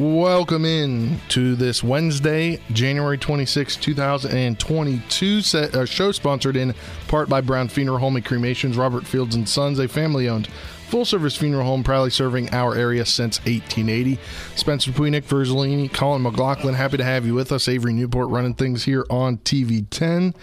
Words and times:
Welcome 0.00 0.64
in 0.64 1.20
to 1.28 1.54
this 1.54 1.84
Wednesday, 1.84 2.58
January 2.72 3.18
26, 3.18 3.76
2022 3.76 5.42
set, 5.42 5.74
uh, 5.74 5.84
show 5.84 6.10
sponsored 6.10 6.56
in 6.56 6.74
part 7.06 7.28
by 7.28 7.42
Brown 7.42 7.68
Funeral 7.68 7.98
Home 7.98 8.16
and 8.16 8.24
Cremations, 8.24 8.78
Robert 8.78 9.06
Fields 9.06 9.34
and 9.34 9.46
Sons, 9.46 9.78
a 9.78 9.86
family 9.86 10.26
owned 10.26 10.46
full 10.88 11.04
service 11.04 11.36
funeral 11.36 11.66
home 11.66 11.84
proudly 11.84 12.08
serving 12.08 12.48
our 12.48 12.74
area 12.74 13.04
since 13.04 13.40
1880. 13.40 14.18
Spencer 14.56 14.90
Dupuis, 14.90 15.10
Nick 15.10 15.26
Verzolini, 15.26 15.92
Colin 15.92 16.22
McLaughlin, 16.22 16.72
happy 16.72 16.96
to 16.96 17.04
have 17.04 17.26
you 17.26 17.34
with 17.34 17.52
us. 17.52 17.68
Avery 17.68 17.92
Newport 17.92 18.30
running 18.30 18.54
things 18.54 18.84
here 18.84 19.04
on 19.10 19.36
TV 19.36 19.84
10. 19.90 20.34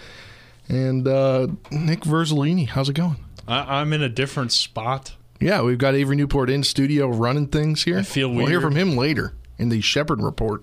And 0.68 1.08
uh, 1.08 1.48
Nick 1.72 2.02
Verzolini, 2.02 2.68
how's 2.68 2.88
it 2.88 2.94
going? 2.94 3.16
I, 3.48 3.80
I'm 3.80 3.92
in 3.92 4.02
a 4.02 4.08
different 4.08 4.52
spot. 4.52 5.16
Yeah, 5.40 5.62
we've 5.62 5.78
got 5.78 5.96
Avery 5.96 6.14
Newport 6.14 6.48
in 6.48 6.62
studio 6.62 7.08
running 7.08 7.48
things 7.48 7.82
here. 7.82 7.98
I 7.98 8.02
feel 8.02 8.32
We'll 8.32 8.46
hear 8.46 8.60
from 8.60 8.76
him 8.76 8.96
later 8.96 9.34
in 9.58 9.68
the 9.68 9.80
Shepherd 9.80 10.22
Report. 10.22 10.62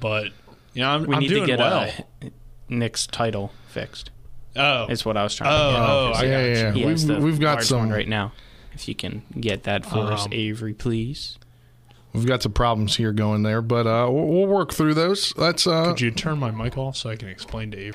but 0.00 0.26
you 0.74 0.82
know, 0.82 0.88
I'm, 0.90 1.04
We 1.06 1.14
I'm 1.14 1.20
need 1.20 1.28
to 1.28 1.46
get 1.46 1.58
well. 1.58 1.90
uh, 2.22 2.28
Nick's 2.68 3.06
title 3.06 3.52
fixed. 3.68 4.10
oh, 4.56 4.86
Is 4.88 5.04
what 5.04 5.16
I 5.16 5.22
was 5.22 5.34
trying 5.34 5.50
Oh, 5.52 5.68
to 5.68 5.72
get. 5.72 5.80
oh, 5.80 6.12
I 6.14 6.22
Yeah, 6.24 6.30
got 6.30 6.38
yeah, 6.46 6.74
yeah. 6.74 6.86
We've, 6.86 7.22
we've 7.22 7.40
got 7.40 7.54
large 7.56 7.66
some 7.66 7.90
right 7.90 8.08
now. 8.08 8.32
If 8.74 8.88
you 8.88 8.94
can 8.94 9.22
get 9.38 9.64
that 9.64 9.84
for 9.84 9.98
us, 10.12 10.24
Um, 10.26 10.32
Avery, 10.32 10.72
please. 10.72 11.38
We've 12.14 12.26
got 12.26 12.42
some 12.42 12.52
problems 12.52 12.96
here 12.96 13.12
going 13.12 13.42
there, 13.42 13.60
but 13.62 13.86
uh, 13.86 14.08
we'll, 14.10 14.26
we'll 14.26 14.46
work 14.46 14.72
through 14.72 14.94
those. 14.94 15.34
Let's 15.36 15.66
uh, 15.66 15.86
Could 15.86 16.00
you 16.00 16.10
turn 16.10 16.38
my 16.38 16.50
mic 16.50 16.76
off 16.78 16.96
so 16.96 17.10
I 17.10 17.16
can 17.16 17.28
explain 17.28 17.70
to 17.72 17.82
you? 17.82 17.92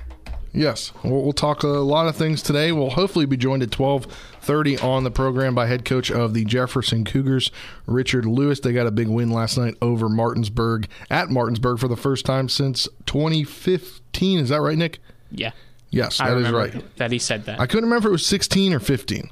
Yes, 0.54 0.92
we'll, 1.04 1.22
we'll 1.24 1.34
talk 1.34 1.64
a 1.64 1.68
lot 1.68 2.08
of 2.08 2.16
things 2.16 2.42
today. 2.42 2.72
We'll 2.72 2.92
hopefully 2.92 3.26
be 3.26 3.38
joined 3.38 3.64
at 3.64 3.72
twelve 3.72 4.06
thirty 4.42 4.78
on 4.78 5.04
the 5.04 5.12
program 5.12 5.54
by 5.56 5.68
head 5.68 5.86
coach 5.86 6.10
of 6.12 6.34
the 6.34 6.46
Jefferson 6.46 7.06
Cougars, 7.06 7.52
Richard 7.86 8.26
Lewis. 8.26 8.60
They 8.60 8.74
got 8.74 8.88
a 8.88 8.92
big 8.92 9.08
win 9.08 9.32
last 9.32 9.58
night 9.58 9.76
over 9.82 10.10
Martinsburg 10.10 10.88
at 11.10 11.30
Martinsburg 11.30 11.80
for 11.80 11.88
the 11.88 11.98
first 11.98 12.26
time 12.26 12.50
since 12.50 12.88
2015. 13.06 14.40
Is 14.40 14.50
that 14.50 14.62
right, 14.62 14.78
Nick? 14.78 15.00
Yeah, 15.32 15.52
Yes, 15.90 16.20
I 16.20 16.30
that 16.32 16.38
is 16.38 16.52
right. 16.52 16.96
that 16.98 17.12
he 17.12 17.20
said 17.20 17.46
that. 17.46 17.60
I 17.60 17.66
couldn't 17.66 17.86
remember 17.86 18.08
if 18.08 18.10
it 18.10 18.12
was 18.12 18.26
16 18.26 18.74
or 18.74 18.80
15. 18.80 19.30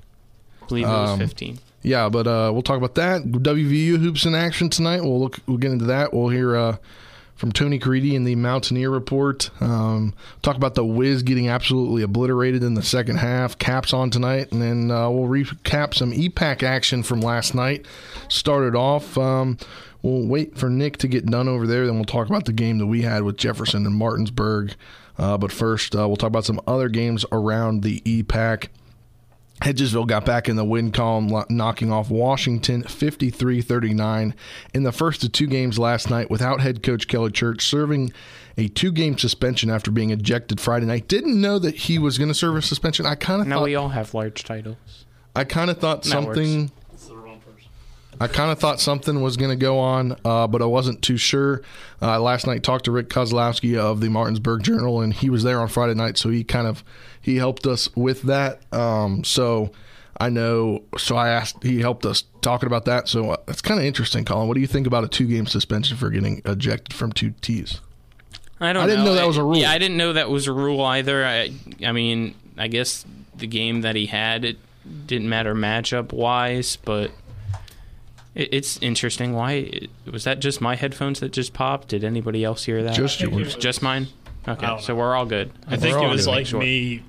I 0.62 0.66
believe 0.68 0.86
it 0.86 0.90
was 0.90 1.18
15. 1.20 1.60
Yeah, 1.84 2.10
but 2.10 2.26
uh, 2.28 2.50
we'll 2.52 2.64
talk 2.64 2.78
about 2.78 2.96
that. 2.96 3.22
WVU 3.24 3.98
hoops 3.98 4.26
in 4.26 4.34
action 4.34 4.70
tonight. 4.70 5.02
We'll 5.04 5.20
look. 5.20 5.40
We'll 5.46 5.58
get 5.58 5.72
into 5.72 5.86
that. 5.86 6.14
We'll 6.14 6.30
hear 6.30 6.56
uh, 6.56 6.78
from 7.36 7.52
Tony 7.52 7.80
Caridi 7.80 8.14
in 8.14 8.24
the 8.24 8.36
Mountaineer 8.36 8.90
report. 8.90 9.50
Um, 9.62 10.14
talk 10.42 10.56
about 10.56 10.76
the 10.76 10.86
Wiz 10.86 11.22
getting 11.22 11.50
absolutely 11.50 12.02
obliterated 12.02 12.64
in 12.64 12.74
the 12.74 12.84
second 12.84 13.18
half. 13.18 13.58
Caps 13.58 13.94
on 13.94 14.10
tonight, 14.10 14.52
and 14.52 14.62
then 14.62 14.92
uh, 14.92 15.10
we'll 15.10 15.28
recap 15.28 15.94
some 15.94 16.12
EPAC 16.12 16.64
action 16.64 17.04
from 17.04 17.20
last 17.20 17.54
night. 17.54 17.86
Started 18.30 18.76
off. 18.76 19.18
Um, 19.18 19.58
we'll 20.02 20.26
wait 20.26 20.58
for 20.58 20.70
Nick 20.70 20.98
to 20.98 21.08
get 21.08 21.26
done 21.26 21.50
over 21.50 21.68
there. 21.68 21.86
Then 21.86 21.96
we'll 21.96 22.06
talk 22.06 22.30
about 22.30 22.46
the 22.46 22.54
game 22.54 22.78
that 22.78 22.88
we 22.88 23.02
had 23.02 23.24
with 23.24 23.38
Jefferson 23.38 23.86
and 23.86 23.96
Martinsburg. 23.96 24.74
Uh, 25.18 25.38
but 25.38 25.52
first, 25.52 25.96
uh, 25.96 26.08
we'll 26.08 26.18
talk 26.18 26.28
about 26.28 26.46
some 26.46 26.62
other 26.68 26.90
games 26.90 27.26
around 27.32 27.84
the 27.84 28.02
EPAC. 28.02 28.68
Hedgesville 29.62 30.06
got 30.06 30.26
back 30.26 30.50
in 30.50 30.58
the 30.58 30.66
win 30.66 30.92
column, 30.92 31.32
knocking 31.50 31.92
off 31.92 32.10
Washington 32.10 32.84
53 32.84 33.62
39 33.62 34.36
in 34.74 34.84
the 34.84 34.92
first 34.92 35.24
of 35.24 35.32
two 35.32 35.48
games 35.48 35.80
last 35.80 36.10
night 36.10 36.30
without 36.30 36.60
head 36.60 36.84
coach 36.84 37.08
Kelly 37.08 37.32
Church 37.32 37.66
serving 37.66 38.12
a 38.58 38.68
two 38.68 38.92
game 38.92 39.18
suspension 39.18 39.70
after 39.70 39.92
being 39.92 40.10
ejected 40.10 40.60
Friday 40.60 40.86
night. 40.86 41.08
Didn't 41.08 41.40
know 41.40 41.58
that 41.60 41.76
he 41.76 41.98
was 41.98 42.18
going 42.18 42.28
to 42.28 42.34
serve 42.34 42.56
a 42.58 42.62
suspension. 42.62 43.06
I 43.06 43.16
kind 43.16 43.42
of 43.42 43.48
Now 43.48 43.58
thought, 43.58 43.66
we 43.66 43.76
all 43.76 43.90
have 43.90 44.14
large 44.14 44.44
titles. 44.44 45.06
I 45.36 45.46
kind 45.46 45.70
of 45.70 45.78
thought 45.80 46.04
That 46.04 46.10
something. 46.10 46.72
I 48.20 48.28
kind 48.28 48.52
of 48.52 48.60
thought 48.60 48.80
something 48.80 49.22
was 49.22 49.36
going 49.38 49.52
to 49.52 49.56
go 49.56 49.78
on, 49.80 50.16
uh, 50.24 50.48
but 50.48 50.62
I 50.62 50.66
wasn't 50.66 51.02
too 51.02 51.18
sure. 51.18 51.62
Uh, 52.02 52.20
last 52.20 52.48
night, 52.48 52.64
talked 52.64 52.86
to 52.86 52.92
Rick 52.92 53.10
Kozlowski 53.10 53.78
of 53.78 54.00
the 54.02 54.10
Martinsburg 54.10 54.64
Journal, 54.64 55.02
and 55.02 55.14
he 55.14 55.30
was 55.30 55.44
there 55.44 55.60
on 55.60 55.68
Friday 55.68 55.94
night, 55.96 56.18
so 56.18 56.30
he 56.30 56.44
kind 56.44 56.68
of 56.68 56.84
he 57.22 57.38
helped 57.38 57.66
us 57.66 57.94
with 57.96 58.22
that. 58.24 58.62
Um, 58.74 59.24
so 59.24 59.72
I 60.20 60.30
know. 60.30 60.84
So 60.98 61.16
I 61.16 61.30
asked. 61.30 61.64
He 61.64 61.80
helped 61.82 62.06
us 62.06 62.24
talking 62.42 62.68
about 62.68 62.86
that. 62.86 63.08
So 63.10 63.32
uh, 63.32 63.38
it's 63.48 63.62
kind 63.62 63.80
of 63.80 63.86
interesting, 63.86 64.24
Colin. 64.24 64.48
What 64.48 64.54
do 64.56 64.62
you 64.62 64.68
think 64.68 64.88
about 64.88 65.04
a 65.04 65.08
two 65.08 65.28
game 65.28 65.46
suspension 65.46 65.98
for 65.98 66.10
getting 66.10 66.42
ejected 66.46 66.94
from 66.94 67.12
two 67.12 67.32
tees? 67.42 67.82
I 68.62 68.72
don't. 68.72 68.84
I 68.84 68.88
didn't 68.88 69.04
know 69.06 69.16
that 69.16 69.24
I- 69.24 69.28
was 69.28 69.38
a 69.38 69.44
rule. 69.44 69.58
Yeah, 69.58 69.72
I 69.72 69.78
didn't 69.78 69.98
know 69.98 70.14
that 70.14 70.30
was 70.30 70.48
a 70.48 70.54
rule 70.54 70.82
either. 70.82 71.26
I, 71.26 71.52
I 71.86 71.92
mean, 71.92 72.36
I 72.58 72.68
guess 72.70 73.06
the 73.36 73.48
game 73.48 73.82
that 73.82 73.96
he 73.98 74.06
had 74.06 74.46
it 74.46 74.58
didn't 75.08 75.28
matter 75.28 75.54
matchup 75.54 76.14
wise, 76.14 76.78
but 76.78 77.12
it's 78.36 78.78
interesting. 78.82 79.34
Why 79.34 79.88
was 80.12 80.26
that? 80.26 80.40
Just 80.40 80.62
my 80.62 80.76
headphones 80.76 81.22
that 81.22 81.32
just 81.32 81.54
popped? 81.54 81.88
Did 81.88 82.04
anybody 82.04 82.44
else 82.44 82.66
hear 82.66 82.84
that? 82.84 82.94
Just 82.96 83.22
yours. 83.22 83.56
Just 83.56 83.82
mine. 83.82 84.08
Okay, 84.48 84.78
so 84.82 84.94
we're 84.94 85.16
all 85.16 85.26
good. 85.26 85.52
I 85.68 85.76
think 85.78 85.98
We're 85.98 86.06
it 86.06 86.10
was 86.10 86.28
like 86.28 86.46
Sure. 86.46 86.60
me. 86.60 87.02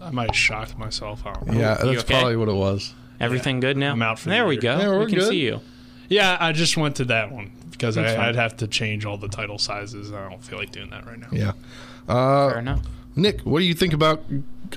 I 0.00 0.10
might 0.10 0.30
have 0.30 0.36
shocked 0.36 0.76
myself. 0.76 1.24
I 1.24 1.32
don't 1.34 1.46
know. 1.48 1.60
Yeah, 1.60 1.74
that's 1.74 2.00
okay? 2.02 2.14
probably 2.14 2.36
what 2.36 2.48
it 2.48 2.54
was. 2.54 2.92
Everything 3.20 3.60
good 3.60 3.76
now? 3.76 3.92
I'm 3.92 4.02
out 4.02 4.18
for 4.18 4.24
the 4.24 4.30
there 4.30 4.46
we 4.46 4.56
go. 4.56 4.76
Yeah, 4.78 4.88
we're 4.88 5.06
can 5.06 5.18
good. 5.18 5.28
see 5.28 5.40
you. 5.40 5.60
Yeah, 6.08 6.36
I 6.40 6.50
just 6.50 6.76
went 6.76 6.96
to 6.96 7.04
that 7.04 7.30
one 7.30 7.52
because 7.70 7.96
I, 7.96 8.28
I'd 8.28 8.34
have 8.34 8.56
to 8.56 8.66
change 8.66 9.06
all 9.06 9.16
the 9.16 9.28
title 9.28 9.58
sizes. 9.58 10.12
I 10.12 10.28
don't 10.28 10.42
feel 10.42 10.58
like 10.58 10.72
doing 10.72 10.90
that 10.90 11.06
right 11.06 11.18
now. 11.20 11.28
Yeah. 11.30 11.52
Uh, 12.08 12.50
Fair 12.50 12.58
enough. 12.58 12.80
Nick, 13.14 13.40
what 13.42 13.58
do 13.60 13.64
you 13.66 13.74
think 13.74 13.92
about 13.92 14.24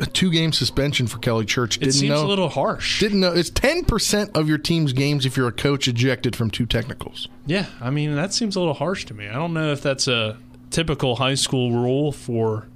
a 0.01 0.05
two 0.05 0.29
game 0.31 0.51
suspension 0.51 1.07
for 1.07 1.17
Kelly 1.19 1.45
Church? 1.45 1.77
It 1.77 1.81
Didn't 1.81 1.93
seems 1.93 2.09
know. 2.09 2.25
a 2.25 2.27
little 2.27 2.49
harsh. 2.49 2.99
Didn't 2.99 3.21
know 3.21 3.31
it's 3.33 3.49
ten 3.49 3.85
percent 3.85 4.35
of 4.35 4.49
your 4.49 4.57
team's 4.57 4.91
games 4.93 5.25
if 5.25 5.37
you're 5.37 5.47
a 5.47 5.53
coach 5.53 5.87
ejected 5.87 6.35
from 6.35 6.49
two 6.51 6.65
technicals. 6.65 7.27
Yeah, 7.45 7.67
I 7.79 7.89
mean 7.91 8.13
that 8.15 8.33
seems 8.33 8.55
a 8.55 8.59
little 8.59 8.73
harsh 8.73 9.05
to 9.05 9.13
me. 9.13 9.27
I 9.27 9.33
don't 9.33 9.53
know 9.53 9.71
if 9.71 9.81
that's 9.81 10.07
a 10.07 10.37
typical 10.69 11.15
high 11.15 11.35
school 11.35 11.71
rule 11.71 12.11
for 12.11 12.67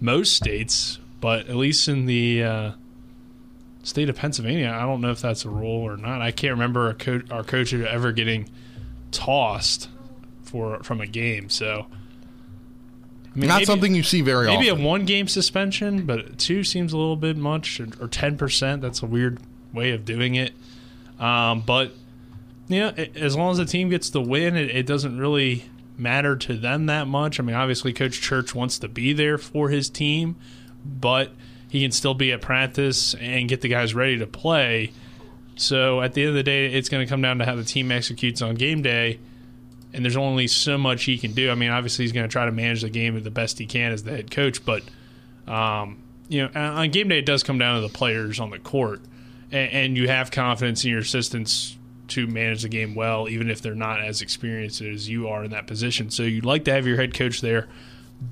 most 0.00 0.34
states, 0.34 0.98
but 1.20 1.48
at 1.48 1.56
least 1.56 1.88
in 1.88 2.06
the 2.06 2.42
uh, 2.42 2.72
state 3.82 4.08
of 4.08 4.16
Pennsylvania, 4.16 4.70
I 4.70 4.80
don't 4.82 5.00
know 5.02 5.10
if 5.10 5.20
that's 5.20 5.44
a 5.44 5.50
rule 5.50 5.82
or 5.82 5.96
not. 5.98 6.22
I 6.22 6.30
can't 6.30 6.52
remember 6.52 6.88
a 6.88 6.94
co- 6.94 7.22
our 7.30 7.44
coach 7.44 7.74
ever 7.74 8.12
getting 8.12 8.48
tossed 9.10 9.88
for 10.42 10.82
from 10.82 11.00
a 11.00 11.06
game. 11.06 11.50
So, 11.50 11.86
mean, 13.38 13.48
Not 13.48 13.54
maybe- 13.56 13.64
something 13.66 13.94
you 13.94 14.02
see 14.02 14.20
very 14.20 14.46
Maybe 14.46 14.68
often. 14.68 14.76
Maybe 14.78 14.82
a 14.84 14.88
one 14.88 15.04
game 15.06 15.28
suspension, 15.28 16.04
but 16.06 16.38
two 16.38 16.64
seems 16.64 16.92
a 16.92 16.96
little 16.96 17.16
bit 17.16 17.36
much, 17.36 17.80
or 17.80 18.08
ten 18.08 18.36
percent. 18.36 18.82
That's 18.82 19.02
a 19.02 19.06
weird 19.06 19.38
way 19.72 19.92
of 19.92 20.04
doing 20.04 20.34
it. 20.34 20.52
Um, 21.18 21.62
but 21.62 21.92
you 22.68 22.80
know, 22.80 22.92
a- 22.96 23.16
as 23.18 23.36
long 23.36 23.52
as 23.52 23.58
the 23.58 23.64
team 23.64 23.88
gets 23.88 24.10
the 24.10 24.20
win, 24.20 24.56
it, 24.56 24.70
it 24.70 24.86
doesn't 24.86 25.18
really 25.18 25.64
matter 25.98 26.36
to 26.36 26.54
them 26.56 26.86
that 26.86 27.06
much. 27.06 27.38
I 27.38 27.42
mean, 27.42 27.56
obviously, 27.56 27.92
Coach 27.92 28.20
Church 28.20 28.54
wants 28.54 28.78
to 28.80 28.88
be 28.88 29.12
there 29.12 29.38
for 29.38 29.68
his 29.70 29.88
team, 29.88 30.36
but 30.84 31.32
he 31.68 31.80
can 31.82 31.92
still 31.92 32.14
be 32.14 32.32
at 32.32 32.40
practice 32.42 33.14
and 33.14 33.48
get 33.48 33.60
the 33.62 33.68
guys 33.68 33.94
ready 33.94 34.18
to 34.18 34.26
play. 34.26 34.92
So 35.56 36.00
at 36.00 36.14
the 36.14 36.22
end 36.22 36.30
of 36.30 36.34
the 36.34 36.42
day, 36.42 36.66
it's 36.72 36.88
going 36.88 37.06
to 37.06 37.08
come 37.08 37.22
down 37.22 37.38
to 37.38 37.44
how 37.44 37.54
the 37.56 37.64
team 37.64 37.92
executes 37.92 38.42
on 38.42 38.54
game 38.56 38.82
day. 38.82 39.18
And 39.94 40.04
there's 40.04 40.16
only 40.16 40.46
so 40.46 40.78
much 40.78 41.04
he 41.04 41.18
can 41.18 41.32
do. 41.32 41.50
I 41.50 41.54
mean, 41.54 41.70
obviously, 41.70 42.04
he's 42.04 42.12
going 42.12 42.26
to 42.26 42.32
try 42.32 42.46
to 42.46 42.52
manage 42.52 42.82
the 42.82 42.90
game 42.90 43.20
the 43.22 43.30
best 43.30 43.58
he 43.58 43.66
can 43.66 43.92
as 43.92 44.04
the 44.04 44.10
head 44.12 44.30
coach. 44.30 44.64
But, 44.64 44.82
um, 45.46 46.02
you 46.28 46.42
know, 46.42 46.50
on 46.58 46.90
game 46.90 47.08
day, 47.08 47.18
it 47.18 47.26
does 47.26 47.42
come 47.42 47.58
down 47.58 47.80
to 47.80 47.86
the 47.86 47.92
players 47.92 48.40
on 48.40 48.50
the 48.50 48.58
court. 48.58 49.02
And, 49.50 49.70
and 49.72 49.96
you 49.96 50.08
have 50.08 50.30
confidence 50.30 50.84
in 50.84 50.90
your 50.90 51.00
assistants 51.00 51.76
to 52.08 52.26
manage 52.26 52.62
the 52.62 52.68
game 52.68 52.94
well, 52.94 53.28
even 53.28 53.50
if 53.50 53.60
they're 53.60 53.74
not 53.74 54.00
as 54.02 54.22
experienced 54.22 54.80
as 54.80 55.08
you 55.08 55.28
are 55.28 55.44
in 55.44 55.50
that 55.50 55.66
position. 55.66 56.10
So 56.10 56.22
you'd 56.22 56.44
like 56.44 56.64
to 56.64 56.72
have 56.72 56.86
your 56.86 56.96
head 56.96 57.14
coach 57.14 57.40
there. 57.40 57.68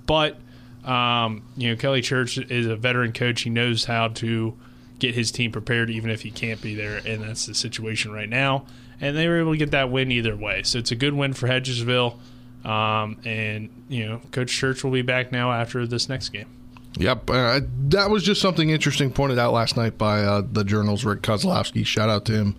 But, 0.07 0.39
um, 0.85 1.43
you 1.57 1.71
know, 1.71 1.77
Kelly 1.77 2.01
Church 2.01 2.39
is 2.39 2.67
a 2.67 2.77
veteran 2.77 3.13
coach. 3.13 3.43
He 3.43 3.51
knows 3.51 3.85
how 3.85 4.09
to 4.09 4.57
get 4.99 5.15
his 5.15 5.31
team 5.31 5.53
prepared, 5.53 5.91
even 5.91 6.11
if 6.11 6.23
he 6.23 6.31
can't 6.31 6.61
be 6.61 6.75
there. 6.75 7.01
And 7.07 7.23
that's 7.23 7.47
the 7.47 7.55
situation 7.55 8.13
right 8.13 8.29
now. 8.29 8.67
And 9.01 9.17
they 9.17 9.29
were 9.29 9.41
able 9.41 9.53
to 9.53 9.59
get 9.59 9.71
that 9.71 9.91
win 9.91 10.13
either 10.13 10.37
way. 10.37 10.63
So 10.63 10.79
it's 10.79 10.91
a 10.91 10.97
good 10.97 11.15
win 11.15 11.33
for 11.33 11.49
Hedgesville. 11.49 12.19
Um, 12.65 13.19
and, 13.25 13.71
you 13.89 14.07
know, 14.07 14.21
Coach 14.33 14.53
Church 14.53 14.85
will 14.85 14.91
be 14.91 15.03
back 15.03 15.33
now 15.33 15.51
after 15.51 15.87
this 15.87 16.09
next 16.09 16.29
game. 16.29 16.47
Yep, 16.99 17.31
uh, 17.31 17.61
that 17.89 18.11
was 18.11 18.25
just 18.25 18.41
something 18.41 18.69
interesting 18.69 19.13
pointed 19.13 19.39
out 19.39 19.53
last 19.53 19.77
night 19.77 19.97
by 19.97 20.23
uh, 20.23 20.43
the 20.45 20.65
Journal's 20.65 21.05
Rick 21.05 21.23
Kozlowski. 21.23 21.87
Shout 21.87 22.11
out 22.11 22.25
to 22.27 22.33
him 22.33 22.57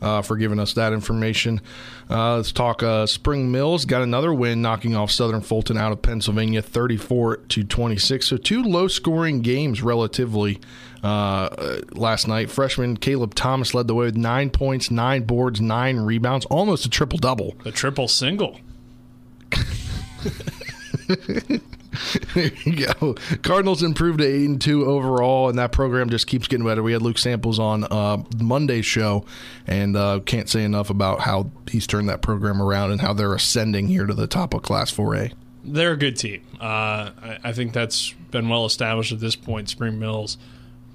uh, 0.00 0.22
for 0.22 0.36
giving 0.36 0.58
us 0.58 0.72
that 0.74 0.92
information. 0.92 1.60
Uh, 2.08 2.36
let's 2.36 2.52
talk. 2.52 2.82
Uh, 2.82 3.06
Spring 3.06 3.50
Mills 3.50 3.84
got 3.84 4.02
another 4.02 4.32
win, 4.32 4.62
knocking 4.62 4.94
off 4.94 5.10
Southern 5.10 5.40
Fulton 5.40 5.76
out 5.76 5.92
of 5.92 6.02
Pennsylvania, 6.02 6.62
thirty-four 6.62 7.38
to 7.38 7.64
twenty-six. 7.64 8.26
So 8.26 8.36
two 8.36 8.62
low-scoring 8.62 9.42
games 9.42 9.82
relatively 9.82 10.60
uh, 11.02 11.80
last 11.92 12.28
night. 12.28 12.50
Freshman 12.50 12.96
Caleb 12.96 13.34
Thomas 13.34 13.74
led 13.74 13.88
the 13.88 13.94
way 13.94 14.06
with 14.06 14.16
nine 14.16 14.50
points, 14.50 14.90
nine 14.90 15.24
boards, 15.24 15.60
nine 15.60 15.98
rebounds, 15.98 16.46
almost 16.46 16.86
a 16.86 16.90
triple 16.90 17.18
double. 17.18 17.56
a 17.64 17.72
triple 17.72 18.08
single. 18.08 18.60
there 22.34 22.50
you 22.64 22.86
go. 22.86 23.14
Cardinals 23.42 23.82
improved 23.82 24.18
to 24.18 24.24
eight 24.24 24.48
and 24.48 24.60
two 24.60 24.86
overall, 24.86 25.48
and 25.48 25.58
that 25.58 25.72
program 25.72 26.10
just 26.10 26.26
keeps 26.26 26.48
getting 26.48 26.66
better. 26.66 26.82
We 26.82 26.92
had 26.92 27.02
Luke 27.02 27.18
Samples 27.18 27.58
on 27.58 27.84
uh, 27.84 28.22
Monday's 28.38 28.86
show, 28.86 29.24
and 29.66 29.96
uh, 29.96 30.20
can't 30.24 30.48
say 30.48 30.64
enough 30.64 30.90
about 30.90 31.20
how 31.20 31.50
he's 31.70 31.86
turned 31.86 32.08
that 32.08 32.22
program 32.22 32.60
around 32.60 32.92
and 32.92 33.00
how 33.00 33.12
they're 33.12 33.34
ascending 33.34 33.88
here 33.88 34.06
to 34.06 34.14
the 34.14 34.26
top 34.26 34.54
of 34.54 34.62
Class 34.62 34.90
4A. 34.92 35.32
They're 35.64 35.92
a 35.92 35.96
good 35.96 36.16
team. 36.16 36.42
Uh, 36.60 37.10
I, 37.22 37.38
I 37.44 37.52
think 37.52 37.72
that's 37.72 38.12
been 38.30 38.48
well 38.48 38.64
established 38.66 39.12
at 39.12 39.20
this 39.20 39.36
point. 39.36 39.68
Spring 39.68 39.98
Mills. 39.98 40.38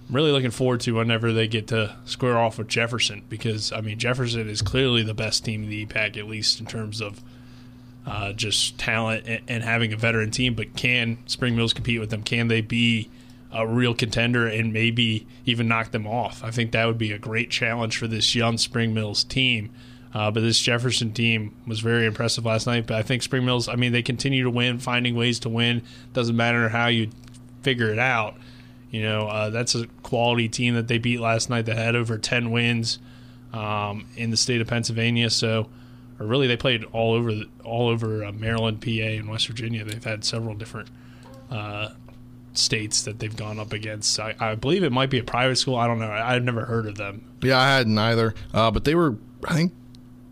I'm 0.07 0.15
Really 0.15 0.31
looking 0.31 0.51
forward 0.51 0.81
to 0.81 0.95
whenever 0.95 1.31
they 1.31 1.47
get 1.47 1.67
to 1.67 1.95
square 2.05 2.37
off 2.37 2.57
with 2.57 2.67
Jefferson 2.67 3.23
because 3.29 3.71
I 3.71 3.79
mean 3.79 3.97
Jefferson 3.97 4.49
is 4.49 4.61
clearly 4.61 5.03
the 5.03 5.13
best 5.13 5.45
team 5.45 5.63
in 5.63 5.69
the 5.69 5.85
EPAC 5.85 6.17
at 6.17 6.27
least 6.27 6.59
in 6.59 6.65
terms 6.65 6.99
of 6.99 7.21
uh, 8.05 8.33
just 8.33 8.77
talent 8.77 9.25
and, 9.27 9.41
and, 9.47 9.63
having 9.63 9.93
a 9.93 9.97
veteran 9.97 10.31
team. 10.31 10.55
But 10.55 10.75
can 10.75 11.19
Spring 11.27 11.55
Mills 11.55 11.73
compete 11.73 11.99
with 11.99 12.09
them? 12.09 12.23
Can 12.23 12.47
they 12.47 12.61
be 12.61 13.09
a 13.51 13.67
real 13.67 13.93
contender 13.93 14.47
and 14.47 14.73
maybe 14.73 15.27
even 15.45 15.67
knock 15.67 15.91
them 15.91 16.07
off? 16.07 16.43
I 16.43 16.51
think 16.51 16.71
that 16.71 16.85
would 16.85 16.97
be 16.97 17.11
a 17.11 17.19
great 17.19 17.51
challenge 17.51 17.97
for 17.97 18.07
this 18.07 18.33
young 18.33 18.57
Spring 18.57 18.93
Mills 18.93 19.23
team. 19.23 19.71
Uh, 20.13 20.29
but 20.29 20.41
this 20.41 20.59
Jefferson 20.59 21.13
team 21.13 21.55
was 21.65 21.79
very 21.79 22.05
impressive 22.05 22.45
last 22.45 22.67
night. 22.67 22.85
But 22.87 22.97
I 22.97 23.01
think 23.03 23.23
Spring 23.23 23.45
Mills, 23.45 23.69
I 23.69 23.75
mean, 23.75 23.93
they 23.93 24.01
continue 24.01 24.43
to 24.43 24.49
win, 24.49 24.79
finding 24.79 25.15
ways 25.15 25.39
to 25.41 25.49
win. 25.49 25.83
Doesn't 26.13 26.35
matter 26.35 26.69
how 26.69 26.87
you 26.87 27.09
figure 27.61 27.91
it 27.91 27.99
out. 27.99 28.35
You 28.89 29.03
know, 29.03 29.27
uh, 29.27 29.49
that's 29.51 29.73
a 29.73 29.87
quality 30.03 30.49
team 30.49 30.75
that 30.75 30.87
they 30.89 30.97
beat 30.97 31.21
last 31.21 31.49
night 31.49 31.65
that 31.67 31.77
had 31.77 31.95
over 31.95 32.17
10 32.17 32.51
wins 32.51 32.99
um, 33.53 34.05
in 34.17 34.31
the 34.31 34.37
state 34.37 34.59
of 34.59 34.67
Pennsylvania. 34.67 35.29
So, 35.29 35.69
or 36.21 36.25
really 36.25 36.47
they 36.47 36.57
played 36.57 36.83
all 36.91 37.13
over 37.13 37.33
the, 37.33 37.47
all 37.63 37.87
over 37.87 38.23
uh, 38.23 38.31
Maryland, 38.31 38.81
PA, 38.81 38.89
and 38.89 39.29
West 39.29 39.47
Virginia. 39.47 39.83
They've 39.83 40.03
had 40.03 40.23
several 40.23 40.53
different 40.53 40.89
uh, 41.49 41.89
states 42.53 43.01
that 43.03 43.19
they've 43.19 43.35
gone 43.35 43.59
up 43.59 43.73
against. 43.73 44.19
I, 44.19 44.35
I, 44.39 44.55
believe 44.55 44.83
it 44.83 44.91
might 44.91 45.09
be 45.09 45.19
a 45.19 45.23
private 45.23 45.55
school. 45.55 45.75
I 45.75 45.87
don't 45.87 45.99
know. 45.99 46.11
I, 46.11 46.33
have 46.33 46.43
never 46.43 46.65
heard 46.65 46.85
of 46.85 46.95
them. 46.95 47.33
Yeah, 47.41 47.59
I 47.59 47.69
hadn't 47.77 47.97
either. 47.97 48.35
Uh, 48.53 48.69
but 48.69 48.85
they 48.85 48.93
were, 48.93 49.17
I 49.47 49.55
think, 49.55 49.73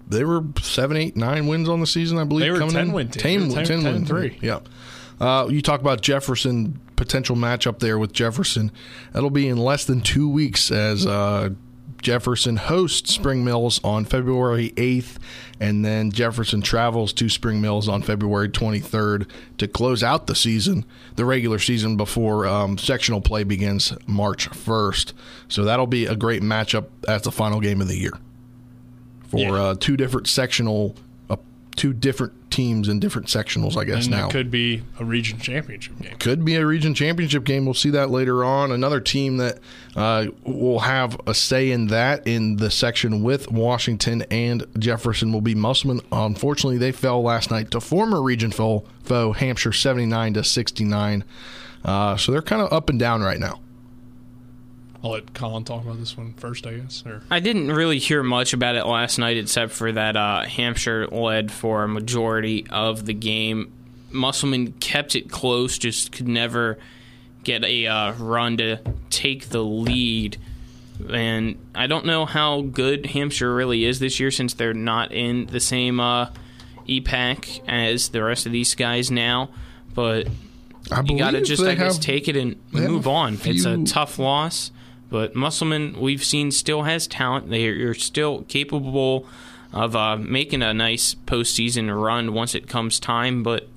they 0.08 0.24
were 0.24 0.44
seven, 0.62 0.98
eight, 0.98 1.16
nine 1.16 1.48
wins 1.48 1.68
on 1.68 1.80
the 1.80 1.88
season. 1.88 2.18
I 2.18 2.24
believe 2.24 2.46
they 2.46 2.52
were 2.52 2.60
coming 2.60 2.76
ten 2.76 2.88
in. 2.88 2.94
win 2.94 3.10
team. 3.10 3.50
10, 3.50 3.66
10, 3.66 3.66
10 3.66 3.84
win 3.84 4.06
three. 4.06 4.38
Yeah. 4.42 4.60
Uh, 5.20 5.48
you 5.50 5.62
talk 5.62 5.82
about 5.82 6.02
Jefferson 6.02 6.80
potential 6.96 7.36
matchup 7.36 7.80
there 7.80 7.98
with 7.98 8.14
Jefferson. 8.14 8.72
That'll 9.14 9.30
be 9.30 9.48
in 9.48 9.58
less 9.58 9.86
than 9.86 10.02
two 10.02 10.30
weeks 10.30 10.72
as 10.72 11.06
uh, 11.06 11.50
Jefferson 12.02 12.56
hosts 12.58 13.14
Spring 13.14 13.44
Mills 13.44 13.80
on 13.84 14.06
February 14.06 14.72
8th, 14.78 15.18
and 15.60 15.84
then 15.84 16.12
Jefferson 16.12 16.62
travels 16.62 17.12
to 17.14 17.30
Spring 17.30 17.60
Mills 17.62 17.88
on 17.90 18.02
February 18.02 18.50
23rd 18.50 19.28
to 19.58 19.68
close 19.68 20.04
out 20.04 20.28
the 20.28 20.36
season, 20.36 20.86
the 21.16 21.26
regular 21.26 21.60
season, 21.60 21.98
before 21.98 22.46
um, 22.48 22.78
sectional 22.78 23.22
play 23.22 23.44
begins 23.44 23.94
March 24.08 24.50
1st. 24.50 25.14
So 25.48 25.64
that'll 25.66 25.88
be 25.88 26.06
a 26.06 26.16
great 26.16 26.42
matchup 26.42 26.86
as 27.08 27.24
the 27.24 27.32
final 27.32 27.60
game 27.60 27.82
of 27.82 27.88
the 27.88 27.98
year 27.98 28.14
for 29.28 29.38
Yeah. 29.40 29.54
uh, 29.54 29.76
two 29.80 29.98
different 29.98 30.28
sectional, 30.28 30.96
two 31.80 31.94
different 31.94 32.34
teams 32.52 32.90
in 32.90 33.00
different 33.00 33.28
sectionals, 33.28 33.78
I 33.78 33.86
guess 33.86 34.06
and 34.06 34.16
now. 34.16 34.28
could 34.28 34.52
be 34.52 34.84
a 35.00 35.06
region 35.06 35.40
championship 35.40 35.98
game. 35.98 36.18
Could 36.18 36.44
be 36.44 36.56
a 36.56 36.66
region 36.66 36.94
championship 36.94 37.46
game. 37.46 37.64
We'll 37.64 37.74
see 37.74 37.92
that 37.92 38.10
later 38.10 38.44
on. 38.44 38.74
Another 38.74 39.00
team 39.00 39.38
that 39.38 39.60
uh, 39.96 40.28
will 40.44 40.80
have 40.80 41.18
a 41.26 41.34
say 41.34 41.72
in 41.72 41.88
that 41.88 42.28
in 42.28 42.58
the 42.58 42.70
section 42.70 43.24
with 43.24 43.50
Washington 43.50 44.24
and 44.24 44.66
Jefferson 44.78 45.32
will 45.32 45.40
be 45.40 45.56
Musselman. 45.56 46.02
Unfortunately, 46.12 46.78
they 46.78 46.92
fell 46.92 47.24
last 47.24 47.50
night 47.50 47.72
to 47.72 47.80
former 47.80 48.22
region 48.22 48.52
foe, 48.52 48.84
foe 49.04 49.32
Hampshire, 49.32 49.72
seventy 49.72 50.06
nine 50.06 50.34
to 50.34 50.44
sixty 50.44 50.84
nine. 50.84 51.24
Uh, 51.86 52.18
so 52.18 52.34
they're 52.34 52.42
kind 52.42 52.62
of 52.62 52.74
up 52.74 52.90
and 52.90 53.00
down 53.00 53.22
right 53.22 53.40
now. 53.40 53.62
I'll 55.04 55.12
let 55.12 55.34
Colin 55.34 55.64
talk 55.64 55.84
about 55.84 55.98
this 55.98 56.18
one 56.18 56.34
first, 56.34 56.68
I 56.68 56.74
guess. 56.74 57.04
Or 57.06 57.22
I 57.32 57.40
didn't 57.40 57.72
really 57.72 58.00
hear 58.00 58.22
much 58.22 58.54
about 58.54 58.76
it 58.76 58.86
last 58.86 59.18
night, 59.18 59.38
except 59.38 59.72
for 59.72 59.92
that 59.92 60.18
uh, 60.18 60.44
Hampshire 60.44 61.08
led 61.08 61.52
for 61.52 61.84
a 61.84 61.88
majority 61.88 62.66
of 62.70 63.06
the 63.06 63.14
game. 63.14 63.72
Musselman 64.12 64.74
kept 64.74 65.16
it 65.16 65.30
close, 65.30 65.78
just 65.78 66.12
could 66.12 66.28
never 66.28 66.78
get 67.44 67.64
a 67.64 67.88
uh, 67.88 68.14
run 68.14 68.58
to 68.58 68.80
take 69.10 69.50
the 69.50 69.64
lead. 69.64 70.38
And 71.10 71.58
I 71.74 71.88
don't 71.88 72.06
know 72.06 72.26
how 72.26 72.62
good 72.62 73.06
Hampshire 73.06 73.56
really 73.56 73.86
is 73.86 74.00
this 74.00 74.20
year, 74.20 74.32
since 74.32 74.54
they're 74.54 74.74
not 74.74 75.14
in 75.14 75.46
the 75.46 75.62
same 75.62 76.02
uh, 76.02 76.30
EPAC 76.90 77.62
as 77.70 78.10
the 78.10 78.22
rest 78.22 78.46
of 78.46 78.52
these 78.52 78.76
guys 78.76 79.10
now. 79.10 79.50
But 79.94 80.28
I 80.92 81.02
you 81.06 81.18
got 81.18 81.32
to 81.32 81.42
just, 81.42 81.64
I 81.64 81.76
guess, 81.76 81.96
have- 81.96 82.04
take 82.04 82.28
it 82.28 82.36
and 82.36 82.58
move 82.72 83.08
a 83.08 83.10
on. 83.10 83.38
It's 83.46 83.64
a 83.66 83.82
tough 83.86 84.20
loss, 84.20 84.72
but 85.10 85.36
Musselman, 85.36 86.00
we've 86.00 86.24
seen, 86.24 86.52
still 86.52 86.84
has 86.84 87.08
talent. 87.08 87.50
They're 87.50 87.94
still 87.94 88.44
capable 88.44 89.26
of 89.74 89.96
uh, 89.96 90.18
making 90.18 90.62
a 90.64 90.74
nice 90.74 91.16
postseason 91.26 91.96
run 92.02 92.34
once 92.34 92.56
it 92.56 92.68
comes 92.68 93.00
time, 93.00 93.44
but 93.44 93.68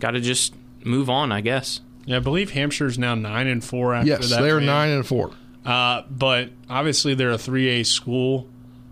got 0.00 0.12
to 0.12 0.20
just 0.20 0.54
move 0.84 1.10
on, 1.10 1.30
I 1.32 1.40
guess. 1.40 1.80
yeah, 2.06 2.16
I 2.16 2.20
believe 2.20 2.52
Hampshire's 2.52 2.98
now 2.98 3.14
nine 3.14 3.46
and 3.46 3.62
four 3.62 3.94
after 3.94 4.08
Yes, 4.08 4.30
that. 4.30 4.40
they're 4.42 4.56
win. 4.56 4.66
nine 4.66 4.90
and 4.90 5.06
four. 5.06 5.32
Uh, 5.64 6.02
but 6.10 6.50
obviously 6.68 7.14
they're 7.14 7.30
a 7.32 7.36
3A 7.36 7.84
school. 7.86 8.48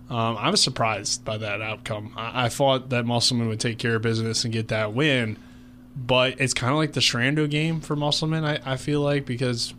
Um, 0.09 0.37
I 0.37 0.49
was 0.49 0.61
surprised 0.61 1.25
by 1.25 1.37
that 1.37 1.61
outcome. 1.61 2.13
I, 2.15 2.45
I 2.45 2.49
thought 2.49 2.89
that 2.89 3.05
Musselman 3.05 3.47
would 3.47 3.59
take 3.59 3.77
care 3.77 3.95
of 3.95 4.01
business 4.03 4.43
and 4.43 4.53
get 4.53 4.67
that 4.69 4.93
win, 4.93 5.37
but 5.95 6.39
it's 6.39 6.53
kind 6.53 6.71
of 6.71 6.77
like 6.77 6.93
the 6.93 6.99
Shrando 6.99 7.49
game 7.49 7.81
for 7.81 7.95
Musselman, 7.95 8.45
I, 8.45 8.59
I 8.65 8.77
feel 8.77 9.01
like, 9.01 9.25
because 9.25 9.73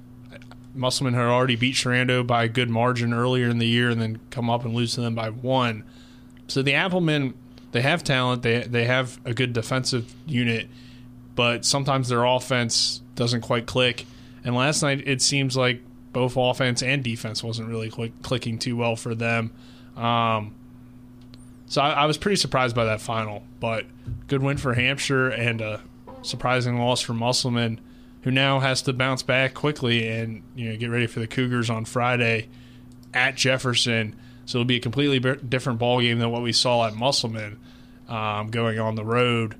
Musselman 0.75 1.15
had 1.15 1.25
already 1.25 1.57
beat 1.57 1.75
Shrando 1.75 2.27
by 2.27 2.45
a 2.45 2.49
good 2.49 2.71
margin 2.71 3.13
earlier 3.13 3.49
in 3.49 3.59
the 3.59 3.67
year 3.67 3.91
and 3.91 4.01
then 4.01 4.21
come 4.31 4.49
up 4.49 4.65
and 4.65 4.75
lose 4.75 4.95
to 4.95 5.01
them 5.01 5.15
by 5.15 5.31
one. 5.31 5.85
So 6.49 6.63
the 6.63 6.75
Applemen, 6.75 7.35
they 7.73 7.83
have 7.83 8.03
talent, 8.05 8.43
they, 8.43 8.61
they 8.61 8.85
have 8.85 9.21
a 9.25 9.35
good 9.35 9.53
defensive 9.53 10.13
unit, 10.27 10.69
but 11.35 11.65
sometimes 11.65 12.09
their 12.09 12.25
offense 12.25 13.03
doesn't 13.15 13.43
quite 13.43 13.67
click. 13.67 14.07
And 14.45 14.55
last 14.55 14.83
night, 14.83 15.07
it 15.07 15.23
seems 15.23 15.57
like 15.57 15.83
both 16.13 16.37
offense 16.37 16.83
and 16.83 17.05
defense 17.05 17.43
wasn't 17.43 17.69
really 17.69 17.91
click, 17.91 18.23
clicking 18.23 18.59
too 18.59 18.77
well 18.77 18.97
for 18.97 19.15
them. 19.15 19.53
Um, 19.97 20.55
so 21.67 21.83
I, 21.83 21.91
I 21.91 22.07
was 22.07 22.19
pretty 22.19 22.37
surprised 22.37 22.75
by 22.75 22.87
that 22.87 23.01
final, 23.01 23.45
but 23.61 23.87
good 24.27 24.43
win 24.43 24.57
for 24.57 24.75
Hampshire 24.75 25.29
and 25.29 25.61
a 25.61 25.81
surprising 26.23 26.79
loss 26.79 27.01
for 27.01 27.13
Musselman, 27.13 27.81
who 28.23 28.31
now 28.31 28.61
has 28.61 28.83
to 28.83 28.93
bounce 28.93 29.23
back 29.23 29.55
quickly 29.55 30.09
and 30.09 30.43
you 30.55 30.71
know 30.71 30.77
get 30.77 30.91
ready 30.91 31.07
for 31.07 31.21
the 31.21 31.27
Cougars 31.27 31.71
on 31.71 31.85
Friday 31.85 32.49
at 33.15 33.35
Jefferson. 33.35 34.15
So 34.47 34.59
it'll 34.59 34.67
be 34.67 34.77
a 34.77 34.81
completely 34.81 35.19
different 35.49 35.79
ball 35.79 36.01
game 36.01 36.19
than 36.19 36.31
what 36.31 36.43
we 36.43 36.53
saw 36.53 36.87
at 36.87 36.95
Musselman 36.95 37.59
um, 38.09 38.51
going 38.51 38.79
on 38.79 38.97
the 38.97 39.05
road. 39.05 39.55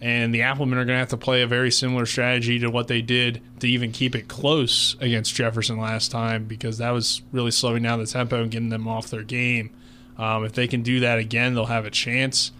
And 0.00 0.32
the 0.32 0.42
Applemen 0.42 0.78
are 0.78 0.84
going 0.84 0.94
to 0.94 1.00
have 1.00 1.08
to 1.08 1.16
play 1.16 1.42
a 1.42 1.46
very 1.48 1.72
similar 1.72 2.06
strategy 2.06 2.60
to 2.60 2.70
what 2.70 2.86
they 2.86 3.02
did 3.02 3.42
to 3.58 3.68
even 3.68 3.90
keep 3.90 4.14
it 4.14 4.28
close 4.28 4.96
against 5.00 5.34
Jefferson 5.34 5.76
last 5.76 6.12
time 6.12 6.44
because 6.44 6.78
that 6.78 6.90
was 6.90 7.22
really 7.32 7.50
slowing 7.50 7.82
down 7.82 7.98
the 7.98 8.06
tempo 8.06 8.42
and 8.42 8.50
getting 8.50 8.68
them 8.68 8.86
off 8.86 9.10
their 9.10 9.24
game. 9.24 9.70
Um, 10.16 10.44
if 10.44 10.52
they 10.52 10.68
can 10.68 10.82
do 10.82 11.00
that 11.00 11.18
again, 11.18 11.54
they'll 11.54 11.66
have 11.66 11.84
a 11.84 11.90
chance. 11.90 12.52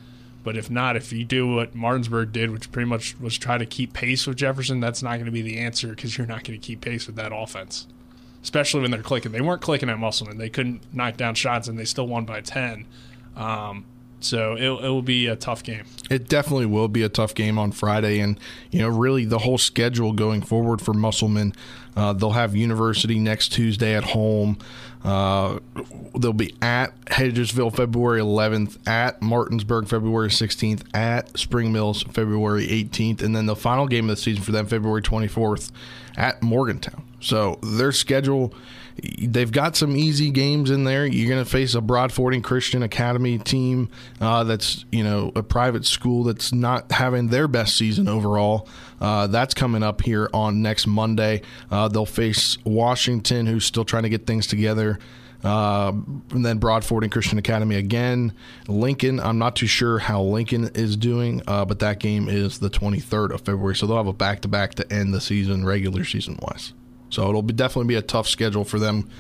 But 0.45 0.57
if 0.57 0.71
not, 0.71 0.97
if 0.97 1.13
you 1.13 1.25
do 1.25 1.47
what 1.55 1.75
Martinsburg 1.75 2.33
did, 2.33 2.51
which 2.51 2.71
pretty 2.73 2.89
much 2.89 3.19
was 3.21 3.37
try 3.37 3.59
to 3.59 3.67
keep 3.67 3.93
pace 3.93 4.27
with 4.27 4.37
Jefferson, 4.37 4.81
that's 4.81 5.03
not 5.03 5.15
going 5.15 5.27
to 5.27 5.33
be 5.33 5.43
the 5.43 5.59
answer 5.59 5.89
because 5.89 6.17
you're 6.17 6.27
not 6.27 6.45
going 6.45 6.59
to 6.59 6.67
keep 6.67 6.81
pace 6.81 7.07
with 7.07 7.17
that 7.17 7.33
offense, 7.35 7.87
especially 8.43 8.81
when 8.81 8.91
they're 8.91 9.03
clicking. 9.03 9.33
They 9.33 9.41
weren't 9.41 9.61
clicking 9.61 9.91
at 9.91 9.99
Musselman. 9.99 10.39
They 10.39 10.49
couldn't 10.49 10.83
knock 10.95 11.17
down 11.17 11.35
shots, 11.35 11.69
and 11.69 11.79
they 11.79 11.85
still 11.85 12.07
won 12.07 12.25
by 12.25 12.41
10. 12.41 12.87
Um, 13.37 13.85
So 14.21 14.55
it, 14.55 14.65
it 14.65 14.89
will 14.89 15.03
be 15.03 15.29
a 15.29 15.37
tough 15.37 15.63
game. 15.63 15.85
It 16.11 16.29
definitely 16.29 16.67
will 16.67 16.89
be 16.89 17.03
a 17.05 17.09
tough 17.09 17.35
game 17.35 17.57
on 17.59 17.71
Friday, 17.71 18.19
and 18.19 18.39
you 18.71 18.81
know, 18.81 18.89
really 18.89 19.25
the 19.25 19.39
whole 19.39 19.59
schedule 19.59 20.13
going 20.13 20.43
forward 20.43 20.81
for 20.81 20.93
Musselman. 20.93 21.53
Uh, 21.95 22.13
they'll 22.15 22.33
have 22.33 22.57
University 22.57 23.19
next 23.19 23.53
Tuesday 23.53 23.95
at 23.95 24.05
home. 24.05 24.59
Uh, 25.05 25.59
they'll 26.19 26.33
be 26.33 26.55
at 26.61 26.99
Hedgesville 27.07 27.75
February 27.75 28.21
11th, 28.21 28.87
at 28.87 29.23
Martinsburg 29.23 29.89
February 29.89 30.29
16th, 30.29 30.83
at 30.95 31.39
Spring 31.39 31.73
Mills 31.73 32.03
February 32.03 32.67
18th, 32.67 33.23
and 33.23 33.35
then 33.35 33.47
the 33.47 33.57
final 33.57 33.87
game 33.87 34.11
of 34.11 34.17
the 34.17 34.23
season 34.23 34.43
for 34.43 34.53
them 34.53 34.67
February 34.67 35.03
24th 35.03 35.71
at 36.17 36.43
Morgantown. 36.43 37.08
So 37.21 37.59
their 37.63 37.93
schedule 37.93 38.55
they've 39.21 39.53
got 39.53 39.77
some 39.77 39.97
easy 39.97 40.31
games 40.31 40.71
in 40.71 40.85
there. 40.85 41.07
You're 41.07 41.29
going 41.29 41.45
to 41.45 41.51
face 41.51 41.75
a 41.75 41.81
Broadfording 41.81 42.43
Christian 42.43 42.83
Academy 42.83 43.39
team 43.39 43.91
uh, 44.21 44.45
that's 44.45 44.85
you 44.91 45.05
know 45.05 45.33
a 45.35 45.43
private 45.43 45.85
school 45.85 46.25
that's 46.25 46.53
not 46.53 46.91
having 46.93 47.29
their 47.29 47.49
best 47.49 47.77
season 47.77 48.09
overall. 48.09 48.69
Uh, 49.01 49.27
that's 49.29 49.55
coming 49.55 49.83
up 49.83 50.03
here 50.03 50.29
on 50.33 50.63
next 50.63 50.87
Monday. 50.87 51.43
Uh, 51.71 51.89
they'll 51.89 52.07
face 52.07 52.59
Washington, 52.65 53.47
who's 53.47 53.65
still 53.65 53.85
trying 53.85 54.03
to 54.03 54.09
get 54.09 54.27
things 54.27 54.47
together. 54.47 54.99
Uh, 55.45 55.93
and 56.33 56.45
then 56.45 56.59
Broadfording 56.59 57.11
Christian 57.11 57.39
Academy 57.39 57.77
again. 57.77 58.33
Lincoln, 58.67 59.21
I'm 59.21 59.39
not 59.39 59.55
too 59.55 59.69
sure 59.69 60.01
how 60.01 60.21
Lincoln 60.21 60.65
is 60.75 60.97
doing, 60.97 61.43
uh, 61.47 61.65
but 61.65 61.79
that 61.79 62.01
game 62.01 62.29
is 62.29 62.59
the 62.59 62.69
23rd 62.69 63.31
of 63.31 63.43
February, 63.43 63.77
so 63.77 63.87
they'll 63.87 63.99
have 63.99 64.09
a 64.09 64.13
back 64.13 64.41
to 64.41 64.49
back 64.49 64.75
to 64.75 64.93
end 64.93 65.15
the 65.15 65.21
season, 65.21 65.65
regular 65.65 66.05
season 66.05 66.41
wise. 66.43 66.73
So 67.11 67.29
it'll 67.29 67.43
be 67.43 67.55
definitely 67.55 67.89
be 67.89 67.97
a 67.97 68.03
tough 68.03 68.29
schedule 68.29 68.65
for 68.65 68.79
them. 68.79 69.11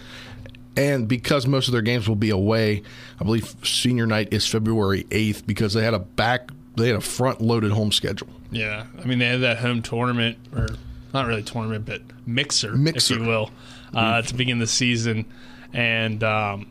And 0.76 1.08
because 1.08 1.46
most 1.46 1.66
of 1.66 1.72
their 1.72 1.82
games 1.82 2.08
will 2.08 2.16
be 2.16 2.30
away, 2.30 2.82
I 3.20 3.24
believe 3.24 3.54
senior 3.64 4.06
night 4.06 4.28
is 4.32 4.46
February 4.46 5.04
8th 5.04 5.44
because 5.46 5.74
they 5.74 5.82
had 5.82 5.94
a 5.94 5.98
back 5.98 6.50
they 6.78 6.88
had 6.88 6.96
a 6.96 7.00
front 7.00 7.40
loaded 7.40 7.72
home 7.72 7.92
schedule. 7.92 8.28
Yeah. 8.50 8.86
I 9.02 9.04
mean, 9.04 9.18
they 9.18 9.26
had 9.26 9.40
that 9.42 9.58
home 9.58 9.82
tournament, 9.82 10.38
or 10.54 10.68
not 11.12 11.26
really 11.26 11.42
tournament, 11.42 11.84
but 11.86 12.02
mixer, 12.26 12.76
Mixer. 12.76 13.14
if 13.14 13.20
you 13.20 13.26
will, 13.26 13.50
uh, 13.94 14.22
to 14.22 14.34
begin 14.34 14.58
the 14.58 14.66
season. 14.66 15.26
And 15.72 16.22
um, 16.24 16.68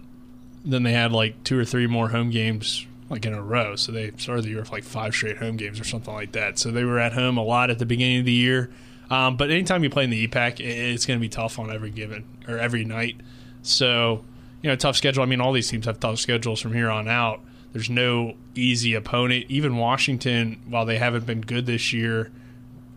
then 0.65 0.83
they 0.83 0.93
had 0.93 1.11
like 1.11 1.43
two 1.43 1.59
or 1.59 1.65
three 1.65 1.87
more 1.87 2.09
home 2.09 2.29
games 2.29 2.87
like 3.09 3.25
in 3.25 3.33
a 3.33 3.41
row. 3.41 3.75
So 3.75 3.91
they 3.91 4.11
started 4.17 4.45
the 4.45 4.49
year 4.49 4.59
with 4.59 4.71
like 4.71 4.83
five 4.83 5.13
straight 5.13 5.37
home 5.37 5.57
games 5.57 5.79
or 5.79 5.83
something 5.83 6.13
like 6.13 6.33
that. 6.33 6.59
So 6.59 6.71
they 6.71 6.83
were 6.83 6.99
at 6.99 7.13
home 7.13 7.37
a 7.37 7.43
lot 7.43 7.69
at 7.69 7.79
the 7.79 7.85
beginning 7.85 8.19
of 8.19 8.25
the 8.25 8.31
year. 8.31 8.71
Um, 9.09 9.37
but 9.37 9.49
anytime 9.49 9.83
you 9.83 9.89
play 9.89 10.03
in 10.03 10.09
the 10.09 10.27
EPAC, 10.27 10.59
it- 10.59 10.63
it's 10.63 11.05
going 11.05 11.19
to 11.19 11.21
be 11.21 11.29
tough 11.29 11.59
on 11.59 11.71
every 11.71 11.89
given 11.91 12.25
or 12.47 12.57
every 12.57 12.83
night. 12.83 13.15
So, 13.61 14.23
you 14.61 14.69
know, 14.69 14.75
tough 14.75 14.95
schedule. 14.97 15.23
I 15.23 15.25
mean, 15.25 15.39
all 15.41 15.53
these 15.53 15.69
teams 15.69 15.85
have 15.85 15.99
tough 15.99 16.19
schedules 16.19 16.59
from 16.59 16.73
here 16.73 16.89
on 16.89 17.07
out. 17.07 17.41
There's 17.73 17.89
no 17.89 18.35
easy 18.55 18.93
opponent. 18.93 19.45
Even 19.49 19.77
Washington, 19.77 20.61
while 20.67 20.85
they 20.85 20.97
haven't 20.97 21.25
been 21.25 21.41
good 21.41 21.65
this 21.65 21.93
year, 21.93 22.31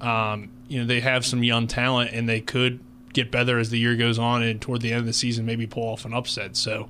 um, 0.00 0.50
you 0.68 0.80
know, 0.80 0.86
they 0.86 1.00
have 1.00 1.26
some 1.26 1.42
young 1.44 1.66
talent 1.66 2.10
and 2.12 2.28
they 2.28 2.40
could 2.40 2.80
get 3.12 3.30
better 3.30 3.58
as 3.58 3.70
the 3.70 3.78
year 3.78 3.96
goes 3.96 4.18
on 4.18 4.42
and 4.42 4.60
toward 4.60 4.80
the 4.80 4.92
end 4.92 5.00
of 5.00 5.06
the 5.06 5.12
season 5.12 5.44
maybe 5.44 5.66
pull 5.66 5.82
off 5.82 6.04
an 6.04 6.14
upset. 6.14 6.56
So, 6.56 6.88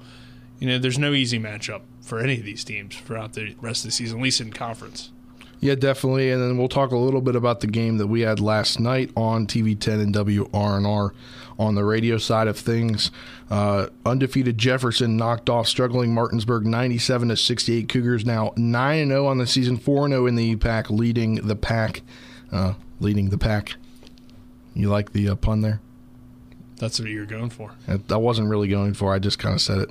you 0.59 0.69
know, 0.69 0.79
there's 0.79 0.99
no 0.99 1.13
easy 1.13 1.39
matchup 1.41 1.81
for 2.03 2.21
any 2.21 2.39
of 2.39 2.45
these 2.45 2.63
teams 2.63 2.95
throughout 2.97 3.33
the 3.33 3.55
rest 3.61 3.85
of 3.85 3.89
the 3.89 3.93
season, 3.93 4.19
at 4.19 4.23
least 4.23 4.41
in 4.41 4.53
conference. 4.53 5.11
Yeah, 5.61 5.75
definitely. 5.75 6.31
And 6.31 6.43
then 6.43 6.57
we'll 6.57 6.69
talk 6.69 6.91
a 6.91 6.97
little 6.97 7.21
bit 7.21 7.37
about 7.37 7.61
the 7.61 7.67
game 7.67 7.99
that 7.99 8.07
we 8.07 8.23
had 8.23 8.41
last 8.41 8.81
night 8.81 9.11
on 9.15 9.47
TV10 9.47 10.03
and 10.03 10.15
WRNR 10.15 11.11
on 11.59 11.75
the 11.75 11.85
radio 11.85 12.17
side 12.17 12.49
of 12.49 12.59
things. 12.59 13.11
Uh, 13.51 13.89
undefeated 14.07 14.57
Jefferson 14.57 15.19
knocked 15.19 15.51
off 15.51 15.69
struggling 15.69 16.15
Martinsburg 16.15 16.65
97 16.65 17.29
to 17.29 17.37
68. 17.37 17.89
Cougars 17.91 18.25
now 18.25 18.53
9 18.57 19.09
0 19.09 19.27
on 19.27 19.37
the 19.37 19.47
season, 19.47 19.77
4 19.77 20.09
0 20.09 20.27
in 20.27 20.37
the 20.37 20.57
pack, 20.57 20.89
leading 20.89 21.35
the 21.35 21.57
pack. 21.57 22.01
Uh, 22.51 22.75
leading 22.99 23.29
the 23.29 23.39
pack. 23.39 23.75
You 24.75 24.89
like 24.89 25.13
the 25.13 25.29
uh, 25.29 25.35
pun 25.35 25.61
there? 25.61 25.81
That's 26.77 26.99
what 26.99 27.11
you're 27.11 27.27
going 27.27 27.51
for. 27.51 27.73
That 27.87 28.11
I 28.11 28.17
wasn't 28.17 28.49
really 28.49 28.69
going 28.69 28.95
for. 28.95 29.13
I 29.13 29.19
just 29.19 29.39
kind 29.39 29.55
of 29.55 29.61
said 29.61 29.79
it. 29.81 29.91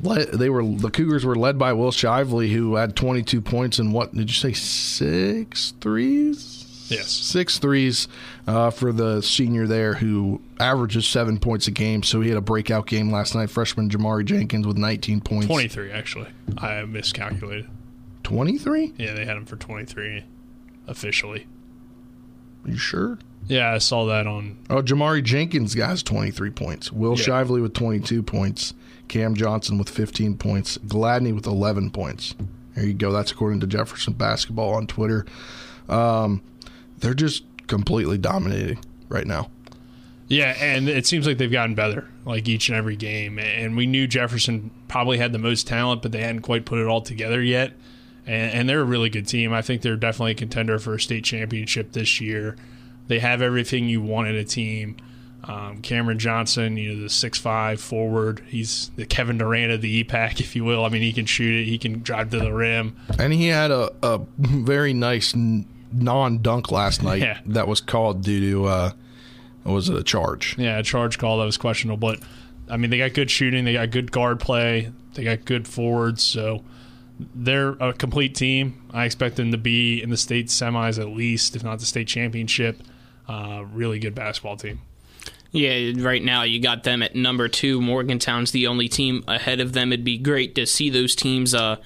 They 0.00 0.48
were 0.50 0.62
the 0.64 0.90
Cougars 0.90 1.24
were 1.24 1.34
led 1.36 1.58
by 1.58 1.72
Will 1.72 1.90
Shively, 1.90 2.52
who 2.52 2.76
had 2.76 2.94
22 2.96 3.40
points 3.40 3.78
and 3.78 3.92
what 3.92 4.14
did 4.14 4.30
you 4.30 4.34
say 4.34 4.52
six 4.52 5.72
threes? 5.80 6.64
Yes. 6.90 7.10
six 7.10 7.58
threes 7.58 8.08
uh, 8.46 8.70
for 8.70 8.92
the 8.92 9.20
senior 9.20 9.66
there, 9.66 9.92
who 9.92 10.40
averages 10.58 11.06
seven 11.06 11.38
points 11.38 11.66
a 11.68 11.70
game. 11.70 12.02
So 12.02 12.22
he 12.22 12.30
had 12.30 12.38
a 12.38 12.42
breakout 12.42 12.86
game 12.86 13.10
last 13.12 13.34
night. 13.34 13.50
Freshman 13.50 13.90
Jamari 13.90 14.24
Jenkins 14.24 14.66
with 14.66 14.78
19 14.78 15.20
points. 15.20 15.46
23, 15.48 15.90
actually. 15.92 16.28
I 16.56 16.82
miscalculated. 16.84 17.68
23? 18.22 18.94
Yeah, 18.96 19.12
they 19.12 19.26
had 19.26 19.36
him 19.36 19.44
for 19.44 19.56
23 19.56 20.24
officially. 20.86 21.46
You 22.64 22.78
sure? 22.78 23.18
Yeah, 23.46 23.70
I 23.72 23.78
saw 23.78 24.06
that 24.06 24.26
on. 24.26 24.56
Oh, 24.70 24.80
Jamari 24.82 25.22
Jenkins 25.22 25.74
has 25.74 26.02
23 26.02 26.50
points. 26.50 26.90
Will 26.90 27.18
Yeah. 27.18 27.24
Shively 27.24 27.60
with 27.60 27.74
22 27.74 28.22
points. 28.22 28.72
Cam 29.08 29.34
Johnson 29.34 29.78
with 29.78 29.88
15 29.88 30.36
points. 30.36 30.78
Gladney 30.78 31.34
with 31.34 31.46
11 31.46 31.90
points. 31.90 32.34
There 32.74 32.86
you 32.86 32.94
go. 32.94 33.10
That's 33.12 33.32
according 33.32 33.60
to 33.60 33.66
Jefferson 33.66 34.12
Basketball 34.12 34.74
on 34.74 34.86
Twitter. 34.86 35.26
Um, 35.88 36.42
they're 36.98 37.14
just 37.14 37.44
completely 37.66 38.18
dominating 38.18 38.78
right 39.08 39.26
now. 39.26 39.50
Yeah, 40.28 40.54
and 40.60 40.88
it 40.88 41.06
seems 41.06 41.26
like 41.26 41.38
they've 41.38 41.50
gotten 41.50 41.74
better, 41.74 42.06
like 42.26 42.46
each 42.48 42.68
and 42.68 42.76
every 42.76 42.96
game. 42.96 43.38
And 43.38 43.76
we 43.76 43.86
knew 43.86 44.06
Jefferson 44.06 44.70
probably 44.86 45.16
had 45.16 45.32
the 45.32 45.38
most 45.38 45.66
talent, 45.66 46.02
but 46.02 46.12
they 46.12 46.20
hadn't 46.20 46.42
quite 46.42 46.66
put 46.66 46.78
it 46.78 46.86
all 46.86 47.00
together 47.00 47.42
yet. 47.42 47.72
And, 48.26 48.52
and 48.52 48.68
they're 48.68 48.82
a 48.82 48.84
really 48.84 49.08
good 49.08 49.26
team. 49.26 49.54
I 49.54 49.62
think 49.62 49.80
they're 49.80 49.96
definitely 49.96 50.32
a 50.32 50.34
contender 50.34 50.78
for 50.78 50.94
a 50.94 51.00
state 51.00 51.24
championship 51.24 51.92
this 51.92 52.20
year. 52.20 52.56
They 53.06 53.20
have 53.20 53.40
everything 53.40 53.88
you 53.88 54.02
want 54.02 54.28
in 54.28 54.36
a 54.36 54.44
team. 54.44 54.98
Um, 55.48 55.80
Cameron 55.80 56.18
Johnson, 56.18 56.76
you 56.76 56.94
know, 56.94 57.02
the 57.02 57.08
six-five 57.08 57.80
forward. 57.80 58.42
He's 58.48 58.90
the 58.96 59.06
Kevin 59.06 59.38
Durant 59.38 59.72
of 59.72 59.80
the 59.80 60.04
EPAC, 60.04 60.40
if 60.40 60.54
you 60.54 60.62
will. 60.62 60.84
I 60.84 60.90
mean, 60.90 61.00
he 61.00 61.12
can 61.12 61.24
shoot 61.24 61.62
it. 61.62 61.64
He 61.64 61.78
can 61.78 62.02
drive 62.02 62.30
to 62.30 62.38
the 62.38 62.52
rim. 62.52 62.96
And 63.18 63.32
he 63.32 63.46
had 63.46 63.70
a, 63.70 63.90
a 64.02 64.20
very 64.38 64.92
nice 64.92 65.34
non 65.34 66.42
dunk 66.42 66.70
last 66.70 67.02
night 67.02 67.22
Yeah. 67.22 67.40
that 67.46 67.66
was 67.66 67.80
called 67.80 68.22
due 68.22 68.40
to, 68.50 68.64
uh, 68.66 68.90
was 69.64 69.88
it 69.88 69.96
a 69.96 70.02
charge? 70.02 70.54
Yeah, 70.58 70.78
a 70.78 70.82
charge 70.82 71.16
call 71.18 71.38
that 71.38 71.44
was 71.46 71.56
questionable, 71.56 71.96
but 71.96 72.20
I 72.70 72.76
mean 72.76 72.90
they 72.90 72.98
got 72.98 73.14
good 73.14 73.30
shooting, 73.30 73.64
they 73.64 73.72
got 73.72 73.90
good 73.90 74.12
guard 74.12 74.40
play, 74.40 74.92
they 75.14 75.24
got 75.24 75.46
good 75.46 75.66
forwards, 75.66 76.22
so 76.22 76.62
they're 77.34 77.70
a 77.80 77.94
complete 77.94 78.34
team. 78.34 78.82
I 78.92 79.06
expect 79.06 79.36
them 79.36 79.50
to 79.52 79.58
be 79.58 80.02
in 80.02 80.10
the 80.10 80.16
state 80.18 80.48
semis 80.48 80.98
at 81.00 81.08
least, 81.08 81.56
if 81.56 81.64
not 81.64 81.78
the 81.80 81.86
state 81.86 82.06
championship. 82.08 82.82
Uh, 83.26 83.64
really 83.72 83.98
good 83.98 84.14
basketball 84.14 84.56
team. 84.56 84.80
Yeah, 85.50 85.92
right 86.04 86.22
now 86.22 86.42
you 86.42 86.60
got 86.60 86.84
them 86.84 87.02
at 87.02 87.16
number 87.16 87.48
two. 87.48 87.80
Morgantown's 87.80 88.50
the 88.52 88.66
only 88.66 88.88
team 88.88 89.24
ahead 89.26 89.60
of 89.60 89.72
them. 89.72 89.92
It'd 89.92 90.04
be 90.04 90.18
great 90.18 90.54
to 90.56 90.66
see 90.66 90.90
those 90.90 91.14
teams 91.14 91.54
uh, 91.54 91.76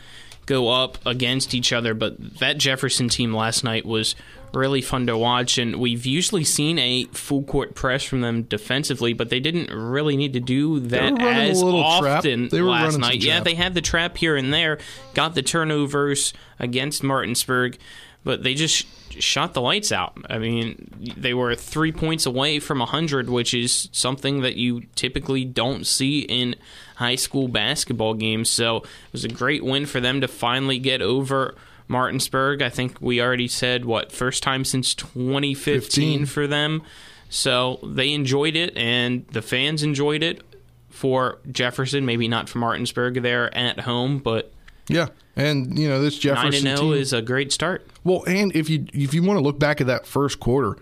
go 0.47 0.69
up 0.69 0.99
against 1.07 1.54
each 1.54 1.73
other, 1.73 1.95
but 1.95 2.38
that 2.38 2.59
Jefferson 2.59 3.09
team 3.09 3.33
last 3.33 3.62
night 3.62 3.87
was 3.87 4.16
really 4.52 4.83
fun 4.83 5.07
to 5.07 5.16
watch. 5.16 5.59
And 5.59 5.76
we've 5.76 6.04
usually 6.04 6.45
seen 6.45 6.78
a 6.78 7.04
full 7.12 7.45
court 7.45 7.75
press 7.75 8.02
from 8.02 8.21
them 8.21 8.42
defensively, 8.42 9.12
but 9.12 9.31
they 9.31 9.40
didn't 9.40 9.71
really 9.71 10.16
need 10.16 10.33
to 10.33 10.40
do 10.40 10.81
that 10.81 11.12
were 11.12 11.19
running 11.19 11.47
a 11.47 11.50
as 11.50 11.62
often 11.62 12.49
last 12.49 12.99
night. 12.99 13.23
Yeah, 13.23 13.35
trap. 13.35 13.45
they 13.45 13.54
had 13.54 13.75
the 13.75 13.81
trap 13.81 14.16
here 14.16 14.37
and 14.37 14.52
there, 14.52 14.78
got 15.14 15.35
the 15.35 15.42
turnovers 15.42 16.33
against 16.59 17.02
Martinsburg, 17.02 17.78
but 18.25 18.43
they 18.43 18.55
just 18.55 18.87
shot 19.21 19.55
the 19.55 19.61
lights 19.61 19.93
out. 19.93 20.17
I 20.31 20.38
mean, 20.38 21.14
they 21.17 21.35
were 21.35 21.55
three 21.55 21.93
points 21.93 22.26
away 22.26 22.59
from 22.61 22.79
100, 22.79 23.29
which 23.29 23.52
is 23.55 23.88
something 23.93 24.43
that 24.43 24.57
you 24.57 24.83
typically 24.95 25.45
don't 25.45 25.87
see 25.87 26.21
in 26.21 26.55
high 26.97 27.17
school 27.17 27.49
basketball 27.49 28.14
games. 28.14 28.50
So 28.50 28.79
it 28.79 29.12
was 29.12 29.25
a 29.25 29.29
great 29.29 29.64
win 29.64 29.87
for 29.87 30.00
them 30.00 30.21
to 30.21 30.29
finally 30.29 30.79
get 30.79 31.02
over 31.02 31.55
Martinsburg. 31.88 32.62
I 32.62 32.69
think 32.69 33.00
we 33.00 33.21
already 33.21 33.49
said, 33.49 33.85
what, 33.85 34.12
first 34.12 34.43
time 34.43 34.64
since 34.64 34.95
2015 34.95 35.81
15. 35.81 36.26
for 36.26 36.47
them. 36.47 36.83
So 37.29 37.81
they 37.83 38.12
enjoyed 38.12 38.57
it, 38.57 38.76
and 38.76 39.26
the 39.29 39.43
fans 39.43 39.83
enjoyed 39.83 40.23
it 40.23 40.43
for 40.91 41.38
Jefferson. 41.50 42.05
Maybe 42.05 42.29
not 42.29 42.49
for 42.49 42.59
Martinsburg 42.59 43.23
there 43.23 43.55
at 43.57 43.81
home, 43.81 44.19
but 44.19 44.52
Yeah. 44.88 45.08
And, 45.36 45.78
you 45.78 45.88
know, 45.88 46.00
this 46.02 46.14
nine 46.14 46.20
Jefferson 46.20 46.66
and 46.66 46.78
team. 46.78 46.88
zero 46.88 46.98
is 47.00 47.12
a 47.12 47.22
great 47.22 47.52
start. 47.52 47.86
Well, 48.04 48.22
and 48.26 48.54
if 48.54 48.68
you 48.68 48.86
if 48.92 49.14
you 49.14 49.22
want 49.22 49.38
to 49.38 49.42
look 49.42 49.58
back 49.58 49.80
at 49.80 49.86
that 49.86 50.06
first 50.06 50.40
quarter, 50.40 50.76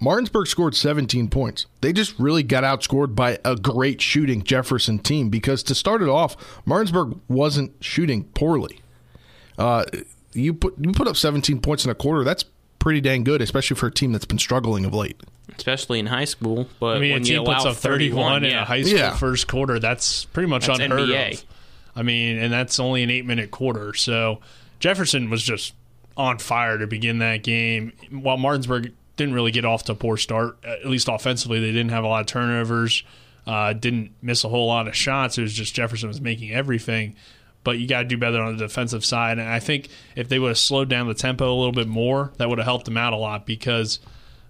Martinsburg 0.00 0.46
scored 0.46 0.74
17 0.74 1.28
points. 1.28 1.66
They 1.80 1.92
just 1.92 2.18
really 2.18 2.42
got 2.42 2.64
outscored 2.64 3.14
by 3.14 3.38
a 3.44 3.54
great 3.56 4.00
shooting 4.00 4.42
Jefferson 4.42 4.98
team 4.98 5.28
because 5.28 5.62
to 5.64 5.74
start 5.74 6.02
it 6.02 6.08
off, 6.08 6.36
Martinsburg 6.64 7.20
wasn't 7.28 7.72
shooting 7.80 8.24
poorly. 8.34 8.80
Uh, 9.58 9.84
you 10.32 10.54
put 10.54 10.74
you 10.78 10.92
put 10.92 11.06
up 11.06 11.16
17 11.16 11.60
points 11.60 11.84
in 11.84 11.90
a 11.90 11.94
quarter. 11.94 12.24
That's 12.24 12.44
pretty 12.78 13.00
dang 13.00 13.22
good, 13.22 13.42
especially 13.42 13.76
for 13.76 13.86
a 13.88 13.92
team 13.92 14.12
that's 14.12 14.24
been 14.24 14.38
struggling 14.38 14.84
of 14.84 14.94
late. 14.94 15.20
especially 15.56 15.98
in 15.98 16.06
high 16.06 16.24
school. 16.24 16.66
But 16.80 16.96
I 16.96 17.00
mean, 17.00 17.12
when 17.12 17.22
a 17.22 17.26
you 17.26 17.36
team 17.36 17.44
puts 17.44 17.64
up 17.64 17.76
31 17.76 18.44
in 18.44 18.50
yeah. 18.52 18.62
a 18.62 18.64
high 18.64 18.82
school 18.82 18.98
Yeah. 18.98 19.14
first 19.16 19.46
quarter. 19.46 19.78
That's 19.78 20.24
pretty 20.24 20.48
much 20.48 20.66
That's 20.66 20.80
unheard 20.80 21.08
NBA. 21.10 21.32
of. 21.34 21.44
I 21.94 22.02
mean, 22.02 22.38
and 22.38 22.52
that's 22.52 22.78
only 22.80 23.02
an 23.02 23.10
eight 23.10 23.26
minute 23.26 23.50
quarter. 23.50 23.94
So 23.94 24.40
Jefferson 24.80 25.30
was 25.30 25.42
just 25.42 25.74
on 26.16 26.38
fire 26.38 26.78
to 26.78 26.86
begin 26.86 27.18
that 27.18 27.42
game. 27.42 27.92
While 28.10 28.36
Martinsburg 28.38 28.92
didn't 29.16 29.34
really 29.34 29.50
get 29.50 29.64
off 29.64 29.84
to 29.84 29.92
a 29.92 29.94
poor 29.94 30.16
start, 30.16 30.56
at 30.64 30.86
least 30.86 31.08
offensively, 31.08 31.60
they 31.60 31.72
didn't 31.72 31.90
have 31.90 32.04
a 32.04 32.08
lot 32.08 32.20
of 32.20 32.26
turnovers, 32.26 33.04
uh, 33.46 33.72
didn't 33.72 34.12
miss 34.22 34.44
a 34.44 34.48
whole 34.48 34.66
lot 34.66 34.88
of 34.88 34.96
shots. 34.96 35.38
It 35.38 35.42
was 35.42 35.52
just 35.52 35.74
Jefferson 35.74 36.08
was 36.08 36.20
making 36.20 36.52
everything. 36.52 37.14
But 37.64 37.78
you 37.78 37.86
got 37.86 38.02
to 38.02 38.08
do 38.08 38.18
better 38.18 38.40
on 38.40 38.56
the 38.56 38.64
defensive 38.64 39.04
side. 39.04 39.38
And 39.38 39.48
I 39.48 39.60
think 39.60 39.88
if 40.16 40.28
they 40.28 40.40
would 40.40 40.48
have 40.48 40.58
slowed 40.58 40.88
down 40.88 41.06
the 41.06 41.14
tempo 41.14 41.52
a 41.52 41.54
little 41.54 41.72
bit 41.72 41.86
more, 41.86 42.32
that 42.38 42.48
would 42.48 42.58
have 42.58 42.66
helped 42.66 42.86
them 42.86 42.96
out 42.96 43.12
a 43.12 43.16
lot 43.16 43.46
because 43.46 44.00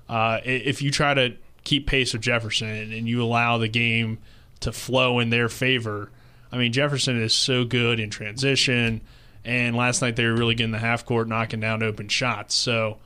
uh, 0.09 0.41
if 0.45 0.81
you 0.81 0.91
try 0.91 1.13
to 1.13 1.35
keep 1.63 1.87
pace 1.87 2.15
with 2.15 2.23
Jefferson 2.23 2.69
and 2.69 3.07
you 3.07 3.23
allow 3.23 3.59
the 3.59 3.69
game 3.69 4.19
to 4.61 4.73
flow 4.73 5.19
in 5.19 5.29
their 5.29 5.51
favor, 5.51 6.11
I 6.53 6.59
mean, 6.59 6.73
Jefferson 6.73 7.21
is 7.21 7.33
so 7.33 7.65
good 7.65 7.99
in 7.99 8.11
transition. 8.11 9.01
And 9.45 9.75
last 9.75 10.03
night 10.03 10.17
they 10.17 10.25
were 10.25 10.35
really 10.35 10.55
getting 10.55 10.73
the 10.73 10.79
half 10.79 11.05
court, 11.05 11.29
knocking 11.29 11.61
down 11.61 11.83
open 11.83 12.09
shots. 12.09 12.55
So 12.55 12.99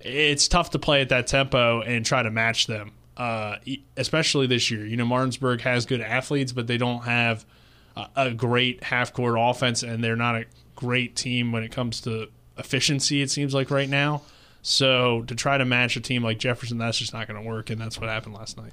it's 0.00 0.48
tough 0.48 0.70
to 0.70 0.78
play 0.78 1.02
at 1.02 1.10
that 1.10 1.26
tempo 1.26 1.82
and 1.82 2.06
try 2.06 2.22
to 2.22 2.30
match 2.30 2.66
them, 2.66 2.92
uh, 3.16 3.56
especially 3.96 4.46
this 4.46 4.70
year. 4.70 4.86
You 4.86 4.96
know, 4.96 5.04
Martinsburg 5.04 5.60
has 5.62 5.84
good 5.84 6.00
athletes, 6.00 6.52
but 6.52 6.66
they 6.66 6.78
don't 6.78 7.02
have 7.02 7.44
a, 7.96 8.08
a 8.16 8.30
great 8.30 8.82
half 8.84 9.12
court 9.12 9.36
offense, 9.38 9.82
and 9.82 10.02
they're 10.02 10.16
not 10.16 10.36
a 10.36 10.44
great 10.76 11.16
team 11.16 11.52
when 11.52 11.62
it 11.62 11.72
comes 11.72 12.00
to 12.02 12.28
efficiency, 12.56 13.20
it 13.20 13.30
seems 13.30 13.52
like 13.52 13.70
right 13.70 13.88
now. 13.88 14.22
So 14.62 15.22
to 15.22 15.34
try 15.34 15.58
to 15.58 15.64
match 15.64 15.96
a 15.96 16.00
team 16.00 16.22
like 16.22 16.38
Jefferson, 16.38 16.78
that's 16.78 16.98
just 16.98 17.12
not 17.12 17.26
going 17.26 17.42
to 17.42 17.48
work, 17.48 17.70
and 17.70 17.80
that's 17.80 17.98
what 18.00 18.08
happened 18.08 18.34
last 18.34 18.56
night. 18.56 18.72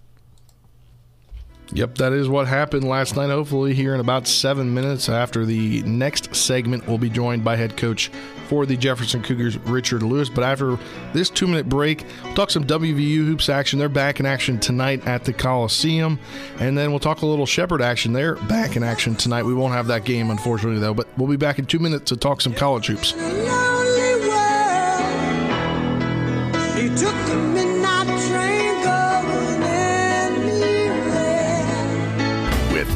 Yep, 1.74 1.96
that 1.96 2.14
is 2.14 2.30
what 2.30 2.48
happened 2.48 2.86
last 2.86 3.16
night. 3.16 3.30
Hopefully, 3.30 3.74
here 3.74 3.94
in 3.94 4.00
about 4.00 4.28
seven 4.28 4.74
minutes 4.74 5.10
after 5.10 5.46
the 5.46 5.82
next 5.84 6.34
segment, 6.36 6.88
we'll 6.88 6.98
be 6.98 7.10
joined 7.10 7.44
by 7.44 7.58
head 7.58 7.76
coach 7.76 8.10
for 8.48 8.66
the 8.66 8.78
Jefferson 8.78 9.22
Cougars, 9.22 9.58
Richard 9.60 10.02
Lewis. 10.02 10.30
But 10.30 10.46
after 10.46 10.78
this 11.14 11.30
two 11.30 11.48
minute 11.48 11.68
break, 11.68 12.06
we'll 12.24 12.36
talk 12.36 12.50
some 12.50 12.66
WVU 12.66 13.26
hoops 13.26 13.50
action. 13.50 13.80
They're 13.80 13.90
back 13.90 14.20
in 14.20 14.26
action 14.26 14.60
tonight 14.60 15.06
at 15.06 15.26
the 15.26 15.34
Coliseum. 15.34 16.20
And 16.60 16.78
then 16.78 16.92
we'll 16.92 17.00
talk 17.00 17.22
a 17.22 17.26
little 17.26 17.46
Shepherd 17.46 17.82
action. 17.82 18.14
They're 18.14 18.36
back 18.36 18.78
in 18.78 18.84
action 18.84 19.16
tonight. 19.16 19.44
We 19.44 19.54
won't 19.54 19.74
have 19.74 19.88
that 19.88 20.06
game, 20.06 20.30
unfortunately, 20.30 20.80
though. 20.80 20.94
But 20.94 21.08
we'll 21.18 21.28
be 21.28 21.36
back 21.36 21.60
in 21.60 21.66
two 21.66 21.80
minutes 21.80 22.06
to 22.10 22.18
talk 22.18 22.40
some 22.40 22.54
college 22.54 22.88
hoops. 22.88 23.14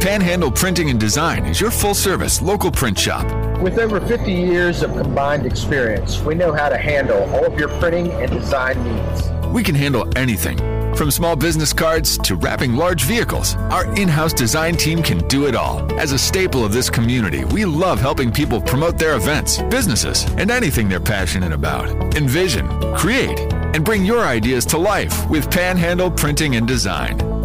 Panhandle 0.00 0.52
Printing 0.52 0.90
and 0.90 1.00
Design 1.00 1.44
is 1.44 1.60
your 1.60 1.72
full 1.72 1.92
service 1.92 2.40
local 2.40 2.70
print 2.70 2.96
shop. 2.96 3.26
With 3.60 3.78
over 3.80 4.00
50 4.00 4.32
years 4.32 4.82
of 4.82 4.92
combined 4.92 5.44
experience, 5.44 6.20
we 6.20 6.36
know 6.36 6.52
how 6.52 6.68
to 6.68 6.78
handle 6.78 7.24
all 7.34 7.44
of 7.44 7.58
your 7.58 7.68
printing 7.80 8.12
and 8.12 8.30
design 8.30 8.80
needs. 8.84 9.28
We 9.48 9.64
can 9.64 9.74
handle 9.74 10.08
anything. 10.16 10.56
From 10.94 11.10
small 11.10 11.34
business 11.34 11.72
cards 11.72 12.16
to 12.18 12.36
wrapping 12.36 12.76
large 12.76 13.02
vehicles, 13.02 13.56
our 13.72 13.92
in 13.98 14.06
house 14.06 14.32
design 14.32 14.76
team 14.76 15.02
can 15.02 15.26
do 15.26 15.46
it 15.46 15.56
all. 15.56 15.92
As 15.98 16.12
a 16.12 16.18
staple 16.18 16.64
of 16.64 16.72
this 16.72 16.88
community, 16.88 17.44
we 17.46 17.64
love 17.64 18.00
helping 18.00 18.30
people 18.30 18.60
promote 18.60 18.98
their 18.98 19.16
events, 19.16 19.60
businesses, 19.62 20.24
and 20.38 20.52
anything 20.52 20.88
they're 20.88 21.00
passionate 21.00 21.52
about. 21.52 21.88
Envision, 22.16 22.68
create, 22.94 23.40
and 23.74 23.84
bring 23.84 24.04
your 24.04 24.20
ideas 24.20 24.64
to 24.66 24.78
life 24.78 25.28
with 25.28 25.50
Panhandle 25.50 26.10
Printing 26.10 26.54
and 26.54 26.68
Design. 26.68 27.37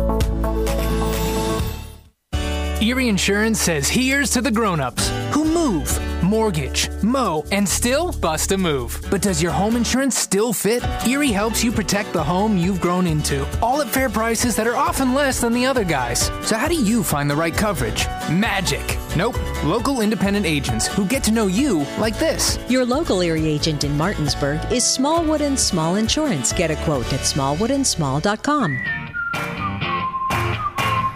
Erie 2.83 3.07
Insurance 3.07 3.61
says 3.61 3.87
here's 3.87 4.29
to 4.31 4.41
the 4.41 4.51
grown-ups 4.51 5.09
who 5.31 5.45
move, 5.45 5.97
mortgage, 6.21 6.89
mow, 7.01 7.45
and 7.53 7.67
still 7.67 8.11
bust 8.11 8.51
a 8.51 8.57
move. 8.57 8.99
But 9.09 9.21
does 9.21 9.41
your 9.41 9.53
home 9.53 9.77
insurance 9.77 10.17
still 10.17 10.51
fit? 10.51 10.83
Erie 11.07 11.31
helps 11.31 11.63
you 11.63 11.71
protect 11.71 12.11
the 12.11 12.21
home 12.21 12.57
you've 12.57 12.81
grown 12.81 13.07
into, 13.07 13.47
all 13.61 13.79
at 13.79 13.87
fair 13.87 14.09
prices 14.09 14.57
that 14.57 14.67
are 14.67 14.75
often 14.75 15.13
less 15.13 15.39
than 15.39 15.53
the 15.53 15.65
other 15.65 15.85
guys. 15.85 16.29
So 16.41 16.57
how 16.57 16.67
do 16.67 16.75
you 16.75 17.03
find 17.03 17.29
the 17.29 17.35
right 17.37 17.53
coverage? 17.53 18.05
Magic. 18.29 18.97
Nope. 19.15 19.37
Local 19.63 20.01
independent 20.01 20.45
agents 20.45 20.85
who 20.85 21.05
get 21.05 21.23
to 21.23 21.31
know 21.31 21.47
you 21.47 21.85
like 21.99 22.19
this. 22.19 22.59
Your 22.67 22.83
local 22.85 23.21
Erie 23.21 23.47
agent 23.47 23.85
in 23.85 23.95
Martinsburg 23.95 24.59
is 24.73 24.83
Smallwood 24.83 25.39
and 25.39 25.57
Small 25.57 25.95
Insurance. 25.95 26.51
Get 26.51 26.69
a 26.69 26.75
quote 26.83 27.13
at 27.13 27.21
smallwoodandsmall.com. 27.21 28.77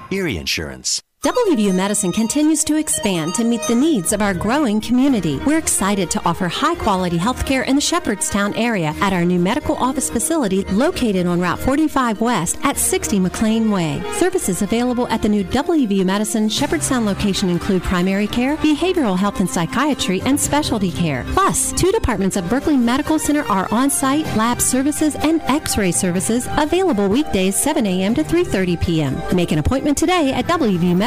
Erie 0.09 0.37
Insurance. 0.37 1.03
WVU 1.25 1.73
Medicine 1.73 2.11
continues 2.11 2.63
to 2.63 2.75
expand 2.75 3.33
to 3.33 3.43
meet 3.43 3.63
the 3.63 3.73
needs 3.73 4.13
of 4.13 4.21
our 4.21 4.35
growing 4.35 4.79
community. 4.79 5.39
We're 5.47 5.57
excited 5.57 6.11
to 6.11 6.23
offer 6.25 6.47
high 6.47 6.75
quality 6.75 7.17
healthcare 7.17 7.65
in 7.65 7.73
the 7.73 7.81
Shepherdstown 7.81 8.53
area 8.53 8.93
at 9.01 9.13
our 9.13 9.25
new 9.25 9.39
medical 9.39 9.75
office 9.77 10.11
facility 10.11 10.63
located 10.65 11.25
on 11.25 11.41
Route 11.41 11.57
45 11.57 12.21
West 12.21 12.59
at 12.61 12.77
60 12.77 13.19
McLean 13.19 13.71
Way. 13.71 13.99
Services 14.13 14.61
available 14.61 15.07
at 15.07 15.23
the 15.23 15.27
new 15.27 15.43
WVU 15.43 16.05
Medicine 16.05 16.47
Shepherdstown 16.49 17.03
location 17.03 17.49
include 17.49 17.81
primary 17.81 18.27
care, 18.27 18.55
behavioral 18.57 19.17
health 19.17 19.39
and 19.39 19.49
psychiatry, 19.49 20.21
and 20.21 20.39
specialty 20.39 20.91
care. 20.91 21.25
Plus, 21.29 21.73
two 21.73 21.91
departments 21.91 22.37
of 22.37 22.47
Berkeley 22.47 22.77
Medical 22.77 23.17
Center 23.17 23.41
are 23.45 23.67
on 23.71 23.89
site, 23.89 24.27
lab 24.37 24.61
services, 24.61 25.15
and 25.15 25.41
x 25.45 25.79
ray 25.79 25.91
services 25.91 26.47
available 26.57 27.09
weekdays 27.09 27.55
7 27.55 27.87
a.m. 27.87 28.13
to 28.13 28.23
3.30 28.23 28.79
p.m. 28.79 29.35
Make 29.35 29.51
an 29.51 29.57
appointment 29.57 29.97
today 29.97 30.31
at 30.31 30.45
WVU 30.45 30.95
Medicine 30.95 31.06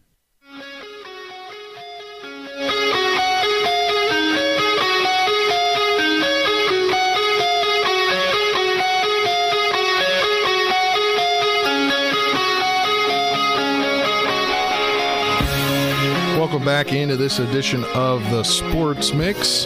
Welcome 16.51 16.65
back 16.65 16.91
into 16.91 17.15
this 17.15 17.39
edition 17.39 17.85
of 17.95 18.21
the 18.29 18.43
Sports 18.43 19.13
Mix. 19.13 19.65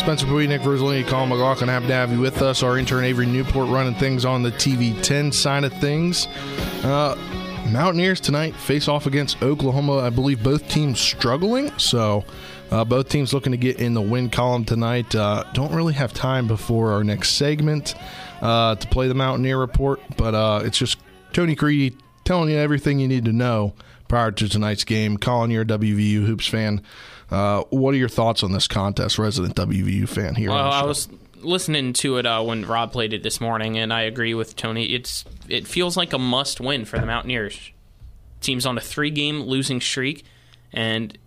Spencer 0.00 0.26
Pui, 0.26 0.48
Nick 0.48 0.62
Verzolini, 0.62 1.06
Colin 1.06 1.28
McLaughlin, 1.28 1.68
happy 1.68 1.86
to 1.86 1.92
have 1.92 2.10
you 2.10 2.18
with 2.18 2.42
us. 2.42 2.64
Our 2.64 2.76
intern 2.76 3.04
Avery 3.04 3.26
Newport 3.26 3.68
running 3.68 3.94
things 3.94 4.24
on 4.24 4.42
the 4.42 4.50
TV 4.50 5.00
10 5.00 5.30
side 5.30 5.62
of 5.62 5.72
things. 5.74 6.26
Uh, 6.82 7.14
Mountaineers 7.70 8.18
tonight 8.18 8.52
face 8.56 8.88
off 8.88 9.06
against 9.06 9.44
Oklahoma. 9.44 9.98
I 9.98 10.10
believe 10.10 10.42
both 10.42 10.68
teams 10.68 10.98
struggling, 10.98 11.70
so 11.78 12.24
uh, 12.72 12.84
both 12.84 13.08
teams 13.08 13.32
looking 13.32 13.52
to 13.52 13.56
get 13.56 13.78
in 13.78 13.94
the 13.94 14.02
win 14.02 14.28
column 14.28 14.64
tonight. 14.64 15.14
Uh, 15.14 15.44
don't 15.52 15.72
really 15.72 15.94
have 15.94 16.12
time 16.12 16.48
before 16.48 16.90
our 16.90 17.04
next 17.04 17.34
segment 17.34 17.94
uh, 18.42 18.74
to 18.74 18.88
play 18.88 19.06
the 19.06 19.14
Mountaineer 19.14 19.60
report, 19.60 20.00
but 20.16 20.34
uh, 20.34 20.62
it's 20.64 20.78
just 20.78 20.98
Tony 21.32 21.54
Caridi 21.54 21.96
telling 22.24 22.50
you 22.50 22.56
everything 22.56 22.98
you 22.98 23.06
need 23.06 23.24
to 23.26 23.32
know 23.32 23.72
prior 24.14 24.30
to 24.30 24.48
tonight's 24.48 24.84
game. 24.84 25.16
Colin, 25.18 25.50
you're 25.50 25.62
a 25.62 25.66
WVU 25.66 26.24
Hoops 26.24 26.46
fan. 26.46 26.80
Uh, 27.32 27.64
what 27.70 27.94
are 27.94 27.96
your 27.96 28.08
thoughts 28.08 28.44
on 28.44 28.52
this 28.52 28.68
contest, 28.68 29.18
resident 29.18 29.56
WVU 29.56 30.08
fan 30.08 30.36
here? 30.36 30.50
Well, 30.50 30.70
I 30.70 30.84
was 30.84 31.08
listening 31.38 31.94
to 31.94 32.18
it 32.18 32.24
uh, 32.24 32.40
when 32.44 32.64
Rob 32.64 32.92
played 32.92 33.12
it 33.12 33.24
this 33.24 33.40
morning, 33.40 33.76
and 33.76 33.92
I 33.92 34.02
agree 34.02 34.32
with 34.32 34.54
Tony. 34.54 34.94
It's 34.94 35.24
it 35.48 35.66
feels 35.66 35.96
like 35.96 36.12
a 36.12 36.18
must 36.18 36.60
win 36.60 36.84
for 36.84 36.96
the 36.96 37.06
Mountaineers. 37.06 37.72
Team's 38.40 38.64
on 38.66 38.78
a 38.78 38.80
three 38.80 39.10
game 39.10 39.40
losing 39.40 39.80
streak, 39.80 40.24
and 40.72 41.18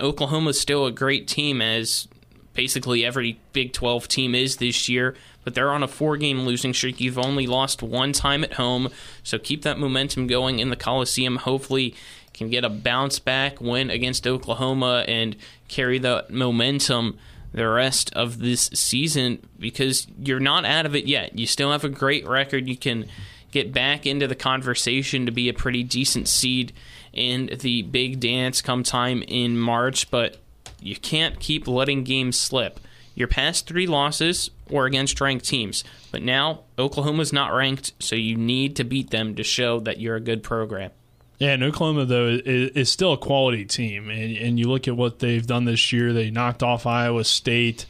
Oklahoma's 0.00 0.60
still 0.60 0.86
a 0.86 0.92
great 0.92 1.26
team, 1.26 1.60
as 1.60 2.06
basically 2.54 3.04
every 3.04 3.40
Big 3.54 3.72
12 3.72 4.06
team 4.06 4.36
is 4.36 4.58
this 4.58 4.88
year. 4.88 5.16
But 5.42 5.54
they're 5.54 5.72
on 5.72 5.82
a 5.82 5.88
four 5.88 6.16
game 6.16 6.42
losing 6.42 6.72
streak. 6.72 7.00
You've 7.00 7.18
only 7.18 7.48
lost 7.48 7.82
one 7.82 8.12
time 8.12 8.44
at 8.44 8.52
home, 8.52 8.90
so 9.24 9.36
keep 9.36 9.62
that 9.62 9.80
momentum 9.80 10.28
going 10.28 10.60
in 10.60 10.70
the 10.70 10.76
Coliseum. 10.76 11.38
Hopefully, 11.38 11.96
can 12.36 12.50
get 12.50 12.64
a 12.64 12.68
bounce 12.68 13.18
back 13.18 13.60
win 13.60 13.90
against 13.90 14.26
Oklahoma 14.26 15.04
and 15.08 15.36
carry 15.68 15.98
the 15.98 16.26
momentum 16.28 17.18
the 17.52 17.68
rest 17.68 18.12
of 18.12 18.38
this 18.38 18.68
season 18.74 19.46
because 19.58 20.06
you're 20.18 20.40
not 20.40 20.64
out 20.64 20.86
of 20.86 20.94
it 20.94 21.06
yet. 21.06 21.38
You 21.38 21.46
still 21.46 21.72
have 21.72 21.84
a 21.84 21.88
great 21.88 22.26
record. 22.26 22.68
You 22.68 22.76
can 22.76 23.06
get 23.50 23.72
back 23.72 24.06
into 24.06 24.28
the 24.28 24.34
conversation 24.34 25.24
to 25.24 25.32
be 25.32 25.48
a 25.48 25.54
pretty 25.54 25.82
decent 25.82 26.28
seed 26.28 26.72
in 27.12 27.50
the 27.60 27.80
big 27.82 28.20
dance 28.20 28.60
come 28.60 28.82
time 28.82 29.22
in 29.22 29.56
March, 29.56 30.10
but 30.10 30.36
you 30.80 30.96
can't 30.96 31.40
keep 31.40 31.66
letting 31.66 32.04
games 32.04 32.38
slip. 32.38 32.78
Your 33.14 33.28
past 33.28 33.66
three 33.66 33.86
losses 33.86 34.50
were 34.68 34.84
against 34.84 35.18
ranked 35.22 35.46
teams, 35.46 35.82
but 36.12 36.22
now 36.22 36.64
Oklahoma's 36.78 37.32
not 37.32 37.54
ranked, 37.54 37.92
so 37.98 38.14
you 38.14 38.36
need 38.36 38.76
to 38.76 38.84
beat 38.84 39.08
them 39.08 39.34
to 39.36 39.42
show 39.42 39.80
that 39.80 39.98
you're 39.98 40.16
a 40.16 40.20
good 40.20 40.42
program. 40.42 40.90
Yeah, 41.38 41.56
Oklahoma 41.60 42.06
though 42.06 42.28
is, 42.28 42.70
is 42.70 42.90
still 42.90 43.12
a 43.12 43.18
quality 43.18 43.64
team, 43.64 44.08
and, 44.08 44.36
and 44.36 44.58
you 44.58 44.68
look 44.68 44.88
at 44.88 44.96
what 44.96 45.18
they've 45.18 45.46
done 45.46 45.64
this 45.64 45.92
year. 45.92 46.12
They 46.12 46.30
knocked 46.30 46.62
off 46.62 46.86
Iowa 46.86 47.24
State. 47.24 47.86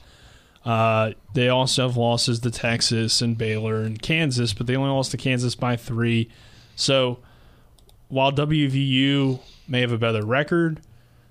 Uh, 0.64 1.12
they 1.34 1.48
also 1.48 1.86
have 1.86 1.96
losses 1.96 2.40
to 2.40 2.50
Texas 2.50 3.22
and 3.22 3.38
Baylor 3.38 3.82
and 3.82 4.02
Kansas, 4.02 4.52
but 4.52 4.66
they 4.66 4.74
only 4.74 4.90
lost 4.90 5.12
to 5.12 5.16
Kansas 5.16 5.54
by 5.54 5.76
three. 5.76 6.28
So 6.74 7.20
while 8.08 8.32
WVU 8.32 9.38
may 9.68 9.80
have 9.80 9.92
a 9.92 9.98
better 9.98 10.24
record, 10.24 10.80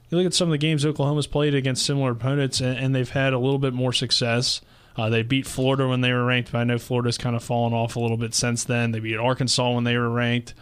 you 0.10 0.18
look 0.18 0.26
at 0.26 0.34
some 0.34 0.48
of 0.48 0.52
the 0.52 0.58
games 0.58 0.86
Oklahoma's 0.86 1.28
played 1.28 1.54
against 1.54 1.86
similar 1.86 2.12
opponents, 2.12 2.62
and, 2.62 2.78
and 2.78 2.96
they've 2.96 3.10
had 3.10 3.34
a 3.34 3.40
little 3.40 3.60
bit 3.60 3.74
more 3.74 3.92
success. 3.92 4.62
Uh, 4.96 5.10
they 5.10 5.22
beat 5.22 5.46
Florida 5.46 5.88
when 5.88 6.00
they 6.00 6.14
were 6.14 6.24
ranked, 6.24 6.54
but 6.54 6.60
I 6.60 6.64
know 6.64 6.78
Florida's 6.78 7.18
kind 7.18 7.36
of 7.36 7.44
fallen 7.44 7.74
off 7.74 7.98
a 7.98 8.00
little 8.00 8.16
bit 8.16 8.34
since 8.34 8.64
then. 8.64 8.92
They 8.92 9.00
beat 9.00 9.18
Arkansas 9.18 9.72
when 9.72 9.84
they 9.84 9.98
were 9.98 10.10
ranked. 10.10 10.54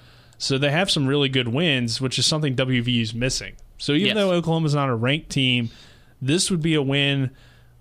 So 0.43 0.57
they 0.57 0.71
have 0.71 0.91
some 0.91 1.07
really 1.07 1.29
good 1.29 1.47
wins, 1.47 2.01
which 2.01 2.19
is 2.19 2.25
something 2.25 2.53
WVU's 2.53 3.13
missing. 3.13 3.53
So 3.77 3.93
even 3.93 4.07
Yes. 4.07 4.15
though 4.17 4.31
Oklahoma's 4.33 4.75
not 4.75 4.89
a 4.89 4.95
ranked 4.95 5.29
team, 5.29 5.69
this 6.21 6.51
would 6.51 6.61
be 6.61 6.73
a 6.73 6.81
win 6.81 7.29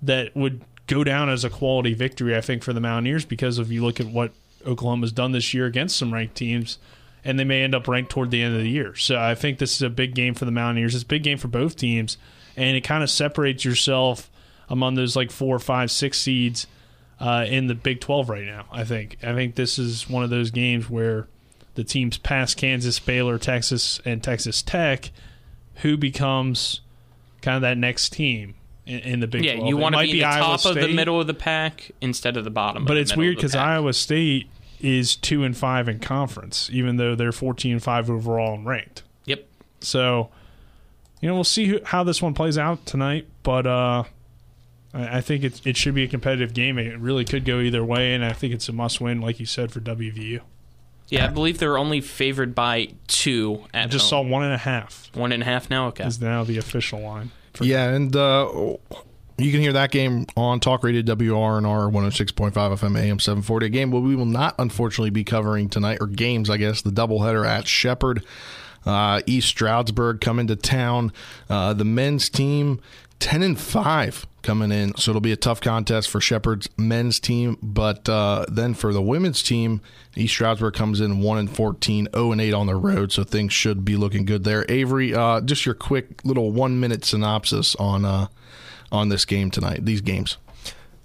that 0.00 0.36
would 0.36 0.62
go 0.86 1.02
down 1.02 1.28
as 1.28 1.44
a 1.44 1.50
quality 1.50 1.92
victory, 1.92 2.36
I 2.36 2.40
think, 2.40 2.62
for 2.62 2.72
the 2.72 2.80
Mountaineers 2.80 3.24
because 3.24 3.58
if 3.58 3.70
you 3.70 3.84
look 3.84 3.98
at 3.98 4.06
what 4.06 4.30
Oklahoma's 4.64 5.10
done 5.10 5.32
this 5.32 5.52
year 5.52 5.66
against 5.66 5.96
some 5.96 6.14
ranked 6.14 6.36
teams, 6.36 6.78
and 7.24 7.36
they 7.36 7.44
may 7.44 7.62
end 7.64 7.74
up 7.74 7.88
ranked 7.88 8.10
toward 8.12 8.30
the 8.30 8.42
end 8.42 8.54
of 8.54 8.62
the 8.62 8.68
year. 8.70 8.94
So 8.94 9.18
I 9.18 9.34
think 9.34 9.58
this 9.58 9.74
is 9.74 9.82
a 9.82 9.90
big 9.90 10.14
game 10.14 10.34
for 10.34 10.44
the 10.44 10.50
Mountaineers. 10.52 10.94
It's 10.94 11.02
a 11.04 11.06
big 11.06 11.24
game 11.24 11.38
for 11.38 11.48
both 11.48 11.74
teams, 11.76 12.16
and 12.56 12.76
it 12.76 12.82
kind 12.82 13.02
of 13.02 13.10
separates 13.10 13.64
yourself 13.64 14.30
among 14.68 14.94
those 14.94 15.16
like 15.16 15.30
four, 15.32 15.58
five, 15.58 15.90
six 15.90 16.18
seeds 16.18 16.68
uh, 17.18 17.44
in 17.48 17.66
the 17.66 17.74
Big 17.74 18.00
Twelve 18.00 18.28
right 18.28 18.44
now. 18.44 18.66
I 18.70 18.84
think. 18.84 19.18
I 19.22 19.34
think 19.34 19.56
this 19.56 19.78
is 19.80 20.08
one 20.08 20.22
of 20.22 20.30
those 20.30 20.50
games 20.52 20.88
where 20.88 21.26
the 21.74 21.84
teams 21.84 22.18
past 22.18 22.56
Kansas, 22.56 22.98
Baylor, 22.98 23.38
Texas, 23.38 24.00
and 24.04 24.22
Texas 24.22 24.62
Tech, 24.62 25.10
who 25.76 25.96
becomes 25.96 26.80
kind 27.40 27.56
of 27.56 27.62
that 27.62 27.78
next 27.78 28.12
team 28.12 28.54
in, 28.86 28.98
in 29.00 29.20
the 29.20 29.26
Big 29.26 29.44
Yeah, 29.44 29.56
12. 29.56 29.68
you 29.68 29.76
want 29.76 29.94
to 29.94 29.98
might 29.98 30.10
be 30.10 30.20
the 30.20 30.24
Iowa 30.24 30.58
top 30.58 30.64
of 30.66 30.74
the 30.74 30.88
middle 30.88 31.20
of 31.20 31.26
the 31.26 31.34
pack 31.34 31.90
instead 32.00 32.36
of 32.36 32.44
the 32.44 32.50
bottom. 32.50 32.84
But 32.84 32.94
the 32.94 33.00
it's 33.00 33.16
weird 33.16 33.36
because. 33.36 33.54
Iowa 33.54 33.92
State 33.92 34.48
is 34.80 35.16
two 35.16 35.44
and 35.44 35.56
five 35.56 35.88
in 35.88 36.00
conference, 36.00 36.68
even 36.72 36.96
though 36.96 37.14
they're 37.14 37.32
fourteen 37.32 37.72
and 37.72 37.82
five 37.82 38.10
overall 38.10 38.54
and 38.54 38.66
ranked. 38.66 39.02
Yep. 39.26 39.46
So, 39.80 40.30
you 41.20 41.28
know, 41.28 41.34
we'll 41.34 41.44
see 41.44 41.66
who, 41.66 41.80
how 41.84 42.04
this 42.04 42.20
one 42.20 42.34
plays 42.34 42.58
out 42.58 42.84
tonight. 42.84 43.26
But 43.42 43.66
uh, 43.66 44.04
I, 44.92 45.18
I 45.18 45.20
think 45.20 45.44
it 45.44 45.64
it 45.64 45.76
should 45.76 45.94
be 45.94 46.02
a 46.02 46.08
competitive 46.08 46.52
game. 46.52 46.78
It 46.78 46.98
really 46.98 47.24
could 47.24 47.44
go 47.44 47.60
either 47.60 47.84
way, 47.84 48.14
and 48.14 48.24
I 48.24 48.32
think 48.32 48.52
it's 48.52 48.68
a 48.68 48.72
must 48.72 49.00
win, 49.00 49.20
like 49.20 49.38
you 49.40 49.46
said, 49.46 49.72
for 49.72 49.80
WVU. 49.80 50.40
Yeah, 51.12 51.26
I 51.26 51.28
believe 51.28 51.58
they're 51.58 51.76
only 51.78 52.00
favored 52.00 52.54
by 52.54 52.88
two 53.06 53.64
at 53.74 53.84
I 53.84 53.86
just 53.88 54.10
home. 54.10 54.26
saw 54.26 54.30
one 54.30 54.44
and 54.44 54.54
a 54.54 54.58
half 54.58 55.10
One 55.14 55.30
and 55.32 55.42
a 55.42 55.46
half 55.46 55.68
now. 55.68 55.88
Okay. 55.88 56.04
is 56.04 56.20
now 56.20 56.42
the 56.44 56.56
official 56.58 57.00
line. 57.00 57.30
Yeah, 57.60 57.90
and 57.90 58.14
uh, 58.16 58.48
you 59.36 59.50
can 59.50 59.60
hear 59.60 59.74
that 59.74 59.90
game 59.90 60.24
on 60.36 60.58
Talk 60.60 60.82
Radio 60.84 61.02
WRNR 61.02 61.92
106.5 61.92 62.52
FM 62.52 62.98
AM 62.98 63.18
740. 63.18 63.66
A 63.66 63.68
game 63.68 63.90
where 63.90 64.00
we 64.00 64.16
will 64.16 64.24
not, 64.24 64.54
unfortunately, 64.58 65.10
be 65.10 65.22
covering 65.24 65.68
tonight, 65.68 65.98
or 66.00 66.06
games, 66.06 66.48
I 66.48 66.56
guess, 66.56 66.80
the 66.82 66.90
doubleheader 66.90 67.46
at 67.46 67.66
Shepherd. 67.68 68.24
Uh, 68.84 69.20
East 69.26 69.46
Stroudsburg 69.48 70.20
coming 70.20 70.46
to 70.48 70.56
town. 70.56 71.12
Uh, 71.48 71.72
the 71.72 71.84
men's 71.84 72.28
team, 72.28 72.80
10 73.22 73.40
and 73.44 73.58
5 73.58 74.26
coming 74.42 74.72
in. 74.72 74.96
So 74.96 75.12
it'll 75.12 75.20
be 75.20 75.30
a 75.30 75.36
tough 75.36 75.60
contest 75.60 76.10
for 76.10 76.20
Shepherd's 76.20 76.68
men's 76.76 77.20
team. 77.20 77.56
But 77.62 78.08
uh, 78.08 78.46
then 78.48 78.74
for 78.74 78.92
the 78.92 79.00
women's 79.00 79.44
team, 79.44 79.80
East 80.16 80.34
Stroudsburg 80.34 80.74
comes 80.74 81.00
in 81.00 81.20
1 81.20 81.38
and 81.38 81.48
14, 81.48 82.08
0 82.12 82.32
and 82.32 82.40
8 82.40 82.52
on 82.52 82.66
the 82.66 82.74
road. 82.74 83.12
So 83.12 83.22
things 83.22 83.52
should 83.52 83.84
be 83.84 83.94
looking 83.94 84.24
good 84.24 84.42
there. 84.42 84.66
Avery, 84.68 85.14
uh, 85.14 85.40
just 85.40 85.64
your 85.64 85.76
quick 85.76 86.24
little 86.24 86.50
one 86.50 86.80
minute 86.80 87.04
synopsis 87.04 87.76
on 87.76 88.04
uh, 88.04 88.26
on 88.90 89.08
this 89.08 89.24
game 89.24 89.52
tonight, 89.52 89.84
these 89.84 90.00
games. 90.00 90.36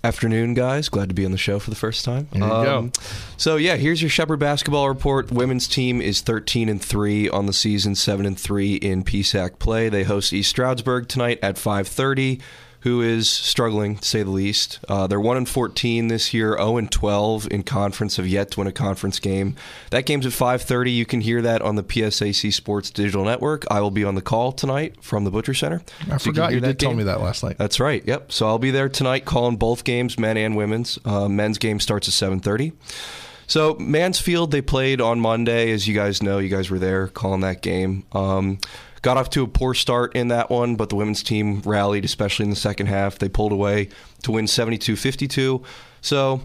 Afternoon, 0.07 0.53
guys. 0.53 0.87
Glad 0.87 1.09
to 1.09 1.15
be 1.15 1.25
on 1.25 1.31
the 1.33 1.37
show 1.37 1.59
for 1.59 1.69
the 1.69 1.75
first 1.75 2.05
time. 2.05 2.29
Um, 2.31 2.39
There 2.39 2.47
you 2.47 2.63
go. 2.63 2.91
So 3.35 3.57
yeah, 3.57 3.75
here's 3.75 4.01
your 4.01 4.07
Shepherd 4.09 4.39
basketball 4.39 4.87
report. 4.87 5.33
Women's 5.33 5.67
team 5.67 5.99
is 6.01 6.21
13 6.21 6.69
and 6.69 6.81
three 6.81 7.27
on 7.29 7.45
the 7.45 7.51
season, 7.51 7.93
seven 7.93 8.25
and 8.25 8.39
three 8.39 8.75
in 8.75 9.03
PSAC 9.03 9.59
play. 9.59 9.89
They 9.89 10.05
host 10.05 10.31
East 10.31 10.49
Stroudsburg 10.49 11.09
tonight 11.09 11.39
at 11.43 11.55
5:30. 11.57 12.39
Who 12.87 13.01
is 13.01 13.29
struggling 13.29 13.97
to 13.97 14.07
say 14.07 14.23
the 14.23 14.29
least? 14.29 14.79
Uh, 14.87 15.07
they're 15.07 15.19
one 15.19 15.35
and 15.35 15.49
14 15.49 16.07
this 16.07 16.33
year, 16.33 16.55
0 16.55 16.77
and 16.77 16.89
12 16.89 17.49
in 17.51 17.63
conference. 17.63 18.15
Have 18.15 18.25
yet 18.25 18.51
to 18.51 18.61
win 18.61 18.67
a 18.67 18.71
conference 18.71 19.19
game. 19.19 19.57
That 19.89 20.05
game's 20.05 20.25
at 20.25 20.31
5:30. 20.31 20.93
You 20.95 21.05
can 21.05 21.19
hear 21.19 21.41
that 21.41 21.61
on 21.61 21.75
the 21.75 21.83
PSAC 21.83 22.53
Sports 22.53 22.89
Digital 22.89 23.25
Network. 23.25 23.65
I 23.69 23.81
will 23.81 23.91
be 23.91 24.05
on 24.05 24.15
the 24.15 24.21
call 24.21 24.53
tonight 24.53 24.95
from 25.03 25.25
the 25.25 25.31
Butcher 25.31 25.53
Center. 25.53 25.81
I 26.09 26.15
So 26.15 26.29
forgot 26.29 26.53
you 26.53 26.61
that 26.61 26.77
did 26.77 26.79
tell 26.79 26.93
me 26.93 27.03
that 27.03 27.19
last 27.19 27.43
night. 27.43 27.57
That's 27.57 27.81
right. 27.81 28.01
Yep. 28.07 28.31
So 28.31 28.47
I'll 28.47 28.57
be 28.57 28.71
there 28.71 28.87
tonight 28.87 29.25
calling 29.25 29.57
both 29.57 29.83
games, 29.83 30.17
men 30.17 30.37
and 30.37 30.55
women's. 30.55 30.97
Uh, 31.03 31.27
men's 31.27 31.57
game 31.57 31.81
starts 31.81 32.07
at 32.07 32.13
7:30. 32.13 32.71
So 33.47 33.75
Mansfield, 33.79 34.51
they 34.51 34.61
played 34.61 35.01
on 35.01 35.19
Monday, 35.19 35.71
as 35.71 35.87
you 35.87 35.93
guys 35.93 36.23
know. 36.23 36.37
You 36.37 36.47
guys 36.49 36.69
were 36.69 36.79
there 36.79 37.07
calling 37.07 37.41
that 37.41 37.61
game. 37.61 38.03
Um, 38.13 38.59
got 39.01 39.17
off 39.17 39.29
to 39.31 39.43
a 39.43 39.47
poor 39.47 39.73
start 39.73 40.15
in 40.15 40.29
that 40.29 40.49
one, 40.49 40.75
but 40.75 40.89
the 40.89 40.95
women's 40.95 41.23
team 41.23 41.61
rallied, 41.61 42.05
especially 42.05 42.43
in 42.43 42.49
the 42.49 42.55
second 42.55 42.87
half. 42.87 43.19
They 43.19 43.29
pulled 43.29 43.51
away 43.51 43.89
to 44.23 44.31
win 44.31 44.45
72-52. 44.45 45.63
So 46.01 46.41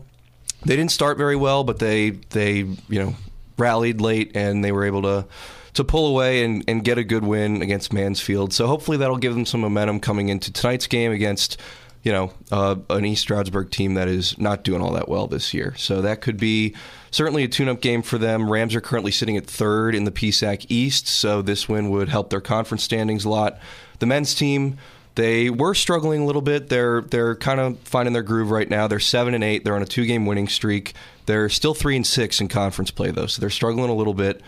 they 0.65 0.77
didn't 0.77 0.93
start 0.93 1.19
very 1.19 1.37
well, 1.37 1.65
but 1.65 1.79
they 1.79 2.11
they 2.11 2.59
you 2.59 2.79
know 2.89 3.15
rallied 3.59 4.01
late 4.01 4.33
and 4.35 4.65
they 4.65 4.73
were 4.73 4.85
able 4.85 5.03
to 5.03 5.27
to 5.75 5.85
pull 5.85 6.07
away 6.07 6.45
and, 6.45 6.65
and 6.69 6.85
get 6.85 6.99
a 6.99 7.05
good 7.05 7.25
win 7.25 7.63
against 7.63 7.93
Mansfield. 7.93 8.53
So 8.53 8.67
hopefully 8.67 8.99
that'll 8.99 9.17
give 9.17 9.35
them 9.35 9.47
some 9.47 9.63
momentum 9.63 10.01
coming 10.01 10.29
into 10.29 10.53
tonight's 10.53 10.87
game 10.87 11.13
against 11.13 11.59
you 12.03 12.13
know 12.13 12.33
uh, 12.51 12.77
an 12.91 13.05
East 13.05 13.23
Stroudsburg 13.23 13.71
team 13.71 13.95
that 13.95 14.09
is 14.09 14.39
not 14.39 14.65
doing 14.65 14.83
all 14.83 14.93
that 14.93 15.09
well 15.09 15.27
this 15.27 15.55
year. 15.55 15.75
So 15.77 16.03
that 16.03 16.21
could 16.21 16.37
be 16.37 16.75
certainly 17.11 17.45
a 17.45 17.49
tune-up 17.49 17.81
game 17.81 18.03
for 18.03 18.19
them. 18.19 18.51
Rams 18.51 18.75
are 18.75 18.81
currently 18.81 19.13
sitting 19.13 19.37
at 19.37 19.47
third 19.47 19.95
in 19.95 20.05
the 20.05 20.11
PSAC 20.11 20.67
East, 20.69 21.07
so 21.07 21.43
this 21.43 21.69
win 21.69 21.91
would 21.91 22.09
help 22.09 22.31
their 22.31 22.41
conference 22.41 22.83
standings 22.83 23.25
a 23.25 23.29
lot. 23.29 23.59
The 23.99 24.07
men's 24.07 24.35
team. 24.35 24.79
They 25.15 25.51
were 25.51 25.75
struggling 25.75 26.23
a 26.23 26.25
little 26.25 26.41
bit. 26.41 26.71
They're 26.71 27.03
they're 27.03 27.37
kind 27.37 27.61
of 27.61 27.79
finding 27.81 28.15
their 28.15 28.23
groove 28.23 28.51
right 28.51 28.69
now. 28.69 28.89
They're 28.89 28.99
seven 28.99 29.35
and 29.35 29.45
eight. 29.45 29.63
They're 29.63 29.77
on 29.77 29.83
a 29.83 29.87
two 29.87 30.07
game 30.07 30.25
winning 30.25 30.49
streak. 30.49 30.95
They're 31.27 31.51
still 31.51 31.75
three 31.75 31.97
and 31.97 32.07
six 32.07 32.41
in 32.41 32.49
conference 32.49 32.91
play 32.91 33.11
though, 33.11 33.27
so 33.27 33.41
they're 33.41 33.51
struggling 33.51 33.91
a 33.91 33.95
little 33.95 34.15
bit. 34.15 34.41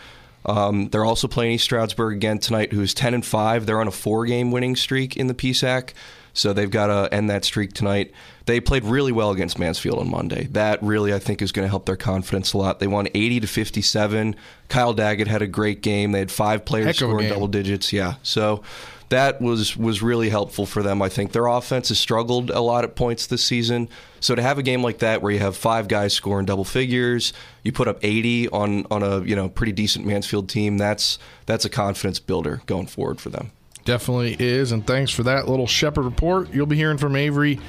Um, 0.46 0.88
they're 0.88 1.04
also 1.04 1.28
playing 1.28 1.52
East 1.52 1.64
Stroudsburg 1.64 2.16
again 2.16 2.38
tonight, 2.38 2.72
who's 2.72 2.94
ten 2.94 3.14
and 3.14 3.24
five. 3.24 3.66
They're 3.66 3.80
on 3.80 3.88
a 3.88 3.92
four 3.92 4.24
game 4.26 4.50
winning 4.50 4.76
streak 4.76 5.16
in 5.16 5.26
the 5.26 5.34
PSAC, 5.34 5.92
so 6.34 6.52
they've 6.52 6.70
got 6.70 6.88
to 6.88 7.14
end 7.14 7.30
that 7.30 7.44
streak 7.44 7.72
tonight. 7.72 8.12
They 8.46 8.60
played 8.60 8.84
really 8.84 9.12
well 9.12 9.30
against 9.30 9.58
Mansfield 9.58 9.98
on 9.98 10.10
Monday. 10.10 10.48
That 10.50 10.82
really, 10.82 11.14
I 11.14 11.18
think, 11.18 11.40
is 11.40 11.52
going 11.52 11.64
to 11.64 11.70
help 11.70 11.86
their 11.86 11.96
confidence 11.96 12.52
a 12.52 12.58
lot. 12.58 12.80
They 12.80 12.86
won 12.86 13.08
eighty 13.14 13.40
to 13.40 13.46
fifty 13.46 13.80
seven. 13.80 14.36
Kyle 14.68 14.92
Daggett 14.92 15.28
had 15.28 15.40
a 15.40 15.46
great 15.46 15.80
game. 15.80 16.12
They 16.12 16.18
had 16.18 16.30
five 16.30 16.64
players 16.64 16.96
scoring 16.96 17.28
double 17.28 17.48
digits. 17.48 17.92
Yeah, 17.92 18.16
so 18.22 18.62
that 19.08 19.40
was 19.40 19.76
was 19.76 20.02
really 20.02 20.28
helpful 20.28 20.66
for 20.66 20.82
them. 20.82 21.00
I 21.00 21.08
think 21.08 21.32
their 21.32 21.46
offense 21.46 21.88
has 21.88 21.98
struggled 21.98 22.50
a 22.50 22.60
lot 22.60 22.84
at 22.84 22.96
points 22.96 23.26
this 23.26 23.44
season. 23.44 23.88
So 24.20 24.34
to 24.34 24.42
have 24.42 24.58
a 24.58 24.62
game 24.62 24.82
like 24.82 24.98
that 24.98 25.22
where 25.22 25.32
you 25.32 25.38
have 25.38 25.56
five 25.56 25.88
guys 25.88 26.12
scoring 26.12 26.46
double 26.46 26.64
figures, 26.64 27.32
you 27.62 27.72
put 27.72 27.88
up 27.88 27.98
80 28.02 28.48
on 28.48 28.86
on 28.90 29.02
a 29.02 29.20
you 29.20 29.36
know 29.36 29.48
pretty 29.48 29.72
decent 29.72 30.04
Mansfield 30.04 30.48
team. 30.48 30.78
That's 30.78 31.18
that's 31.46 31.64
a 31.64 31.70
confidence 31.70 32.18
builder 32.18 32.60
going 32.66 32.86
forward 32.86 33.20
for 33.20 33.30
them. 33.30 33.52
Definitely 33.84 34.36
is, 34.38 34.72
and 34.72 34.86
thanks 34.86 35.10
for 35.10 35.22
that 35.24 35.48
little 35.48 35.66
Shepherd 35.66 36.04
report. 36.04 36.52
You'll 36.52 36.66
be 36.66 36.76
hearing 36.76 36.98
from 36.98 37.16
Avery 37.16 37.60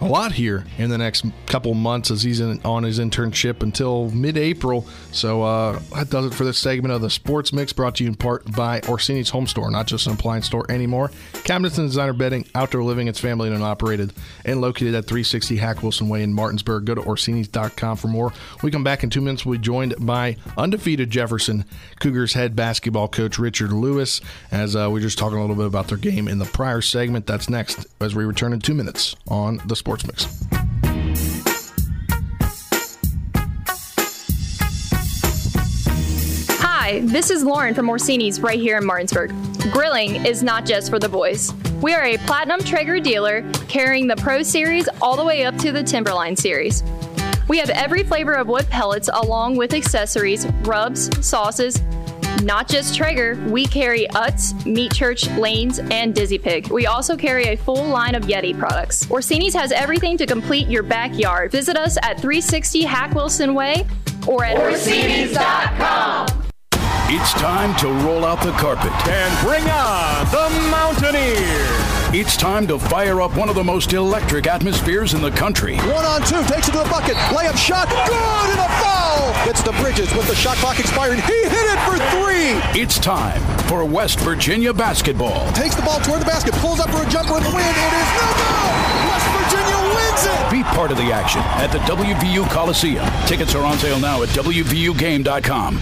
a 0.00 0.06
lot 0.06 0.32
here 0.32 0.64
in 0.76 0.90
the 0.90 0.98
next 0.98 1.24
couple 1.46 1.72
months 1.72 2.10
as 2.10 2.22
he's 2.22 2.40
in, 2.40 2.60
on 2.64 2.82
his 2.82 2.98
internship 2.98 3.62
until 3.62 4.10
mid-April. 4.10 4.86
So 5.12 5.42
uh, 5.42 5.78
that 5.94 6.10
does 6.10 6.26
it 6.26 6.34
for 6.34 6.44
this 6.44 6.58
segment 6.58 6.92
of 6.92 7.00
the 7.00 7.10
Sports 7.10 7.52
Mix, 7.52 7.72
brought 7.72 7.96
to 7.96 8.04
you 8.04 8.10
in 8.10 8.16
part 8.16 8.50
by 8.52 8.80
Orsini's 8.80 9.30
Home 9.30 9.46
Store, 9.46 9.70
not 9.70 9.86
just 9.86 10.06
an 10.06 10.12
appliance 10.12 10.46
store 10.46 10.70
anymore. 10.70 11.10
Cabinets 11.44 11.78
and 11.78 11.88
designer 11.88 12.12
bedding, 12.12 12.46
outdoor 12.54 12.82
living. 12.82 13.08
It's 13.08 13.20
family 13.20 13.48
and 13.48 13.62
operated, 13.62 14.12
and 14.44 14.60
located 14.60 14.94
at 14.94 15.06
360 15.06 15.56
Hack 15.56 15.82
Wilson 15.82 16.08
Way 16.08 16.22
in 16.22 16.32
Martinsburg. 16.32 16.84
Go 16.84 16.94
to 16.94 17.02
Orsini's.com 17.02 17.96
for 17.96 18.08
more. 18.08 18.32
We 18.62 18.70
come 18.70 18.84
back 18.84 19.02
in 19.02 19.10
two 19.10 19.20
minutes. 19.20 19.46
We'll 19.46 19.58
be 19.58 19.64
joined 19.64 19.94
by 19.98 20.36
undefeated 20.58 21.10
Jefferson 21.10 21.64
Cougars 22.00 22.34
head 22.34 22.54
basketball 22.54 23.08
coach 23.08 23.38
Richard 23.38 23.72
Lewis, 23.72 24.20
as 24.50 24.76
uh, 24.76 24.88
we're 24.90 25.00
just 25.00 25.18
talking 25.18 25.38
a 25.38 25.40
little 25.40 25.56
bit 25.56 25.66
about 25.66 25.88
their 25.88 25.98
game 25.98 26.28
in 26.28 26.38
the 26.38 26.44
prior 26.44 26.80
segment. 26.80 27.26
That's 27.26 27.48
next 27.48 27.86
as 28.00 28.14
we 28.14 28.24
return 28.24 28.52
in 28.52 28.60
two 28.60 28.74
minutes 28.74 29.16
on 29.28 29.60
the 29.66 29.76
Sports 29.76 30.06
Mix. 30.06 30.26
Hi, 36.60 37.00
this 37.00 37.30
is 37.30 37.42
Lauren 37.42 37.74
from 37.74 37.88
Orsini's 37.88 38.38
right 38.40 38.60
here 38.60 38.78
in 38.78 38.86
Martinsburg. 38.86 39.32
Grilling 39.72 40.24
is 40.24 40.44
not 40.44 40.64
just 40.64 40.88
for 40.88 41.00
the 41.00 41.08
boys. 41.08 41.52
We 41.82 41.92
are 41.94 42.04
a 42.04 42.16
Platinum 42.18 42.60
Traeger 42.60 43.00
dealer 43.00 43.42
carrying 43.66 44.06
the 44.06 44.14
Pro 44.14 44.44
Series 44.44 44.88
all 45.02 45.16
the 45.16 45.24
way 45.24 45.44
up 45.44 45.56
to 45.58 45.72
the 45.72 45.82
Timberline 45.82 46.36
Series. 46.36 46.84
We 47.48 47.58
have 47.58 47.70
every 47.70 48.02
flavor 48.02 48.34
of 48.34 48.48
wood 48.48 48.68
pellets 48.68 49.08
along 49.12 49.56
with 49.56 49.74
accessories, 49.74 50.46
rubs, 50.62 51.10
sauces, 51.26 51.80
not 52.42 52.68
just 52.68 52.94
Traeger, 52.94 53.36
we 53.48 53.66
carry 53.66 54.06
Utz, 54.08 54.66
Meat 54.66 54.92
Church, 54.92 55.28
Lanes, 55.30 55.78
and 55.78 56.14
Dizzy 56.14 56.38
Pig. 56.38 56.68
We 56.68 56.86
also 56.86 57.16
carry 57.16 57.44
a 57.44 57.56
full 57.56 57.84
line 57.84 58.14
of 58.14 58.24
Yeti 58.24 58.56
products. 58.56 59.06
Orsini's 59.06 59.54
has 59.54 59.72
everything 59.72 60.16
to 60.18 60.26
complete 60.26 60.68
your 60.68 60.82
backyard. 60.82 61.50
Visit 61.50 61.76
us 61.76 61.96
at 62.02 62.20
360 62.20 62.82
Hack 62.82 63.14
Wilson 63.14 63.54
Way 63.54 63.86
or 64.26 64.44
at 64.44 64.58
Orsini's.com. 64.58 66.26
It's 67.08 67.32
time 67.34 67.76
to 67.78 67.86
roll 68.04 68.24
out 68.24 68.42
the 68.42 68.50
carpet 68.52 68.92
and 69.08 69.46
bring 69.46 69.62
on 69.70 70.24
the 70.30 70.70
Mountaineer. 70.70 72.05
It's 72.18 72.34
time 72.34 72.66
to 72.68 72.78
fire 72.78 73.20
up 73.20 73.36
one 73.36 73.50
of 73.50 73.56
the 73.56 73.62
most 73.62 73.92
electric 73.92 74.46
atmospheres 74.46 75.12
in 75.12 75.20
the 75.20 75.30
country. 75.30 75.76
One 75.76 76.06
on 76.06 76.22
two, 76.22 76.42
takes 76.44 76.66
it 76.66 76.72
to 76.72 76.78
the 76.78 76.88
bucket, 76.88 77.14
layup 77.28 77.58
shot, 77.58 77.90
good, 77.90 78.48
and 78.56 78.58
a 78.58 78.68
foul. 78.80 79.50
It's 79.50 79.60
the 79.60 79.72
Bridges 79.72 80.10
with 80.14 80.26
the 80.26 80.34
shot 80.34 80.56
clock 80.56 80.80
expiring. 80.80 81.20
He 81.20 81.42
hit 81.42 81.52
it 81.52 81.78
for 81.84 81.98
three. 82.16 82.80
It's 82.80 82.98
time 82.98 83.42
for 83.68 83.84
West 83.84 84.18
Virginia 84.20 84.72
basketball. 84.72 85.52
Takes 85.52 85.74
the 85.74 85.82
ball 85.82 86.00
toward 86.00 86.22
the 86.22 86.24
basket, 86.24 86.54
pulls 86.54 86.80
up 86.80 86.88
for 86.88 87.02
a 87.06 87.10
jumper 87.10 87.36
in 87.36 87.42
the 87.42 87.50
wind. 87.50 87.76
It 87.76 87.92
is 87.92 88.08
no 88.16 88.28
good. 88.32 88.72
West 89.12 89.28
Virginia 89.36 89.76
wins 89.92 90.24
it. 90.24 90.50
Be 90.50 90.62
part 90.74 90.90
of 90.90 90.96
the 90.96 91.12
action 91.12 91.42
at 91.60 91.70
the 91.70 91.80
WVU 91.80 92.48
Coliseum. 92.48 93.06
Tickets 93.26 93.54
are 93.54 93.62
on 93.62 93.76
sale 93.76 94.00
now 94.00 94.22
at 94.22 94.30
WVUGame.com. 94.30 95.78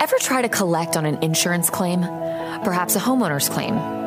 Ever 0.00 0.16
try 0.18 0.42
to 0.42 0.50
collect 0.50 0.98
on 0.98 1.06
an 1.06 1.16
insurance 1.22 1.70
claim? 1.70 2.02
Perhaps 2.62 2.96
a 2.96 2.98
homeowner's 2.98 3.48
claim, 3.48 3.74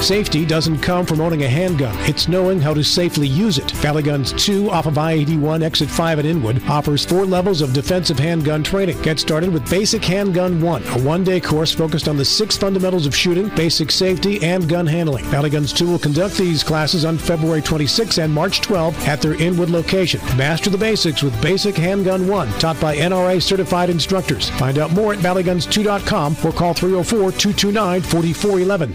Safety 0.00 0.46
doesn't 0.46 0.78
come 0.78 1.04
from 1.04 1.20
owning 1.20 1.42
a 1.42 1.48
handgun. 1.48 1.94
It's 2.08 2.26
knowing 2.26 2.58
how 2.58 2.72
to 2.72 2.82
safely 2.82 3.28
use 3.28 3.58
it. 3.58 3.70
Valley 3.72 4.02
Guns 4.02 4.32
2 4.32 4.70
off 4.70 4.86
of 4.86 4.96
I-81 4.96 5.62
exit 5.62 5.90
5 5.90 6.20
at 6.20 6.24
Inwood 6.24 6.62
offers 6.68 7.04
four 7.04 7.26
levels 7.26 7.60
of 7.60 7.74
defensive 7.74 8.18
handgun 8.18 8.64
training. 8.64 9.00
Get 9.02 9.20
started 9.20 9.52
with 9.52 9.68
Basic 9.70 10.02
Handgun 10.02 10.62
1, 10.62 10.84
a 10.84 11.02
one-day 11.02 11.40
course 11.40 11.72
focused 11.72 12.08
on 12.08 12.16
the 12.16 12.24
six 12.24 12.56
fundamentals 12.56 13.04
of 13.06 13.14
shooting, 13.14 13.50
basic 13.50 13.90
safety, 13.90 14.42
and 14.42 14.66
gun 14.68 14.86
handling. 14.86 15.26
Valley 15.26 15.50
Guns 15.50 15.70
2 15.72 15.86
will 15.86 15.98
conduct 15.98 16.38
these 16.38 16.64
classes 16.64 17.04
on 17.04 17.18
February 17.18 17.60
26 17.60 18.16
and 18.18 18.32
March 18.32 18.62
12 18.62 19.06
at 19.06 19.20
their 19.20 19.34
Inwood 19.34 19.68
location. 19.68 20.18
Master 20.36 20.70
the 20.70 20.78
basics 20.78 21.22
with 21.22 21.38
Basic 21.42 21.76
Handgun 21.76 22.26
1, 22.26 22.48
taught 22.58 22.80
by 22.80 22.96
NRA 22.96 23.42
certified 23.42 23.90
instructors. 23.90 24.48
Find 24.50 24.78
out 24.78 24.92
more 24.92 25.12
at 25.12 25.18
valleyguns2.com 25.18 26.36
or 26.42 26.52
call 26.52 26.72
304-229-4411. 26.74 28.94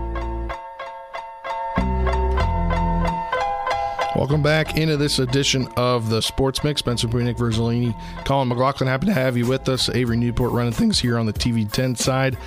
Welcome 4.21 4.43
back 4.43 4.77
into 4.77 4.97
this 4.97 5.17
edition 5.17 5.67
of 5.77 6.11
the 6.11 6.21
Sports 6.21 6.63
Mix. 6.63 6.77
Spencer 6.77 7.07
Boone, 7.07 7.25
Nick 7.25 7.37
Verzolini, 7.37 7.99
Colin 8.23 8.49
McLaughlin. 8.49 8.87
Happy 8.87 9.07
to 9.07 9.13
have 9.13 9.35
you 9.35 9.47
with 9.47 9.67
us. 9.67 9.89
Avery 9.89 10.15
Newport 10.15 10.51
running 10.51 10.73
things 10.73 10.99
here 10.99 11.17
on 11.17 11.25
the 11.25 11.33
TV 11.33 11.69
10 11.69 11.95
side. 11.95 12.37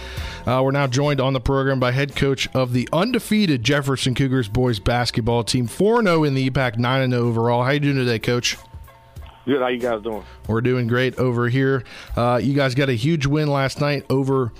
Uh, 0.46 0.62
we're 0.64 0.70
now 0.70 0.86
joined 0.86 1.20
on 1.20 1.32
the 1.32 1.40
program 1.40 1.80
by 1.80 1.90
head 1.90 2.14
coach 2.14 2.48
of 2.54 2.74
the 2.74 2.88
undefeated 2.92 3.64
Jefferson 3.64 4.14
Cougars 4.14 4.46
boys 4.46 4.78
basketball 4.78 5.42
team, 5.42 5.66
4 5.66 6.04
0 6.04 6.22
in 6.22 6.34
the 6.34 6.48
EPAC, 6.48 6.78
9 6.78 7.10
0 7.10 7.20
overall. 7.20 7.64
How 7.64 7.72
you 7.72 7.80
doing 7.80 7.96
today, 7.96 8.20
coach? 8.20 8.56
Good. 9.44 9.60
How 9.60 9.66
you 9.66 9.80
guys 9.80 10.00
doing? 10.00 10.22
We're 10.46 10.60
doing 10.60 10.86
great 10.86 11.18
over 11.18 11.48
here. 11.48 11.82
Uh, 12.16 12.40
you 12.40 12.54
guys 12.54 12.76
got 12.76 12.88
a 12.88 12.94
huge 12.94 13.26
win 13.26 13.48
last 13.48 13.80
night 13.80 14.06
over 14.08 14.52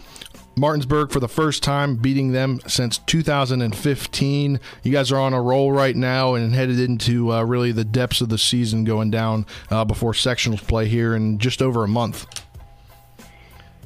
Martinsburg 0.57 1.11
for 1.11 1.21
the 1.21 1.29
first 1.29 1.63
time, 1.63 1.97
beating 1.97 2.33
them 2.33 2.61
since 2.67 2.99
2015. 2.99 4.61
You 4.83 4.93
guys 4.93 5.11
are 5.11 5.19
on 5.19 5.33
a 5.33 5.43
roll 5.43 5.73
right 5.73 5.97
now 5.97 6.35
and 6.35 6.55
headed 6.55 6.79
into 6.79 7.33
uh, 7.33 7.43
really 7.43 7.73
the 7.73 7.85
depths 7.85 8.21
of 8.21 8.29
the 8.29 8.39
season 8.39 8.85
going 8.85 9.11
down 9.11 9.47
uh, 9.71 9.85
before 9.85 10.13
sectionals 10.13 10.67
play 10.67 10.89
here 10.89 11.15
in 11.15 11.39
just 11.39 11.61
over 11.61 11.85
a 11.85 11.89
month. 11.89 12.27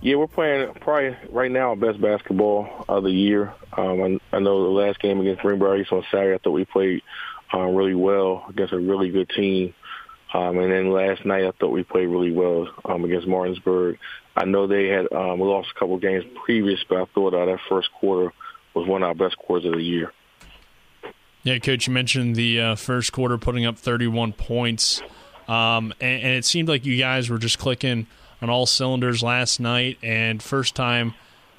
Yeah, 0.00 0.16
we're 0.16 0.28
playing 0.28 0.72
probably 0.74 1.16
right 1.30 1.50
now 1.50 1.74
best 1.74 2.00
basketball 2.00 2.84
of 2.88 3.02
the 3.02 3.10
year. 3.10 3.52
Um, 3.76 4.20
I, 4.32 4.36
I, 4.36 4.38
know 4.38 4.62
the 4.62 4.70
last 4.70 5.00
game 5.00 5.20
against 5.20 5.42
Greenbrier 5.42 5.78
East 5.78 5.92
on 5.92 6.04
Saturday, 6.10 6.34
I 6.34 6.38
thought 6.38 6.52
we 6.52 6.64
played 6.64 7.02
uh, 7.52 7.60
really 7.60 7.94
well 7.94 8.44
against 8.48 8.72
a 8.72 8.78
really 8.78 9.10
good 9.10 9.28
team. 9.30 9.74
Um, 10.32 10.58
and 10.58 10.70
then 10.70 10.90
last 10.90 11.24
night, 11.24 11.44
I 11.44 11.52
thought 11.52 11.70
we 11.70 11.84
played 11.84 12.06
really 12.06 12.32
well 12.32 12.68
um, 12.84 13.04
against 13.04 13.26
Martinsburg. 13.26 13.98
I 14.36 14.44
know 14.44 14.66
they 14.66 14.88
had 14.88 15.10
um, 15.12 15.40
lost 15.40 15.68
a 15.74 15.78
couple 15.78 15.98
games 15.98 16.24
previous, 16.44 16.80
but 16.88 16.98
I 16.98 17.04
thought 17.14 17.34
uh, 17.34 17.46
that 17.46 17.58
first 17.68 17.88
quarter 17.92 18.32
was 18.74 18.86
one 18.86 19.02
of 19.02 19.08
our 19.08 19.14
best 19.14 19.38
quarters 19.38 19.66
of 19.66 19.72
the 19.72 19.82
year. 19.82 20.12
Yeah, 21.42 21.58
coach, 21.58 21.86
you 21.86 21.92
mentioned 21.92 22.36
the 22.36 22.60
uh, 22.60 22.74
first 22.74 23.12
quarter 23.12 23.38
putting 23.38 23.64
up 23.64 23.78
31 23.78 24.34
points, 24.34 25.00
um, 25.48 25.94
and, 26.00 26.22
and, 26.22 26.32
it 26.34 26.44
seemed 26.44 26.68
like 26.68 26.84
you 26.84 26.98
guys 26.98 27.30
were 27.30 27.38
just 27.38 27.58
clicking 27.58 28.06
on 28.42 28.50
all 28.50 28.66
cylinders 28.66 29.22
last 29.22 29.58
night, 29.60 29.98
and 30.02 30.42
first 30.42 30.74
time 30.74 31.14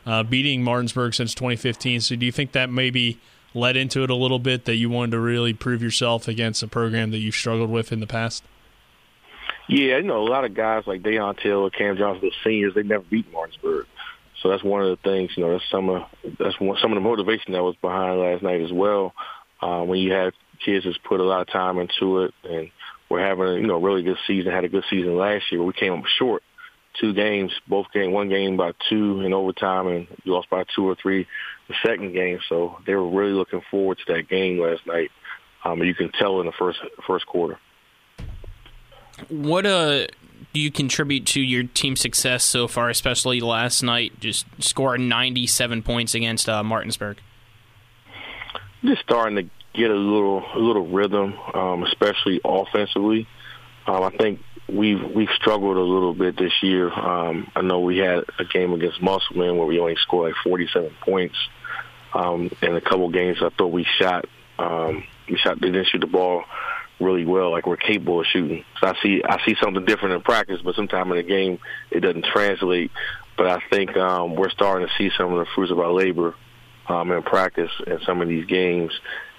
uh, 0.06 0.22
beating 0.22 0.64
Martinsburg 0.64 1.16
since 1.16 1.34
2015. 1.34 2.02
So, 2.02 2.16
do 2.16 2.26
you 2.26 2.32
think 2.32 2.52
that 2.52 2.70
maybe 2.70 3.20
led 3.54 3.76
into 3.76 4.04
it 4.04 4.10
a 4.10 4.16
little 4.16 4.38
bit 4.38 4.66
that 4.66 4.76
you 4.76 4.90
wanted 4.90 5.12
to 5.12 5.20
really 5.20 5.54
prove 5.54 5.82
yourself 5.82 6.28
against 6.28 6.62
a 6.62 6.68
program 6.68 7.10
that 7.12 7.18
you've 7.18 7.36
struggled 7.36 7.72
with 7.72 7.92
in 7.92 8.00
the 8.00 8.08
past? 8.08 8.44
Yeah, 9.70 9.98
you 9.98 10.04
know, 10.04 10.18
a 10.18 10.28
lot 10.28 10.46
of 10.46 10.56
guys 10.56 10.84
like 10.88 11.04
Dayon 11.04 11.40
Taylor, 11.40 11.70
Cam 11.70 11.96
Johnson, 11.96 12.30
the 12.30 12.32
seniors, 12.44 12.74
they 12.74 12.82
never 12.82 13.04
beat 13.04 13.32
Martinsburg. 13.32 13.86
So 14.42 14.50
that's 14.50 14.64
one 14.64 14.82
of 14.82 14.90
the 14.90 14.98
things, 15.04 15.30
you 15.36 15.44
know, 15.44 15.52
that's 15.52 15.70
some 15.70 15.90
of 15.90 16.04
that's 16.40 16.60
one, 16.60 16.78
some 16.82 16.92
of 16.92 16.96
the 16.96 17.02
motivation 17.02 17.54
that 17.54 17.62
was 17.62 17.76
behind 17.80 18.20
last 18.20 18.42
night 18.42 18.62
as 18.62 18.72
well. 18.72 19.14
Uh, 19.62 19.84
when 19.84 20.00
you 20.00 20.12
have 20.14 20.34
kids 20.66 20.86
that's 20.86 20.98
put 20.98 21.20
a 21.20 21.24
lot 21.24 21.42
of 21.42 21.50
time 21.50 21.78
into 21.78 22.24
it, 22.24 22.34
and 22.44 22.72
we're 23.10 23.24
having 23.24 23.46
a 23.46 23.54
you 23.56 23.68
know 23.68 23.80
really 23.80 24.02
good 24.02 24.18
season. 24.26 24.52
Had 24.52 24.64
a 24.64 24.70
good 24.70 24.86
season 24.90 25.18
last 25.18 25.52
year, 25.52 25.62
we 25.62 25.74
came 25.74 25.94
up 25.94 26.06
short. 26.18 26.42
Two 27.00 27.14
games, 27.14 27.52
both 27.68 27.86
game, 27.94 28.12
one 28.12 28.30
game 28.30 28.58
by 28.58 28.72
two 28.90 29.22
in 29.22 29.34
overtime, 29.34 29.88
and 29.88 30.08
you 30.24 30.34
lost 30.34 30.50
by 30.50 30.64
two 30.76 30.90
or 30.90 30.96
three 30.96 31.28
the 31.68 31.76
second 31.86 32.14
game. 32.14 32.40
So 32.50 32.78
they 32.88 32.96
were 32.96 33.10
really 33.10 33.34
looking 33.34 33.62
forward 33.70 34.00
to 34.00 34.14
that 34.14 34.30
game 34.30 34.60
last 34.60 34.88
night. 34.88 35.12
Um, 35.64 35.84
you 35.84 35.94
can 35.94 36.12
tell 36.12 36.40
in 36.40 36.48
the 36.48 36.54
first 36.54 36.80
first 37.06 37.28
quarter. 37.28 37.60
What 39.28 39.66
uh, 39.66 40.08
do 40.54 40.60
you 40.60 40.72
contribute 40.72 41.26
to 41.28 41.42
your 41.42 41.64
team 41.64 41.96
success 41.96 42.44
so 42.44 42.68
far, 42.68 42.90
especially 42.90 43.40
last 43.40 43.84
night, 43.84 44.20
just 44.20 44.46
scoring 44.60 45.08
97 45.08 45.84
points 45.84 46.16
against 46.16 46.50
uh, 46.50 46.64
Martinsburg? 46.64 47.20
Just 48.84 49.02
starting 49.02 49.36
to 49.36 49.50
get 49.74 49.92
a 49.92 49.96
little 49.96 50.44
a 50.56 50.60
little 50.60 50.88
rhythm, 50.88 51.34
um, 51.54 51.84
especially 51.84 52.42
offensively. 52.44 53.28
Um, 53.86 54.04
I 54.04 54.10
think 54.10 54.40
we've 54.68 55.04
we've 55.14 55.30
struggled 55.36 55.78
a 55.78 55.82
little 55.82 56.14
bit 56.14 56.38
this 56.38 56.54
year. 56.62 56.92
Um, 56.92 57.52
I 57.56 57.62
know 57.62 57.82
we 57.82 57.98
had 57.98 58.24
a 58.40 58.46
game 58.46 58.74
against 58.74 59.02
Musselman 59.02 59.58
where 59.58 59.68
we 59.68 59.80
only 59.80 59.96
scored 59.98 60.30
like 60.30 60.44
47 60.44 60.92
points. 61.02 61.36
Um, 62.14 62.50
in 62.62 62.76
a 62.76 62.82
couple 62.82 63.10
games, 63.10 63.38
I 63.42 63.50
thought 63.50 63.68
we 63.68 63.86
shot 64.00 64.26
um, 64.58 65.04
we 65.30 65.38
shot 65.38 65.60
didn't 65.60 65.86
shoot 65.88 66.00
the 66.00 66.08
ball 66.08 66.44
really 67.00 67.26
well, 67.26 67.52
like 67.52 67.66
we're 67.66 67.78
capable 67.78 68.20
of 68.22 68.26
shooting. 68.28 68.64
So 68.80 68.88
I 68.88 68.94
see 69.02 69.22
I 69.24 69.44
see 69.46 69.56
something 69.62 69.86
different 69.86 70.16
in 70.16 70.22
practice, 70.22 70.62
but 70.64 70.76
sometime 70.76 71.12
in 71.12 71.18
the 71.18 71.24
game 71.24 71.60
it 71.92 72.02
doesn't 72.02 72.26
translate. 72.26 72.92
But 73.38 73.48
I 73.48 73.62
think 73.70 73.96
um, 73.96 74.36
we're 74.36 74.50
starting 74.50 74.88
to 74.88 74.94
see 74.98 75.12
some 75.18 75.32
of 75.34 75.40
the 75.40 75.46
fruits 75.56 75.72
of 75.72 75.80
our 75.80 75.92
labor 75.92 76.36
um, 76.88 77.12
in 77.12 77.24
practice 77.24 77.72
in 77.88 78.00
some 78.06 78.22
of 78.22 78.28
these 78.28 78.46
games. 78.46 78.92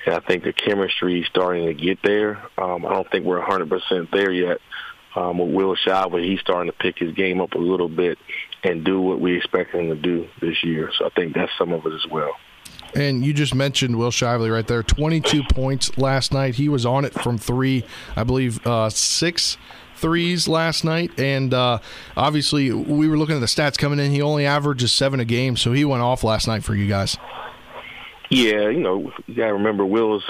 And 0.07 0.15
I 0.15 0.21
think 0.21 0.45
the 0.45 0.53
chemistry 0.53 1.21
is 1.21 1.27
starting 1.27 1.67
to 1.67 1.75
get 1.75 1.99
there. 2.03 2.43
Um, 2.57 2.87
I 2.87 2.95
don't 2.95 3.11
think 3.11 3.27
we're 3.27 3.45
100% 3.45 4.11
there 4.11 4.33
yet. 4.33 4.59
Um, 5.15 5.39
with 5.39 5.53
Will 5.53 5.77
Shively, 5.77 6.25
he's 6.25 6.41
starting 6.41 6.71
to 6.71 6.79
pick 6.79 6.99
his 6.99 7.13
game 7.15 7.41
up 7.41 7.53
a 7.55 7.59
little 7.59 7.89
bit 7.89 8.17
and 8.63 8.85
do 8.85 9.01
what 9.01 9.21
we 9.21 9.37
expect 9.37 9.75
him 9.75 9.89
to 9.89 9.97
do 9.97 10.29
this 10.41 10.63
year. 10.63 10.91
So 10.97 11.07
I 11.07 11.11
think 11.11 11.35
that's 11.35 11.51
some 11.59 11.73
of 11.73 11.85
it 11.85 11.93
as 11.93 12.07
well. 12.11 12.33
And 12.95 13.25
you 13.25 13.33
just 13.33 13.55
mentioned 13.55 13.97
Will 13.97 14.11
Shively 14.11 14.53
right 14.53 14.67
there. 14.67 14.83
22 14.83 15.45
points 15.51 15.97
last 15.97 16.33
night. 16.33 16.57
He 16.57 16.69
was 16.69 16.85
on 16.85 17.05
it 17.05 17.15
from 17.15 17.39
three, 17.39 17.85
I 18.17 18.25
believe, 18.25 18.65
uh, 18.67 18.91
six 18.91 19.57
threes 19.95 20.49
last 20.49 20.85
night. 20.85 21.19
And 21.19 21.55
uh, 21.55 21.79
obviously, 22.17 22.73
we 22.73 23.09
were 23.09 23.17
looking 23.17 23.37
at 23.37 23.41
the 23.41 23.47
stats 23.47 23.79
coming 23.79 23.99
in. 23.99 24.11
He 24.11 24.23
only 24.23 24.47
averages 24.47 24.93
seven 24.93 25.21
a 25.21 25.25
game, 25.25 25.57
so 25.57 25.73
he 25.73 25.85
went 25.85 26.03
off 26.03 26.25
last 26.25 26.49
night 26.49 26.65
for 26.65 26.75
you 26.75 26.89
guys. 26.89 27.17
Yeah, 28.31 28.69
you 28.69 28.81
know, 28.81 29.13
you 29.27 29.35
got 29.35 29.49
to 29.49 29.55
remember 29.55 29.85
Wills 29.85 30.25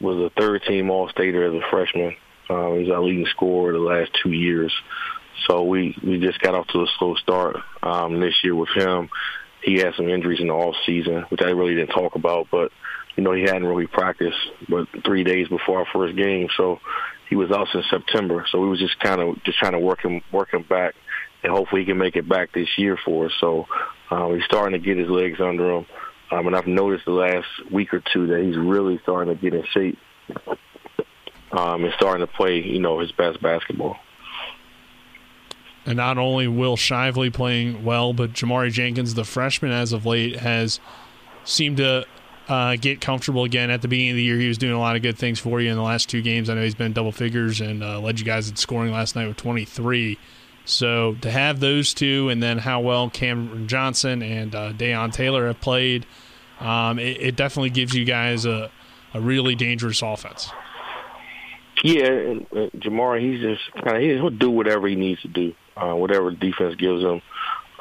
was 0.00 0.16
a 0.18 0.40
third 0.40 0.62
team 0.62 0.90
All 0.90 1.08
Stater 1.08 1.46
as 1.46 1.54
a 1.54 1.70
freshman. 1.70 2.16
Uh, 2.48 2.72
he's 2.74 2.90
our 2.90 3.00
leading 3.00 3.26
scorer 3.26 3.72
the 3.72 3.78
last 3.78 4.10
two 4.22 4.32
years. 4.32 4.72
So 5.46 5.62
we, 5.64 5.96
we 6.02 6.18
just 6.20 6.40
got 6.40 6.54
off 6.54 6.66
to 6.68 6.82
a 6.82 6.86
slow 6.98 7.14
start 7.14 7.56
um, 7.82 8.20
this 8.20 8.34
year 8.42 8.54
with 8.54 8.68
him. 8.70 9.08
He 9.62 9.76
had 9.76 9.94
some 9.94 10.08
injuries 10.08 10.40
in 10.40 10.48
the 10.48 10.54
off 10.54 10.74
season, 10.86 11.26
which 11.28 11.42
I 11.42 11.50
really 11.50 11.74
didn't 11.74 11.94
talk 11.94 12.14
about, 12.14 12.48
but 12.50 12.72
you 13.16 13.22
know 13.22 13.32
he 13.32 13.42
hadn't 13.42 13.66
really 13.66 13.86
practiced, 13.86 14.38
but 14.68 14.86
three 15.04 15.24
days 15.24 15.48
before 15.48 15.80
our 15.80 15.86
first 15.92 16.16
game, 16.16 16.48
so 16.56 16.80
he 17.28 17.36
was 17.36 17.50
out 17.50 17.68
since 17.72 17.84
September. 17.90 18.46
So 18.50 18.60
we 18.60 18.68
was 18.68 18.78
just 18.78 18.98
kind 19.00 19.20
of 19.20 19.42
just 19.44 19.58
trying 19.58 19.72
to 19.72 19.78
work 19.78 20.00
him 20.02 20.22
work 20.32 20.52
him 20.52 20.62
back, 20.62 20.94
and 21.42 21.52
hopefully 21.52 21.82
he 21.82 21.86
can 21.86 21.98
make 21.98 22.16
it 22.16 22.28
back 22.28 22.52
this 22.52 22.68
year 22.78 22.98
for 23.04 23.26
us. 23.26 23.32
So 23.40 23.66
uh, 24.10 24.30
he's 24.30 24.44
starting 24.44 24.80
to 24.80 24.84
get 24.84 24.98
his 24.98 25.08
legs 25.08 25.40
under 25.40 25.70
him. 25.70 25.86
Um, 26.32 26.46
and 26.46 26.54
I've 26.56 26.66
noticed 26.66 27.06
the 27.06 27.12
last 27.12 27.48
week 27.72 27.92
or 27.92 28.02
two 28.12 28.28
that 28.28 28.42
he's 28.42 28.56
really 28.56 29.00
starting 29.02 29.34
to 29.34 29.40
get 29.40 29.52
in 29.52 29.64
shape 29.72 29.98
um, 31.52 31.84
and 31.84 31.92
starting 31.94 32.24
to 32.24 32.32
play, 32.32 32.60
you 32.60 32.80
know, 32.80 33.00
his 33.00 33.12
best 33.12 33.42
basketball. 33.42 33.96
And 35.86 35.96
not 35.96 36.18
only 36.18 36.46
Will 36.46 36.76
Shively 36.76 37.32
playing 37.32 37.84
well, 37.84 38.12
but 38.12 38.32
Jamari 38.32 38.70
Jenkins, 38.70 39.14
the 39.14 39.24
freshman, 39.24 39.72
as 39.72 39.92
of 39.92 40.04
late, 40.04 40.36
has 40.36 40.78
seemed 41.44 41.78
to 41.78 42.06
uh, 42.48 42.76
get 42.76 43.00
comfortable 43.00 43.44
again. 43.44 43.70
At 43.70 43.80
the 43.80 43.88
beginning 43.88 44.10
of 44.10 44.16
the 44.16 44.22
year, 44.22 44.36
he 44.36 44.48
was 44.48 44.58
doing 44.58 44.74
a 44.74 44.78
lot 44.78 44.96
of 44.96 45.02
good 45.02 45.16
things 45.16 45.38
for 45.38 45.60
you 45.60 45.70
in 45.70 45.76
the 45.76 45.82
last 45.82 46.08
two 46.08 46.20
games. 46.20 46.50
I 46.50 46.54
know 46.54 46.62
he's 46.62 46.74
been 46.74 46.92
double 46.92 47.12
figures 47.12 47.60
and 47.60 47.82
uh, 47.82 48.00
led 48.00 48.18
you 48.18 48.26
guys 48.26 48.48
in 48.48 48.56
scoring 48.56 48.92
last 48.92 49.16
night 49.16 49.28
with 49.28 49.36
23. 49.36 50.18
So 50.64 51.14
to 51.22 51.30
have 51.30 51.60
those 51.60 51.94
two, 51.94 52.28
and 52.28 52.42
then 52.42 52.58
how 52.58 52.80
well 52.80 53.08
Cameron 53.08 53.68
Johnson 53.68 54.22
and 54.22 54.54
uh, 54.54 54.72
Dayon 54.72 55.12
Taylor 55.12 55.46
have 55.46 55.60
played, 55.60 56.06
um, 56.60 56.98
it, 56.98 57.20
it, 57.20 57.36
definitely 57.36 57.70
gives 57.70 57.94
you 57.94 58.04
guys 58.04 58.44
a, 58.44 58.70
a 59.14 59.20
really 59.20 59.54
dangerous 59.54 60.02
offense. 60.02 60.50
Yeah, 61.82 62.06
and, 62.06 62.46
uh, 62.52 62.68
Jamari, 62.76 63.20
he's 63.22 63.40
just 63.40 63.72
kind 63.82 63.96
of 63.96 64.02
he'll 64.02 64.30
do 64.30 64.50
whatever 64.50 64.86
he 64.86 64.96
needs 64.96 65.22
to 65.22 65.28
do, 65.28 65.54
uh, 65.80 65.94
whatever 65.94 66.30
defense 66.30 66.74
gives 66.76 67.02
him. 67.02 67.22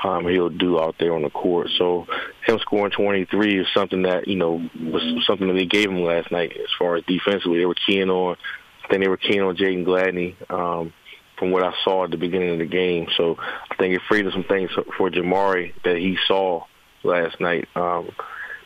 Um, 0.02 0.28
he'll 0.28 0.50
do 0.50 0.80
out 0.80 0.96
there 0.98 1.14
on 1.14 1.24
the 1.24 1.30
court. 1.30 1.68
So 1.78 2.08
him 2.46 2.58
scoring 2.60 2.92
23 2.92 3.60
is 3.60 3.68
something 3.74 4.04
that 4.04 4.28
you 4.28 4.38
know 4.38 4.70
was 4.82 5.24
something 5.28 5.48
that 5.48 5.56
they 5.56 5.66
gave 5.66 5.90
him 5.90 6.02
last 6.04 6.32
night 6.32 6.54
as 6.56 6.70
far 6.78 6.96
as 6.96 7.04
defensively. 7.06 7.60
They 7.60 7.66
were 7.66 7.76
keen 7.86 8.10
on, 8.10 8.38
I 8.86 8.88
think 8.88 9.02
they 9.04 9.10
were 9.10 9.18
keen 9.18 9.42
on 9.42 9.58
Jaden 9.58 9.86
Gladney. 9.86 10.36
Um, 10.50 10.94
from 11.38 11.52
what 11.52 11.64
I 11.64 11.74
saw 11.86 12.04
at 12.04 12.12
the 12.12 12.18
beginning 12.18 12.52
of 12.52 12.60
the 12.60 12.66
game. 12.66 13.08
So 13.16 13.38
I 13.40 13.76
think 13.78 13.96
it 13.96 14.02
freed 14.10 14.28
up 14.28 14.34
some 14.34 14.44
things 14.44 14.72
for 14.98 15.10
Jamari 15.10 15.74
that 15.86 15.96
he 15.96 16.18
saw 16.28 16.66
last 17.02 17.40
night. 17.40 17.70
Um, 17.76 18.10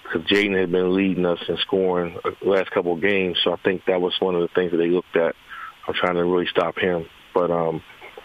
because 0.03 0.27
Jaden 0.27 0.59
had 0.59 0.71
been 0.71 0.95
leading 0.95 1.25
us 1.25 1.39
in 1.47 1.57
scoring 1.57 2.17
the 2.23 2.49
last 2.49 2.71
couple 2.71 2.93
of 2.93 3.01
games, 3.01 3.37
so 3.43 3.53
I 3.53 3.57
think 3.57 3.83
that 3.87 4.01
was 4.01 4.13
one 4.19 4.35
of 4.35 4.41
the 4.41 4.49
things 4.49 4.71
that 4.71 4.77
they 4.77 4.89
looked 4.89 5.15
at. 5.15 5.35
I'm 5.87 5.93
trying 5.93 6.15
to 6.15 6.25
really 6.25 6.47
stop 6.47 6.77
him, 6.77 7.05
but 7.33 7.49
um, 7.49 7.81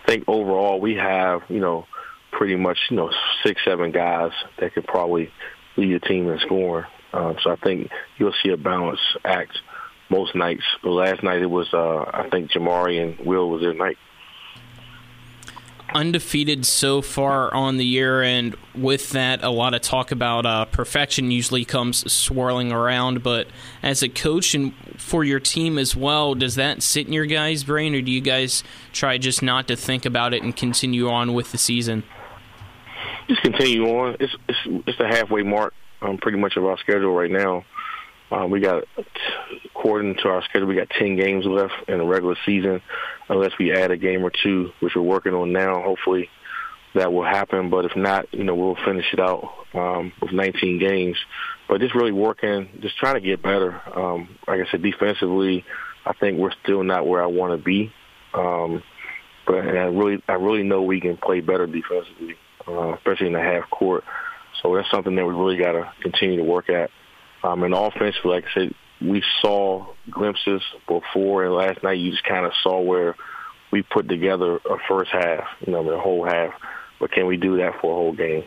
think 0.08 0.24
overall 0.26 0.80
we 0.80 0.94
have, 0.94 1.42
you 1.48 1.60
know, 1.60 1.86
pretty 2.32 2.56
much, 2.56 2.78
you 2.90 2.96
know, 2.96 3.10
six, 3.44 3.60
seven 3.64 3.92
guys 3.92 4.32
that 4.58 4.74
could 4.74 4.86
probably 4.86 5.30
lead 5.76 5.92
a 5.92 6.00
team 6.00 6.28
in 6.28 6.38
scoring. 6.40 6.86
Um, 7.12 7.36
so 7.42 7.50
I 7.50 7.56
think 7.56 7.90
you'll 8.16 8.34
see 8.42 8.50
a 8.50 8.56
balanced 8.56 9.02
act 9.24 9.58
most 10.10 10.34
nights. 10.34 10.64
But 10.82 10.90
last 10.90 11.22
night 11.22 11.42
it 11.42 11.50
was, 11.50 11.68
uh, 11.72 11.98
I 12.12 12.28
think 12.30 12.50
Jamari 12.50 13.02
and 13.02 13.26
Will 13.26 13.50
was 13.50 13.62
their 13.62 13.74
night 13.74 13.98
undefeated 15.94 16.66
so 16.66 17.02
far 17.02 17.52
on 17.54 17.76
the 17.76 17.84
year, 17.84 18.22
and 18.22 18.56
with 18.74 19.10
that, 19.10 19.42
a 19.42 19.50
lot 19.50 19.74
of 19.74 19.80
talk 19.80 20.10
about 20.10 20.46
uh, 20.46 20.64
perfection 20.66 21.30
usually 21.30 21.64
comes 21.64 22.10
swirling 22.10 22.72
around. 22.72 23.22
But 23.22 23.48
as 23.82 24.02
a 24.02 24.08
coach 24.08 24.54
and 24.54 24.74
for 24.96 25.24
your 25.24 25.40
team 25.40 25.78
as 25.78 25.96
well, 25.96 26.34
does 26.34 26.54
that 26.56 26.82
sit 26.82 27.06
in 27.06 27.12
your 27.12 27.26
guys' 27.26 27.64
brain, 27.64 27.94
or 27.94 28.02
do 28.02 28.10
you 28.10 28.20
guys 28.20 28.62
try 28.92 29.18
just 29.18 29.42
not 29.42 29.68
to 29.68 29.76
think 29.76 30.04
about 30.04 30.34
it 30.34 30.42
and 30.42 30.54
continue 30.54 31.08
on 31.08 31.34
with 31.34 31.52
the 31.52 31.58
season? 31.58 32.04
Just 33.28 33.42
continue 33.42 33.84
on. 33.88 34.16
It's 34.20 34.34
it's, 34.48 34.58
it's 34.86 34.98
the 34.98 35.06
halfway 35.06 35.42
mark, 35.42 35.74
um, 36.02 36.18
pretty 36.18 36.38
much 36.38 36.56
of 36.56 36.64
our 36.64 36.78
schedule 36.78 37.14
right 37.14 37.30
now. 37.30 37.64
Uh, 38.30 38.46
we 38.46 38.60
got, 38.60 38.84
according 39.74 40.16
to 40.16 40.28
our 40.28 40.42
schedule, 40.42 40.68
we 40.68 40.74
got 40.74 40.90
10 40.90 41.16
games 41.16 41.46
left 41.46 41.72
in 41.88 41.98
the 41.98 42.04
regular 42.04 42.36
season, 42.44 42.82
unless 43.28 43.52
we 43.58 43.72
add 43.72 43.90
a 43.90 43.96
game 43.96 44.22
or 44.22 44.30
two, 44.30 44.70
which 44.80 44.94
we're 44.94 45.02
working 45.02 45.32
on 45.32 45.52
now. 45.52 45.82
Hopefully 45.82 46.28
that 46.94 47.12
will 47.12 47.24
happen. 47.24 47.70
But 47.70 47.86
if 47.86 47.96
not, 47.96 48.32
you 48.32 48.44
know, 48.44 48.54
we'll 48.54 48.76
finish 48.84 49.06
it 49.12 49.20
out 49.20 49.50
um, 49.74 50.12
with 50.20 50.32
19 50.32 50.78
games. 50.78 51.16
But 51.68 51.80
just 51.80 51.94
really 51.94 52.12
working, 52.12 52.68
just 52.80 52.96
trying 52.98 53.14
to 53.14 53.20
get 53.20 53.42
better. 53.42 53.80
Um, 53.96 54.36
like 54.46 54.60
I 54.60 54.70
said, 54.70 54.82
defensively, 54.82 55.64
I 56.04 56.12
think 56.14 56.38
we're 56.38 56.54
still 56.62 56.82
not 56.82 57.06
where 57.06 57.22
I 57.22 57.26
want 57.26 57.58
to 57.58 57.64
be. 57.64 57.92
Um, 58.34 58.82
but 59.46 59.56
I 59.56 59.86
really, 59.86 60.22
I 60.28 60.34
really 60.34 60.62
know 60.62 60.82
we 60.82 61.00
can 61.00 61.16
play 61.16 61.40
better 61.40 61.66
defensively, 61.66 62.36
uh, 62.66 62.94
especially 62.94 63.28
in 63.28 63.32
the 63.32 63.40
half 63.40 63.70
court. 63.70 64.04
So 64.62 64.74
that's 64.74 64.90
something 64.90 65.14
that 65.16 65.24
we 65.24 65.32
really 65.32 65.56
got 65.56 65.72
to 65.72 65.90
continue 66.02 66.36
to 66.36 66.44
work 66.44 66.68
at. 66.68 66.90
Um, 67.42 67.62
and 67.62 67.74
offensively, 67.74 68.30
like 68.32 68.44
I 68.44 68.54
said, 68.54 68.74
we 69.00 69.22
saw 69.40 69.86
glimpses 70.10 70.62
before, 70.86 71.44
and 71.44 71.54
last 71.54 71.82
night 71.82 71.98
you 71.98 72.10
just 72.10 72.24
kind 72.24 72.46
of 72.46 72.52
saw 72.62 72.80
where 72.80 73.14
we 73.70 73.82
put 73.82 74.08
together 74.08 74.56
a 74.56 74.78
first 74.88 75.10
half, 75.10 75.44
you 75.64 75.72
know, 75.72 75.84
the 75.84 75.98
whole 75.98 76.24
half. 76.24 76.54
But 76.98 77.12
can 77.12 77.26
we 77.26 77.36
do 77.36 77.58
that 77.58 77.80
for 77.80 77.92
a 77.92 77.94
whole 77.94 78.12
game? 78.12 78.44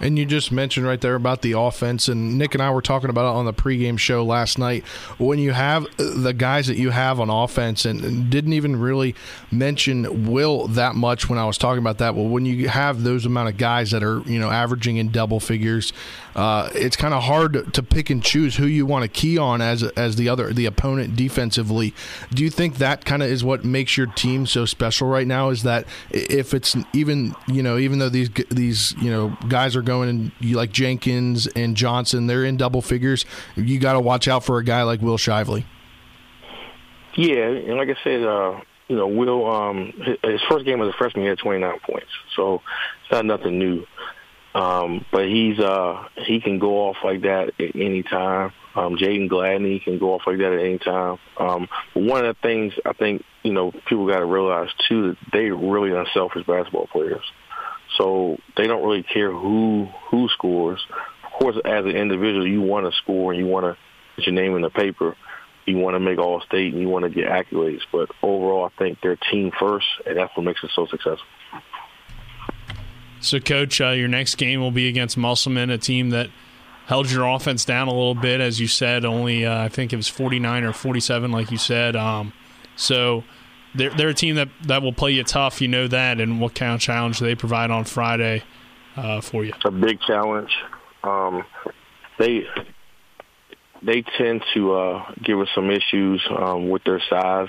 And 0.00 0.18
you 0.18 0.24
just 0.24 0.50
mentioned 0.50 0.86
right 0.86 1.00
there 1.00 1.14
about 1.14 1.42
the 1.42 1.52
offense, 1.52 2.08
and 2.08 2.38
Nick 2.38 2.54
and 2.54 2.62
I 2.62 2.70
were 2.70 2.80
talking 2.80 3.10
about 3.10 3.30
it 3.30 3.36
on 3.36 3.44
the 3.44 3.52
pregame 3.52 3.98
show 3.98 4.24
last 4.24 4.58
night. 4.58 4.86
When 5.18 5.38
you 5.38 5.52
have 5.52 5.86
the 5.98 6.32
guys 6.32 6.68
that 6.68 6.78
you 6.78 6.88
have 6.88 7.20
on 7.20 7.28
offense, 7.28 7.84
and 7.84 8.30
didn't 8.30 8.54
even 8.54 8.76
really 8.76 9.14
mention 9.50 10.30
Will 10.30 10.68
that 10.68 10.94
much 10.94 11.28
when 11.28 11.38
I 11.38 11.44
was 11.44 11.58
talking 11.58 11.80
about 11.80 11.98
that. 11.98 12.14
Well, 12.14 12.28
when 12.28 12.46
you 12.46 12.68
have 12.68 13.02
those 13.02 13.26
amount 13.26 13.50
of 13.50 13.58
guys 13.58 13.90
that 13.90 14.02
are 14.02 14.22
you 14.22 14.38
know 14.38 14.50
averaging 14.50 14.96
in 14.96 15.10
double 15.10 15.38
figures, 15.38 15.92
uh, 16.34 16.70
it's 16.74 16.96
kind 16.96 17.14
of 17.14 17.24
hard 17.24 17.72
to 17.72 17.82
pick 17.82 18.10
and 18.10 18.22
choose 18.22 18.56
who 18.56 18.66
you 18.66 18.86
want 18.86 19.02
to 19.02 19.08
key 19.08 19.38
on 19.38 19.60
as 19.60 19.82
as 19.82 20.16
the 20.16 20.28
other 20.28 20.52
the 20.52 20.66
opponent 20.66 21.16
defensively. 21.16 21.94
Do 22.32 22.44
you 22.44 22.50
think 22.50 22.76
that 22.76 23.04
kind 23.04 23.22
of 23.22 23.30
is 23.30 23.42
what 23.42 23.64
makes 23.64 23.96
your 23.96 24.06
team 24.06 24.46
so 24.46 24.64
special 24.64 25.08
right 25.08 25.26
now? 25.26 25.50
Is 25.50 25.62
that 25.64 25.86
if 26.10 26.54
it's 26.54 26.76
even 26.92 27.34
you 27.46 27.62
know 27.62 27.78
even 27.78 27.98
though 27.98 28.08
these 28.08 28.30
these 28.50 28.94
you 29.00 29.10
know 29.10 29.36
guys 29.48 29.76
are 29.76 29.82
going 29.82 30.32
you 30.40 30.56
like 30.56 30.72
Jenkins 30.72 31.46
and 31.48 31.76
Johnson, 31.76 32.26
they're 32.26 32.44
in 32.44 32.56
double 32.56 32.82
figures. 32.82 33.24
You 33.56 33.78
got 33.78 33.94
to 33.94 34.00
watch 34.00 34.28
out 34.28 34.44
for 34.44 34.58
a 34.58 34.64
guy 34.64 34.82
like 34.82 35.00
Will 35.00 35.18
Shively. 35.18 35.64
Yeah, 37.16 37.48
and 37.48 37.76
like 37.76 37.88
I 37.88 37.96
said, 38.04 38.22
uh, 38.22 38.60
you 38.88 38.96
know, 38.96 39.06
Will, 39.06 39.50
um, 39.50 39.92
his 40.22 40.40
first 40.48 40.64
game 40.64 40.80
as 40.80 40.88
a 40.88 40.92
freshman, 40.92 41.22
he 41.22 41.28
had 41.28 41.38
29 41.38 41.80
points, 41.80 42.08
so 42.34 42.62
it's 43.02 43.12
not 43.12 43.24
nothing 43.24 43.58
new. 43.58 43.84
Um, 44.54 45.04
but 45.12 45.28
he's 45.28 45.58
uh, 45.60 46.08
he 46.26 46.40
can 46.40 46.58
go 46.58 46.88
off 46.88 46.96
like 47.04 47.22
that 47.22 47.52
at 47.58 47.76
any 47.76 48.02
time. 48.02 48.52
Um, 48.74 48.96
Jaden 48.96 49.28
Gladney 49.28 49.82
can 49.82 49.98
go 49.98 50.14
off 50.14 50.22
like 50.26 50.38
that 50.38 50.52
at 50.52 50.60
any 50.60 50.78
time. 50.78 51.18
Um, 51.36 51.68
but 51.94 52.02
one 52.02 52.24
of 52.24 52.36
the 52.36 52.42
things 52.42 52.72
I 52.84 52.92
think 52.92 53.24
you 53.42 53.52
know 53.52 53.70
people 53.70 54.06
got 54.06 54.18
to 54.18 54.26
realize 54.26 54.68
too 54.88 55.10
that 55.10 55.16
they 55.32 55.50
really 55.50 55.96
unselfish 55.96 56.46
basketball 56.46 56.88
players. 56.88 57.22
So 57.96 58.38
they 58.56 58.66
don't 58.66 58.82
really 58.84 59.02
care 59.02 59.32
who 59.32 59.88
who 60.10 60.28
scores. 60.30 60.80
Of 61.24 61.38
course, 61.38 61.56
as 61.64 61.84
an 61.84 61.92
individual, 61.92 62.46
you 62.46 62.60
want 62.60 62.86
to 62.86 62.96
score 62.98 63.32
and 63.32 63.40
you 63.40 63.46
want 63.46 63.66
to 63.66 63.76
put 64.16 64.26
your 64.26 64.34
name 64.34 64.56
in 64.56 64.62
the 64.62 64.70
paper. 64.70 65.16
you 65.66 65.78
want 65.78 65.94
to 65.94 66.00
make 66.00 66.18
all 66.18 66.40
state 66.42 66.72
and 66.72 66.82
you 66.82 66.88
want 66.88 67.04
to 67.04 67.10
get 67.10 67.26
accolades. 67.26 67.80
But 67.92 68.10
overall, 68.22 68.66
I 68.66 68.78
think 68.78 68.98
they're 69.02 69.16
team 69.30 69.52
first, 69.58 69.86
and 70.06 70.16
that's 70.16 70.36
what 70.36 70.44
makes 70.44 70.62
it 70.62 70.70
so 70.74 70.86
successful. 70.86 71.26
So, 73.20 73.38
coach, 73.38 73.80
uh, 73.80 73.90
your 73.90 74.08
next 74.08 74.36
game 74.36 74.60
will 74.60 74.70
be 74.70 74.88
against 74.88 75.16
Musselman, 75.16 75.70
a 75.70 75.78
team 75.78 76.10
that 76.10 76.30
held 76.86 77.10
your 77.10 77.26
offense 77.28 77.64
down 77.64 77.88
a 77.88 77.92
little 77.92 78.14
bit, 78.14 78.40
as 78.40 78.58
you 78.60 78.66
said. 78.66 79.04
Only 79.04 79.46
uh, 79.46 79.62
I 79.62 79.68
think 79.68 79.92
it 79.92 79.96
was 79.96 80.08
49 80.08 80.64
or 80.64 80.72
47, 80.72 81.30
like 81.30 81.50
you 81.50 81.58
said. 81.58 81.96
Um, 81.96 82.32
so 82.76 83.24
they're, 83.74 83.90
they're 83.90 84.08
a 84.08 84.14
team 84.14 84.36
that, 84.36 84.48
that 84.64 84.82
will 84.82 84.92
play 84.92 85.12
you 85.12 85.22
tough. 85.22 85.60
You 85.60 85.68
know 85.68 85.86
that, 85.88 86.20
and 86.20 86.40
what 86.40 86.54
kind 86.54 86.74
of 86.74 86.80
challenge 86.80 87.20
they 87.20 87.34
provide 87.34 87.70
on 87.70 87.84
Friday 87.84 88.42
uh, 88.96 89.20
for 89.20 89.44
you? 89.44 89.52
A 89.64 89.70
big 89.70 90.00
challenge. 90.00 90.50
Um, 91.04 91.44
they 92.18 92.46
they 93.82 94.02
tend 94.18 94.44
to 94.54 94.74
uh, 94.74 95.12
give 95.22 95.40
us 95.40 95.48
some 95.54 95.70
issues 95.70 96.22
um, 96.36 96.68
with 96.68 96.84
their 96.84 97.00
size 97.08 97.48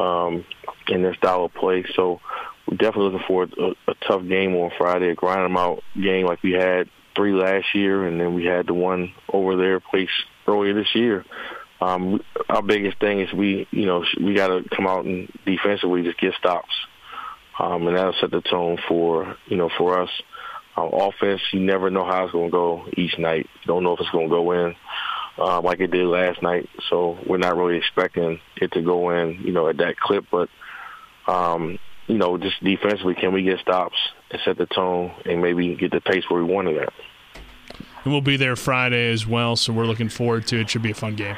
um, 0.00 0.44
and 0.88 1.04
their 1.04 1.14
style 1.14 1.44
of 1.44 1.54
play. 1.54 1.84
So 1.94 2.20
we're 2.66 2.76
definitely 2.76 3.12
looking 3.12 3.26
for 3.26 3.44
a, 3.44 3.90
a 3.90 3.94
tough 4.06 4.26
game 4.26 4.54
on 4.56 4.70
Friday, 4.76 5.10
a 5.10 5.14
grind 5.14 5.44
them 5.44 5.56
out 5.56 5.82
game 6.00 6.26
like 6.26 6.42
we 6.42 6.52
had 6.52 6.88
three 7.14 7.32
last 7.32 7.74
year, 7.74 8.06
and 8.06 8.20
then 8.20 8.34
we 8.34 8.44
had 8.44 8.66
the 8.66 8.74
one 8.74 9.12
over 9.32 9.56
there 9.56 9.80
place 9.80 10.10
earlier 10.46 10.74
this 10.74 10.94
year. 10.94 11.24
Um, 11.80 12.20
our 12.48 12.62
biggest 12.62 12.98
thing 13.00 13.20
is 13.20 13.32
we, 13.32 13.66
you 13.70 13.86
know, 13.86 14.04
we 14.20 14.34
got 14.34 14.48
to 14.48 14.64
come 14.74 14.86
out 14.86 15.04
and 15.04 15.30
defensively 15.44 16.02
just 16.02 16.18
get 16.18 16.34
stops, 16.34 16.74
um, 17.58 17.86
and 17.86 17.96
that'll 17.96 18.14
set 18.20 18.30
the 18.30 18.40
tone 18.40 18.78
for, 18.88 19.36
you 19.46 19.56
know, 19.56 19.70
for 19.76 20.00
us. 20.00 20.10
Um, 20.76 20.90
offense, 20.92 21.40
you 21.52 21.60
never 21.60 21.88
know 21.88 22.04
how 22.04 22.24
it's 22.24 22.32
going 22.32 22.48
to 22.48 22.52
go 22.52 22.86
each 22.96 23.18
night. 23.18 23.48
Don't 23.66 23.82
know 23.82 23.94
if 23.94 24.00
it's 24.00 24.10
going 24.10 24.28
to 24.28 24.34
go 24.34 24.52
in 24.52 24.76
um, 25.38 25.64
like 25.64 25.80
it 25.80 25.90
did 25.90 26.06
last 26.06 26.42
night. 26.42 26.68
So 26.90 27.18
we're 27.26 27.38
not 27.38 27.56
really 27.56 27.76
expecting 27.76 28.40
it 28.56 28.72
to 28.72 28.82
go 28.82 29.10
in, 29.10 29.40
you 29.42 29.52
know, 29.52 29.68
at 29.68 29.78
that 29.78 29.98
clip. 29.98 30.26
But 30.30 30.48
um, 31.26 31.78
you 32.06 32.18
know, 32.18 32.38
just 32.38 32.62
defensively, 32.62 33.14
can 33.14 33.32
we 33.32 33.42
get 33.42 33.58
stops 33.60 33.96
and 34.30 34.40
set 34.44 34.58
the 34.58 34.66
tone 34.66 35.12
and 35.24 35.42
maybe 35.42 35.74
get 35.74 35.90
the 35.90 36.00
pace 36.00 36.24
where 36.28 36.42
we 36.42 36.52
wanted 36.52 36.78
at? 36.78 36.92
And 38.04 38.12
we'll 38.12 38.20
be 38.20 38.36
there 38.36 38.56
Friday 38.56 39.10
as 39.10 39.26
well, 39.26 39.56
so 39.56 39.72
we're 39.72 39.86
looking 39.86 40.08
forward 40.08 40.46
to 40.48 40.60
it. 40.60 40.70
Should 40.70 40.82
be 40.82 40.92
a 40.92 40.94
fun 40.94 41.16
game. 41.16 41.36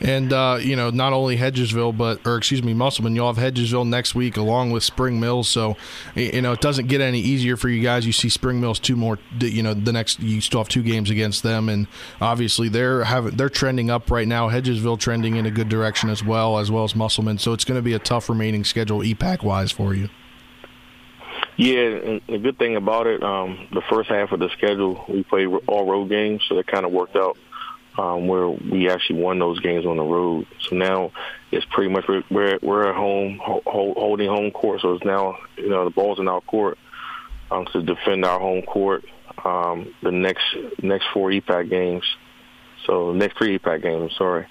And 0.00 0.32
uh, 0.32 0.58
you 0.60 0.76
know, 0.76 0.90
not 0.90 1.12
only 1.12 1.36
Hedgesville, 1.36 1.96
but 1.96 2.26
or 2.26 2.36
excuse 2.36 2.62
me, 2.62 2.72
Musselman. 2.72 3.14
You'll 3.14 3.32
have 3.32 3.54
Hedgesville 3.54 3.86
next 3.86 4.14
week 4.14 4.36
along 4.38 4.70
with 4.70 4.82
Spring 4.82 5.20
Mills. 5.20 5.48
So 5.48 5.76
you 6.14 6.40
know, 6.40 6.52
it 6.52 6.60
doesn't 6.60 6.86
get 6.86 7.02
any 7.02 7.20
easier 7.20 7.56
for 7.56 7.68
you 7.68 7.82
guys. 7.82 8.06
You 8.06 8.12
see 8.12 8.30
Spring 8.30 8.60
Mills 8.60 8.78
two 8.78 8.96
more. 8.96 9.18
You 9.38 9.62
know, 9.62 9.74
the 9.74 9.92
next 9.92 10.20
you 10.20 10.40
still 10.40 10.60
have 10.60 10.68
two 10.68 10.82
games 10.82 11.10
against 11.10 11.42
them, 11.42 11.68
and 11.68 11.86
obviously 12.20 12.68
they're 12.68 13.04
having 13.04 13.36
they're 13.36 13.50
trending 13.50 13.90
up 13.90 14.10
right 14.10 14.26
now. 14.26 14.48
Hedgesville 14.48 14.98
trending 14.98 15.36
in 15.36 15.44
a 15.44 15.50
good 15.50 15.68
direction 15.68 16.08
as 16.08 16.24
well, 16.24 16.58
as 16.58 16.70
well 16.70 16.84
as 16.84 16.96
Musselman. 16.96 17.36
So 17.38 17.52
it's 17.52 17.64
going 17.64 17.78
to 17.78 17.82
be 17.82 17.92
a 17.92 17.98
tough 17.98 18.30
remaining 18.30 18.64
schedule 18.64 19.00
EPAC 19.00 19.42
wise 19.42 19.70
for 19.70 19.94
you. 19.94 20.08
Yeah, 21.56 21.82
and 21.82 22.22
the 22.26 22.38
good 22.38 22.56
thing 22.56 22.76
about 22.76 23.06
it, 23.06 23.22
um, 23.22 23.68
the 23.70 23.82
first 23.90 24.08
half 24.08 24.32
of 24.32 24.40
the 24.40 24.48
schedule, 24.56 25.04
we 25.06 25.24
played 25.24 25.48
all 25.66 25.86
road 25.86 26.08
games, 26.08 26.42
so 26.48 26.54
that 26.56 26.66
kind 26.66 26.86
of 26.86 26.92
worked 26.92 27.16
out 27.16 27.36
um, 28.00 28.28
where 28.28 28.48
we 28.48 28.88
actually 28.88 29.20
won 29.20 29.38
those 29.38 29.60
games 29.60 29.84
on 29.84 29.98
the 29.98 30.02
road. 30.02 30.46
So 30.68 30.76
now 30.76 31.12
it's 31.52 31.66
pretty 31.66 31.92
much 31.92 32.06
we're 32.08 32.58
we're 32.62 32.88
at 32.88 32.94
home 32.94 33.38
ho- 33.42 33.62
holding 33.66 34.28
home 34.28 34.50
court. 34.52 34.80
So 34.80 34.94
it's 34.94 35.04
now 35.04 35.36
you 35.56 35.68
know 35.68 35.84
the 35.84 35.90
ball's 35.90 36.18
in 36.18 36.26
our 36.26 36.40
court 36.40 36.78
um, 37.50 37.66
to 37.72 37.82
defend 37.82 38.24
our 38.24 38.40
home 38.40 38.62
court. 38.62 39.04
Um, 39.44 39.94
the 40.02 40.12
next 40.12 40.44
next 40.82 41.06
four 41.12 41.30
EPAC 41.30 41.68
games, 41.68 42.04
so 42.86 43.12
next 43.12 43.36
three 43.36 43.58
EPAC 43.58 43.82
games. 43.82 44.12
Sorry. 44.16 44.46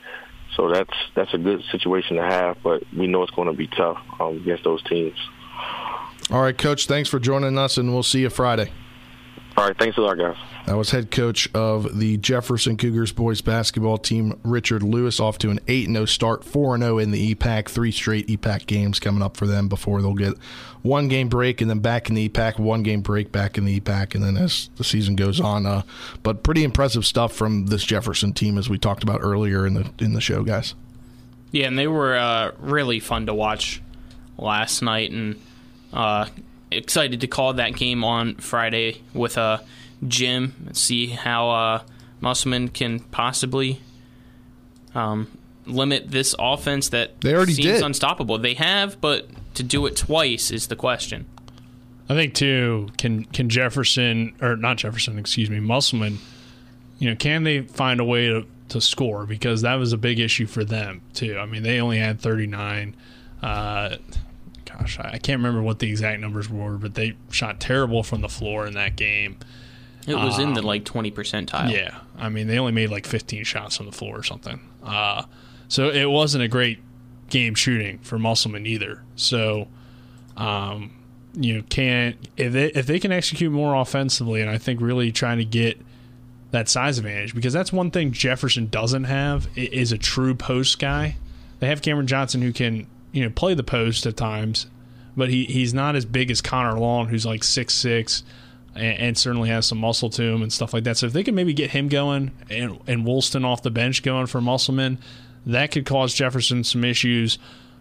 So 0.56 0.70
that's 0.70 0.94
that's 1.16 1.34
a 1.34 1.38
good 1.38 1.64
situation 1.72 2.18
to 2.18 2.24
have, 2.24 2.58
but 2.64 2.84
we 2.96 3.08
know 3.08 3.24
it's 3.24 3.32
going 3.32 3.48
to 3.48 3.54
be 3.54 3.68
tough 3.68 3.98
um, 4.20 4.38
against 4.38 4.64
those 4.64 4.84
teams. 4.84 5.18
All 6.32 6.42
right, 6.42 6.58
Coach. 6.58 6.86
Thanks 6.86 7.10
for 7.10 7.20
joining 7.20 7.58
us, 7.58 7.78
and 7.78 7.94
we'll 7.94 8.04
see 8.04 8.22
you 8.22 8.30
Friday. 8.30 8.72
All 9.60 9.66
right, 9.66 9.78
thanks 9.78 9.98
a 9.98 10.02
lot, 10.02 10.18
guys. 10.18 10.38
That 10.68 10.78
was 10.78 10.92
head 10.92 11.12
coach 11.12 11.54
of 11.54 12.00
the 12.00 12.16
Jefferson 12.16 12.78
Cougars 12.78 13.12
boys 13.12 13.42
basketball 13.42 13.98
team, 13.98 14.40
Richard 14.42 14.82
Lewis, 14.84 15.20
off 15.20 15.38
to 15.40 15.50
an 15.50 15.60
8 15.68 15.88
0 15.88 16.06
start, 16.06 16.46
4 16.46 16.78
0 16.78 16.98
in 16.98 17.12
the 17.12 17.36
EPAC. 17.36 17.68
Three 17.68 17.92
straight 17.92 18.26
EPAC 18.28 18.68
games 18.68 19.02
coming 19.02 19.22
up 19.22 19.36
for 19.36 19.46
them 19.46 19.68
before 19.68 20.02
they'll 20.02 20.14
get 20.14 20.36
one 20.82 21.10
game 21.10 21.28
break 21.28 21.60
and 21.60 21.70
then 21.70 21.80
back 21.80 22.08
in 22.08 22.16
the 22.16 22.30
EPAC, 22.30 22.58
one 22.58 22.84
game 22.84 23.02
break 23.02 23.34
back 23.34 23.58
in 23.58 23.66
the 23.66 23.82
EPAC, 23.82 24.16
and 24.16 24.24
then 24.24 24.38
as 24.38 24.70
the 24.78 24.86
season 24.86 25.18
goes 25.18 25.42
on. 25.42 25.66
Uh, 25.66 25.82
but 26.24 26.42
pretty 26.42 26.64
impressive 26.64 27.06
stuff 27.06 27.34
from 27.34 27.66
this 27.66 27.84
Jefferson 27.84 28.32
team, 28.32 28.58
as 28.58 28.70
we 28.70 28.78
talked 28.78 29.04
about 29.04 29.20
earlier 29.22 29.68
in 29.68 29.74
the 29.74 29.92
in 30.00 30.14
the 30.14 30.22
show, 30.22 30.42
guys. 30.42 30.74
Yeah, 31.52 31.68
and 31.68 31.78
they 31.78 31.88
were 31.88 32.16
uh, 32.16 32.52
really 32.60 33.02
fun 33.02 33.26
to 33.26 33.34
watch 33.34 33.82
last 34.38 34.82
night, 34.82 35.12
and 35.12 35.38
uh, 35.92 36.28
excited 36.72 37.22
to 37.22 37.28
call 37.28 37.54
that 37.54 37.76
game 37.76 38.04
on 38.04 38.36
Friday 38.36 39.02
with 39.14 39.38
a. 39.38 39.42
Uh, 39.42 39.58
Jim 40.08 40.56
and 40.66 40.78
see 40.78 41.08
how 41.08 41.50
uh, 41.50 41.82
Musselman 42.22 42.70
can 42.70 43.00
possibly 43.00 43.82
um, 44.96 45.30
limit 45.66 46.12
this 46.12 46.36
offense 46.40 46.90
that 46.90 47.20
they 47.22 47.34
already 47.34 47.54
seems 47.54 47.68
did. 47.68 47.84
unstoppable. 47.84 48.38
They 48.38 48.54
have, 48.56 49.00
but 49.02 49.28
to 49.56 49.64
do 49.64 49.86
it 49.86 49.96
twice 49.96 50.52
is 50.52 50.68
the 50.68 50.76
question. 50.76 51.26
I 52.08 52.16
think 52.16 52.34
too. 52.34 52.90
Can 52.98 53.26
can 53.26 53.50
Jefferson 53.50 54.36
or 54.42 54.56
not 54.56 54.78
Jefferson? 54.78 55.20
Excuse 55.20 55.50
me, 55.50 55.60
Musselman. 55.60 56.18
You 56.98 57.10
know, 57.10 57.16
can 57.16 57.44
they 57.44 57.62
find 57.62 58.00
a 58.00 58.04
way 58.04 58.28
to, 58.28 58.46
to 58.70 58.82
score 58.82 59.26
because 59.26 59.62
that 59.62 59.76
was 59.76 59.94
a 59.94 59.98
big 59.98 60.20
issue 60.20 60.48
for 60.48 60.64
them 60.64 61.02
too. 61.14 61.38
I 61.38 61.46
mean, 61.46 61.64
they 61.64 61.80
only 61.80 62.00
had 62.00 62.20
39. 62.20 62.96
Uh, 63.42 63.98
gosh, 64.70 65.00
I 65.00 65.18
can't 65.18 65.40
remember 65.40 65.62
what 65.62 65.80
the 65.80 65.90
exact 65.90 66.22
numbers 66.22 66.50
were, 66.50 66.78
but 66.78 66.96
they 66.96 67.16
shot 67.32 67.60
terrible 67.60 68.04
from 68.04 68.22
the 68.22 68.30
floor 68.30 68.66
in 68.68 68.74
that 68.76 68.96
game. 68.96 69.38
It 70.08 70.16
was 70.16 70.38
um, 70.38 70.50
in 70.50 70.54
the 70.54 70.62
um, 70.62 70.66
like 70.66 70.86
twenty 70.86 71.12
percentile. 71.12 71.72
Yeah, 71.72 72.00
I 72.18 72.30
mean 72.30 72.48
they 72.48 72.58
only 72.58 72.72
made 72.72 72.90
like 72.90 73.06
fifteen 73.06 73.44
shots 73.44 73.78
from 73.78 73.86
the 73.86 73.92
floor 73.92 74.18
or 74.18 74.24
something. 74.24 74.60
Uh, 74.84 75.24
so 75.68 75.90
it 75.90 76.10
wasn't 76.10 76.44
a 76.44 76.48
great 76.48 76.80
game 77.30 77.56
shooting 77.56 78.00
for 78.00 78.18
Musselman 78.18 78.66
either. 78.66 79.04
So, 79.16 79.68
um, 80.36 80.92
you 81.34 81.56
know, 81.56 81.64
can 81.70 82.16
if 82.38 82.54
they 82.54 82.68
if 82.68 82.88
they 82.88 83.00
can 83.00 83.12
execute 83.12 83.52
more 83.52 83.76
offensively, 83.76 84.42
and 84.42 84.50
I 84.50 84.58
think 84.58 84.82
really 84.82 85.12
trying 85.12 85.38
to 85.38 85.46
get 85.46 85.80
that 86.52 86.68
size 86.68 86.98
advantage 86.98 87.36
because 87.36 87.54
that's 87.54 87.72
one 87.72 87.92
thing 87.92 88.12
Jefferson 88.12 88.68
doesn't 88.68 89.04
have 89.04 89.48
is 89.56 89.92
a 89.92 89.98
true 89.98 90.34
post 90.34 90.80
guy. 90.80 91.16
They 91.60 91.68
have 91.68 91.82
Cameron 91.82 92.08
Johnson 92.08 92.42
who 92.42 92.54
can 92.54 92.88
you 93.12 93.24
know 93.24 93.30
play 93.30 93.54
the 93.54 93.64
post 93.64 94.06
at 94.06 94.18
times, 94.18 94.68
but 95.16 95.30
he 95.30 95.46
he's 95.46 95.74
not 95.74 95.96
as 95.96 96.06
big 96.06 96.32
as 96.32 96.42
Connor 96.42 96.80
Long 96.80 97.08
who's 97.08 97.26
like 97.26 97.44
six 97.44 97.74
six 97.74 98.24
and, 98.76 99.00
and, 99.00 99.18
certainly 99.18 99.50
has 99.50 99.66
some 99.66 99.80
muscle 99.80 100.10
to 100.12 100.24
him 100.24 100.42
and 100.42 100.54
stuff 100.54 100.74
like 100.74 100.84
that. 100.84 100.98
So 100.98 101.08
if 101.08 101.14
they 101.14 101.24
can 101.24 101.36
maybe 101.36 101.54
get 101.54 101.72
him 101.72 101.88
going 101.88 102.32
and, 102.50 102.80
and 102.88 103.06
Woolston 103.06 103.44
off 103.44 103.64
the 103.64 103.72
bench 103.72 104.04
going 104.04 104.28
for 104.28 104.42
Musselman, 104.42 105.00
that 105.46 105.72
could 105.72 105.86
cause 105.86 106.14
Jefferson 106.14 106.64
some 106.64 106.84
issues 106.84 107.40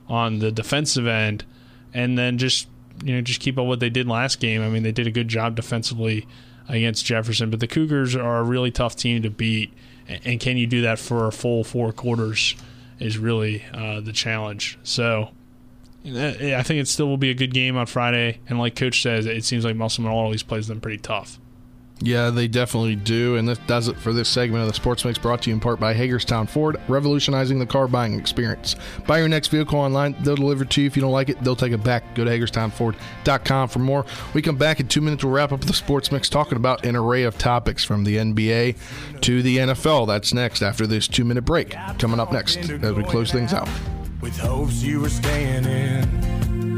on 0.09 0.39
the 0.39 0.51
defensive 0.51 1.07
end, 1.07 1.45
and 1.93 2.17
then 2.17 2.39
just 2.39 2.69
you 3.05 3.15
know 3.15 3.21
just 3.21 3.41
keep 3.41 3.59
up 3.59 3.67
what 3.67 3.81
they 3.81 3.91
did 3.91 4.09
last 4.09 4.41
game. 4.41 4.63
I 4.63 4.69
mean, 4.69 4.83
they 4.83 4.93
did 4.93 5.07
a 5.07 5.11
good 5.11 5.29
job 5.29 5.55
defensively 5.55 6.27
against 6.69 7.05
Jefferson, 7.05 7.51
but 7.51 7.61
the 7.61 7.67
Cougars 7.67 8.15
are 8.17 8.39
a 8.39 8.43
really 8.43 8.71
tough 8.71 8.97
team 8.97 9.23
to 9.23 9.31
beat, 9.31 9.73
and 10.07 10.41
can 10.41 10.57
you 10.57 10.67
do 10.67 10.83
that 10.83 10.99
for 10.99 11.27
a 11.27 11.33
full 11.33 11.65
four 11.65 11.93
quarters? 11.93 12.55
Is 12.99 13.17
really 13.19 13.65
uh, 13.73 14.01
the 14.01 14.13
challenge. 14.13 14.79
So 14.83 15.31
I 16.05 16.63
think 16.63 16.81
it 16.81 16.89
still 16.89 17.07
will 17.07 17.17
be 17.17 17.31
a 17.31 17.35
good 17.35 17.55
game 17.55 17.77
on 17.77 17.87
Friday. 17.87 18.41
And 18.49 18.59
like 18.59 18.75
Coach 18.75 19.03
says, 19.03 19.27
it 19.27 19.45
seems 19.45 19.65
like 19.65 19.77
Musselman 19.77 20.11
always 20.11 20.43
plays 20.43 20.67
them 20.67 20.81
pretty 20.81 20.99
tough. 20.99 21.39
Yeah, 22.01 22.31
they 22.31 22.47
definitely 22.47 22.97
do. 22.97 23.37
And 23.37 23.49
this 23.49 23.59
does 23.67 23.89
it 23.89 23.97
for 23.97 24.13
this 24.13 24.29
segment 24.29 24.63
of 24.63 24.69
the 24.69 24.75
Sports 24.75 25.05
Mix 25.05 25.19
brought 25.19 25.43
to 25.43 25.51
you 25.51 25.55
in 25.55 25.61
part 25.61 25.81
by 25.81 25.95
Hagerstown 25.95 26.47
Ford, 26.47 26.77
revolutionizing 26.87 27.59
the 27.59 27.67
car 27.67 27.89
buying 27.89 28.19
experience. 28.19 28.77
Buy 29.07 29.19
your 29.19 29.29
next 29.29 29.49
vehicle 29.49 29.79
online. 29.79 30.15
They'll 30.21 30.37
deliver 30.37 30.65
it 30.65 30.71
to 30.71 30.83
you. 30.83 30.87
If 30.87 30.97
you 30.97 31.03
don't 31.03 31.13
like 31.13 31.29
it, 31.29 31.43
they'll 31.43 31.57
take 31.57 31.73
it 31.73 31.83
back. 31.83 32.15
Go 32.15 32.25
to 32.25 32.31
HagerstownFord.com 32.31 33.69
for 33.69 33.79
more. 33.81 34.07
We 34.33 34.43
come 34.43 34.57
back 34.57 34.81
in 34.81 34.89
two 34.89 35.01
minutes. 35.01 35.25
We'll 35.25 35.33
wrap 35.33 35.53
up 35.53 35.61
the 35.61 35.73
Sports 35.73 36.13
Mix 36.13 36.29
talking 36.29 36.57
about 36.57 36.85
an 36.85 36.95
array 36.95 37.25
of 37.25 37.37
topics 37.37 37.85
from 37.85 38.05
the 38.05 38.17
NBA 38.17 38.77
to 39.23 39.43
the 39.43 39.59
NFL. 39.59 40.07
That's 40.07 40.33
next 40.33 40.63
after 40.63 40.87
this 40.87 41.09
two 41.09 41.25
minute 41.25 41.45
break. 41.45 41.75
Coming 41.99 42.21
up 42.21 42.33
next 42.33 42.59
as 42.59 42.95
we 42.95 43.03
close 43.05 43.33
things 43.33 43.53
out 43.53 43.69
with 44.21 44.37
hopes 44.39 44.83
you 44.83 45.01
were 45.01 45.09
staying 45.09 45.65
in. 45.65 46.78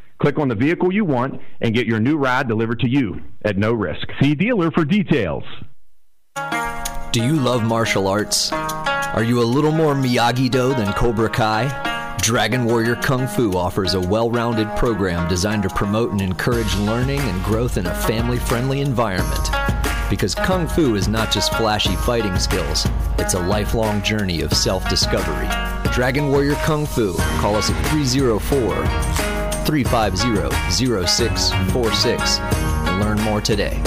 Click 0.21 0.37
on 0.37 0.47
the 0.47 0.55
vehicle 0.55 0.93
you 0.93 1.03
want 1.03 1.41
and 1.61 1.73
get 1.73 1.87
your 1.87 1.99
new 1.99 2.15
ride 2.15 2.47
delivered 2.47 2.79
to 2.81 2.87
you 2.87 3.19
at 3.43 3.57
no 3.57 3.73
risk. 3.73 4.07
See 4.21 4.35
dealer 4.35 4.69
for 4.69 4.85
details. 4.85 5.43
Do 7.11 7.23
you 7.23 7.33
love 7.33 7.63
martial 7.63 8.07
arts? 8.07 8.51
Are 8.51 9.23
you 9.23 9.41
a 9.41 9.43
little 9.43 9.71
more 9.71 9.95
Miyagi 9.95 10.51
Do 10.51 10.75
than 10.75 10.93
Cobra 10.93 11.27
Kai? 11.27 12.17
Dragon 12.21 12.65
Warrior 12.65 12.97
Kung 12.97 13.25
Fu 13.25 13.57
offers 13.57 13.95
a 13.95 13.99
well 13.99 14.29
rounded 14.29 14.69
program 14.77 15.27
designed 15.27 15.63
to 15.63 15.69
promote 15.69 16.11
and 16.11 16.21
encourage 16.21 16.75
learning 16.75 17.19
and 17.19 17.43
growth 17.43 17.77
in 17.77 17.87
a 17.87 17.95
family 17.95 18.37
friendly 18.37 18.81
environment. 18.81 19.49
Because 20.07 20.35
Kung 20.35 20.67
Fu 20.67 20.93
is 20.93 21.07
not 21.07 21.31
just 21.31 21.51
flashy 21.55 21.95
fighting 21.95 22.37
skills, 22.37 22.85
it's 23.17 23.33
a 23.33 23.39
lifelong 23.39 24.03
journey 24.03 24.41
of 24.41 24.53
self 24.53 24.87
discovery. 24.87 25.47
Dragon 25.91 26.29
Warrior 26.29 26.55
Kung 26.57 26.85
Fu, 26.85 27.15
call 27.39 27.55
us 27.55 27.71
at 27.71 27.87
304 27.87 29.30
350 29.65 30.71
0646 30.71 32.39
and 32.39 32.99
learn 33.01 33.19
more 33.21 33.41
today. 33.41 33.81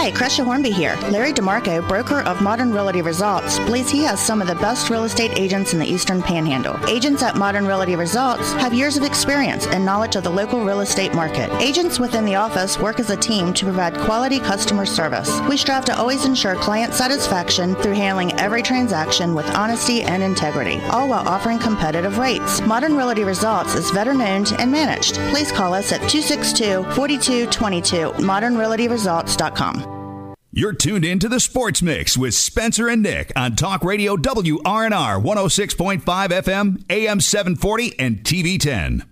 Hi, 0.00 0.10
Cresha 0.10 0.42
Hornby 0.42 0.70
here. 0.70 0.96
Larry 1.10 1.34
DeMarco, 1.34 1.86
broker 1.86 2.20
of 2.20 2.40
Modern 2.40 2.72
Realty 2.72 3.02
Results, 3.02 3.58
believes 3.58 3.90
he 3.90 4.02
has 4.04 4.18
some 4.18 4.40
of 4.40 4.48
the 4.48 4.54
best 4.54 4.88
real 4.88 5.04
estate 5.04 5.38
agents 5.38 5.74
in 5.74 5.78
the 5.78 5.84
Eastern 5.84 6.22
Panhandle. 6.22 6.82
Agents 6.88 7.22
at 7.22 7.36
Modern 7.36 7.66
Realty 7.66 7.96
Results 7.96 8.50
have 8.54 8.72
years 8.72 8.96
of 8.96 9.02
experience 9.02 9.66
and 9.66 9.84
knowledge 9.84 10.16
of 10.16 10.24
the 10.24 10.30
local 10.30 10.64
real 10.64 10.80
estate 10.80 11.12
market. 11.12 11.52
Agents 11.60 12.00
within 12.00 12.24
the 12.24 12.34
office 12.34 12.78
work 12.78 12.98
as 12.98 13.10
a 13.10 13.16
team 13.16 13.52
to 13.52 13.66
provide 13.66 13.94
quality 13.98 14.40
customer 14.40 14.86
service. 14.86 15.38
We 15.50 15.58
strive 15.58 15.84
to 15.84 15.98
always 15.98 16.24
ensure 16.24 16.54
client 16.54 16.94
satisfaction 16.94 17.74
through 17.74 17.92
handling 17.92 18.32
every 18.40 18.62
transaction 18.62 19.34
with 19.34 19.54
honesty 19.54 20.00
and 20.00 20.22
integrity, 20.22 20.80
all 20.84 21.10
while 21.10 21.28
offering 21.28 21.58
competitive 21.58 22.16
rates. 22.16 22.62
Modern 22.62 22.96
Realty 22.96 23.24
Results 23.24 23.74
is 23.74 23.90
veteran 23.90 24.22
owned 24.22 24.54
and 24.58 24.72
managed. 24.72 25.16
Please 25.28 25.52
call 25.52 25.74
us 25.74 25.92
at 25.92 26.08
262 26.08 26.84
4222 26.94 28.12
modernrealtyresults.com. 28.24 29.89
You're 30.52 30.72
tuned 30.72 31.04
in 31.04 31.20
to 31.20 31.28
the 31.28 31.38
Sports 31.38 31.80
Mix 31.80 32.18
with 32.18 32.34
Spencer 32.34 32.88
and 32.88 33.02
Nick 33.02 33.30
on 33.36 33.54
Talk 33.54 33.84
Radio 33.84 34.16
WRNR 34.16 35.22
106.5 35.22 36.02
FM, 36.02 36.82
AM 36.90 37.20
740, 37.20 37.96
and 38.00 38.24
TV 38.24 38.58
10. 38.58 39.04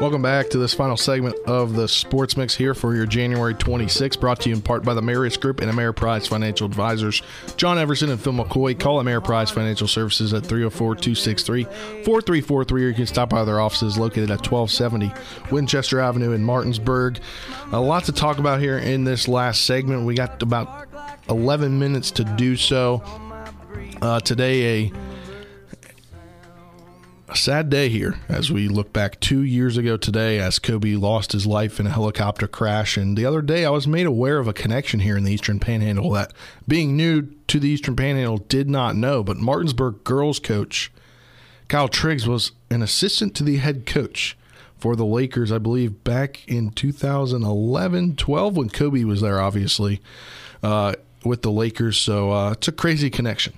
Welcome 0.00 0.22
back 0.22 0.50
to 0.50 0.58
this 0.58 0.72
final 0.72 0.96
segment 0.96 1.35
of 1.46 1.74
the 1.74 1.88
Sports 1.88 2.36
Mix 2.36 2.54
here 2.54 2.74
for 2.74 2.94
your 2.94 3.06
January 3.06 3.54
26th, 3.54 4.20
brought 4.20 4.40
to 4.40 4.48
you 4.48 4.56
in 4.56 4.62
part 4.62 4.84
by 4.84 4.94
the 4.94 5.02
Marius 5.02 5.36
Group 5.36 5.60
and 5.60 5.70
Ameriprise 5.70 6.26
Financial 6.28 6.66
Advisors. 6.66 7.22
John 7.56 7.78
Everson 7.78 8.10
and 8.10 8.20
Phil 8.20 8.32
McCoy. 8.32 8.78
Call 8.78 9.02
Ameriprise 9.02 9.52
Financial 9.52 9.88
Services 9.88 10.32
at 10.34 10.42
304-263-4343 10.44 12.72
or 12.72 12.78
you 12.78 12.94
can 12.94 13.06
stop 13.06 13.30
by 13.30 13.44
their 13.44 13.60
offices 13.60 13.98
located 13.98 14.30
at 14.30 14.50
1270 14.50 15.12
Winchester 15.50 16.00
Avenue 16.00 16.32
in 16.32 16.44
Martinsburg. 16.44 17.18
A 17.72 17.80
lot 17.80 18.04
to 18.04 18.12
talk 18.12 18.38
about 18.38 18.60
here 18.60 18.78
in 18.78 19.04
this 19.04 19.28
last 19.28 19.64
segment. 19.64 20.06
We 20.06 20.14
got 20.14 20.42
about 20.42 20.86
11 21.28 21.78
minutes 21.78 22.10
to 22.12 22.24
do 22.24 22.56
so. 22.56 23.02
Uh, 24.02 24.20
today, 24.20 24.84
a 24.84 24.92
sad 27.36 27.70
day 27.70 27.88
here 27.88 28.18
as 28.28 28.50
we 28.50 28.68
look 28.68 28.92
back 28.92 29.20
two 29.20 29.42
years 29.42 29.76
ago 29.76 29.96
today 29.96 30.38
as 30.38 30.58
Kobe 30.58 30.94
lost 30.94 31.32
his 31.32 31.46
life 31.46 31.78
in 31.78 31.86
a 31.86 31.90
helicopter 31.90 32.48
crash. 32.48 32.96
And 32.96 33.16
the 33.16 33.26
other 33.26 33.42
day, 33.42 33.64
I 33.64 33.70
was 33.70 33.86
made 33.86 34.06
aware 34.06 34.38
of 34.38 34.48
a 34.48 34.52
connection 34.52 35.00
here 35.00 35.16
in 35.16 35.24
the 35.24 35.32
Eastern 35.32 35.60
Panhandle 35.60 36.10
that, 36.10 36.32
being 36.66 36.96
new 36.96 37.22
to 37.48 37.60
the 37.60 37.68
Eastern 37.68 37.94
Panhandle, 37.96 38.38
did 38.38 38.68
not 38.68 38.96
know. 38.96 39.22
But 39.22 39.36
Martinsburg 39.36 40.04
girls 40.04 40.38
coach 40.38 40.90
Kyle 41.68 41.88
Triggs 41.88 42.26
was 42.26 42.52
an 42.70 42.82
assistant 42.82 43.34
to 43.36 43.44
the 43.44 43.56
head 43.56 43.86
coach 43.86 44.36
for 44.78 44.94
the 44.94 45.06
Lakers, 45.06 45.50
I 45.50 45.58
believe, 45.58 46.04
back 46.04 46.46
in 46.46 46.70
2011 46.70 48.16
12 48.16 48.56
when 48.56 48.70
Kobe 48.70 49.04
was 49.04 49.20
there, 49.20 49.40
obviously, 49.40 50.00
uh, 50.62 50.94
with 51.24 51.42
the 51.42 51.50
Lakers. 51.50 51.98
So 51.98 52.30
uh, 52.30 52.52
it's 52.52 52.68
a 52.68 52.72
crazy 52.72 53.10
connection. 53.10 53.54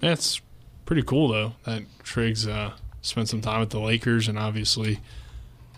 That's 0.00 0.40
pretty 0.86 1.02
cool 1.02 1.28
though 1.28 1.52
that 1.64 1.82
Triggs 2.02 2.46
uh, 2.46 2.72
spent 3.02 3.28
some 3.28 3.40
time 3.40 3.60
with 3.60 3.70
the 3.70 3.80
Lakers 3.80 4.28
and 4.28 4.38
obviously 4.38 5.00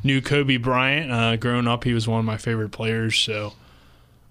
knew 0.03 0.21
Kobe 0.21 0.57
Bryant. 0.57 1.11
Uh, 1.11 1.37
growing 1.37 1.69
up, 1.69 1.85
he 1.85 1.93
was 1.93 2.09
one 2.09 2.19
of 2.19 2.25
my 2.25 2.37
favorite 2.37 2.71
players. 2.71 3.19
So 3.19 3.53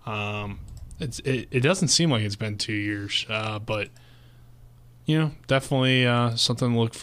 um, 0.05 0.59
it's 0.99 1.19
it, 1.19 1.47
it 1.51 1.59
doesn't 1.61 1.89
seem 1.89 2.11
like 2.11 2.23
it's 2.23 2.35
been 2.35 2.57
two 2.57 2.73
years, 2.73 3.25
uh, 3.29 3.59
but 3.59 3.89
you 5.05 5.19
know, 5.19 5.31
definitely 5.47 6.05
uh, 6.05 6.35
something 6.35 6.73
to 6.73 6.79
look 6.79 6.95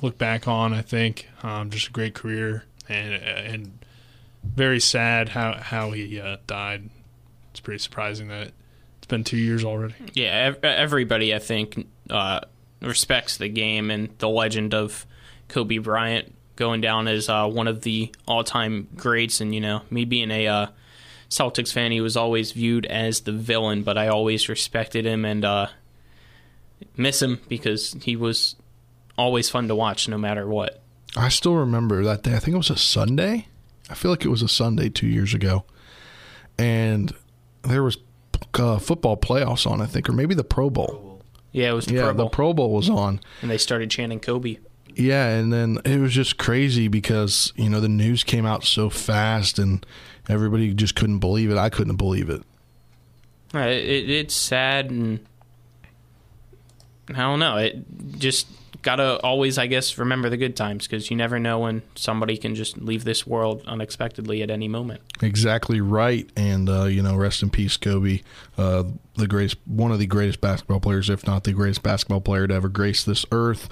look 0.00 0.18
back 0.18 0.46
on. 0.46 0.72
I 0.72 0.82
think 0.82 1.28
um, 1.42 1.70
just 1.70 1.88
a 1.88 1.92
great 1.92 2.14
career 2.14 2.64
and 2.88 3.14
and 3.14 3.78
very 4.44 4.80
sad 4.80 5.30
how 5.30 5.54
how 5.54 5.90
he 5.90 6.20
uh, 6.20 6.36
died. 6.46 6.90
It's 7.50 7.60
pretty 7.60 7.78
surprising 7.78 8.28
that 8.28 8.52
it's 8.98 9.06
been 9.08 9.24
two 9.24 9.36
years 9.36 9.64
already. 9.64 9.94
Yeah, 10.14 10.54
everybody 10.62 11.34
I 11.34 11.38
think 11.38 11.86
uh, 12.08 12.40
respects 12.80 13.36
the 13.36 13.48
game 13.48 13.90
and 13.90 14.16
the 14.18 14.28
legend 14.28 14.74
of 14.74 15.06
Kobe 15.52 15.78
Bryant 15.78 16.34
going 16.56 16.80
down 16.80 17.08
as 17.08 17.28
uh, 17.28 17.46
one 17.46 17.68
of 17.68 17.82
the 17.82 18.12
all-time 18.26 18.88
greats. 18.96 19.40
And 19.40 19.54
you 19.54 19.60
know, 19.60 19.82
me 19.90 20.04
being 20.04 20.30
a 20.30 20.46
uh, 20.46 20.66
Celtics 21.28 21.72
fan, 21.72 21.92
he 21.92 22.00
was 22.00 22.16
always 22.16 22.52
viewed 22.52 22.86
as 22.86 23.20
the 23.20 23.32
villain, 23.32 23.82
but 23.82 23.96
I 23.96 24.08
always 24.08 24.48
respected 24.48 25.04
him 25.04 25.24
and 25.24 25.44
uh, 25.44 25.66
miss 26.96 27.20
him 27.20 27.40
because 27.48 27.92
he 28.02 28.16
was 28.16 28.56
always 29.16 29.50
fun 29.50 29.68
to 29.68 29.74
watch, 29.74 30.08
no 30.08 30.18
matter 30.18 30.46
what. 30.48 30.82
I 31.14 31.28
still 31.28 31.54
remember 31.54 32.02
that 32.04 32.22
day. 32.22 32.34
I 32.34 32.38
think 32.38 32.54
it 32.54 32.58
was 32.58 32.70
a 32.70 32.76
Sunday. 32.76 33.48
I 33.90 33.94
feel 33.94 34.10
like 34.10 34.24
it 34.24 34.30
was 34.30 34.42
a 34.42 34.48
Sunday 34.48 34.88
two 34.88 35.06
years 35.06 35.34
ago, 35.34 35.64
and 36.58 37.12
there 37.62 37.82
was 37.82 37.98
uh, 38.54 38.78
football 38.78 39.18
playoffs 39.18 39.70
on. 39.70 39.82
I 39.82 39.86
think, 39.86 40.08
or 40.08 40.12
maybe 40.12 40.34
the 40.34 40.44
Pro 40.44 40.70
Bowl 40.70 41.12
yeah, 41.52 41.68
it 41.68 41.74
was 41.74 41.86
the 41.86 41.94
yeah, 41.94 42.02
Pro 42.04 42.14
Bowl. 42.14 42.24
the 42.26 42.30
Pro 42.30 42.54
Bowl 42.54 42.72
was 42.72 42.90
on. 42.90 43.20
And 43.42 43.50
they 43.50 43.58
started 43.58 43.90
chanting 43.90 44.20
Kobe. 44.20 44.56
Yeah, 44.94 45.28
and 45.28 45.52
then 45.52 45.78
it 45.84 45.98
was 45.98 46.12
just 46.12 46.38
crazy 46.38 46.88
because, 46.88 47.52
you 47.56 47.68
know, 47.68 47.80
the 47.80 47.88
news 47.88 48.24
came 48.24 48.46
out 48.46 48.64
so 48.64 48.90
fast 48.90 49.58
and 49.58 49.84
everybody 50.28 50.72
just 50.74 50.94
couldn't 50.94 51.18
believe 51.18 51.50
it. 51.50 51.58
I 51.58 51.68
couldn't 51.68 51.96
believe 51.96 52.28
it. 52.28 52.42
Uh, 53.54 53.60
it 53.60 54.08
it's 54.08 54.34
sad 54.34 54.90
and 54.90 55.20
I 57.10 57.20
don't 57.20 57.38
know. 57.38 57.56
It 57.58 57.84
just 58.18 58.46
gotta 58.82 59.20
always, 59.22 59.58
I 59.58 59.66
guess, 59.66 59.96
remember 59.96 60.28
the 60.28 60.36
good 60.36 60.56
times 60.56 60.86
because 60.86 61.10
you 61.10 61.16
never 61.16 61.38
know 61.38 61.60
when 61.60 61.82
somebody 61.94 62.36
can 62.36 62.54
just 62.54 62.78
leave 62.78 63.04
this 63.04 63.26
world 63.26 63.62
unexpectedly 63.66 64.42
at 64.42 64.50
any 64.50 64.68
moment. 64.68 65.00
Exactly 65.22 65.80
right, 65.80 66.28
and 66.36 66.68
uh, 66.68 66.84
you 66.84 67.02
know, 67.02 67.16
rest 67.16 67.42
in 67.42 67.50
peace, 67.50 67.76
Kobe, 67.76 68.22
uh, 68.58 68.84
the 69.16 69.26
greatest, 69.26 69.56
one 69.66 69.92
of 69.92 69.98
the 69.98 70.06
greatest 70.06 70.40
basketball 70.40 70.80
players, 70.80 71.08
if 71.08 71.26
not 71.26 71.44
the 71.44 71.52
greatest 71.52 71.82
basketball 71.82 72.20
player 72.20 72.46
to 72.46 72.54
ever 72.54 72.68
grace 72.68 73.04
this 73.04 73.24
earth. 73.32 73.68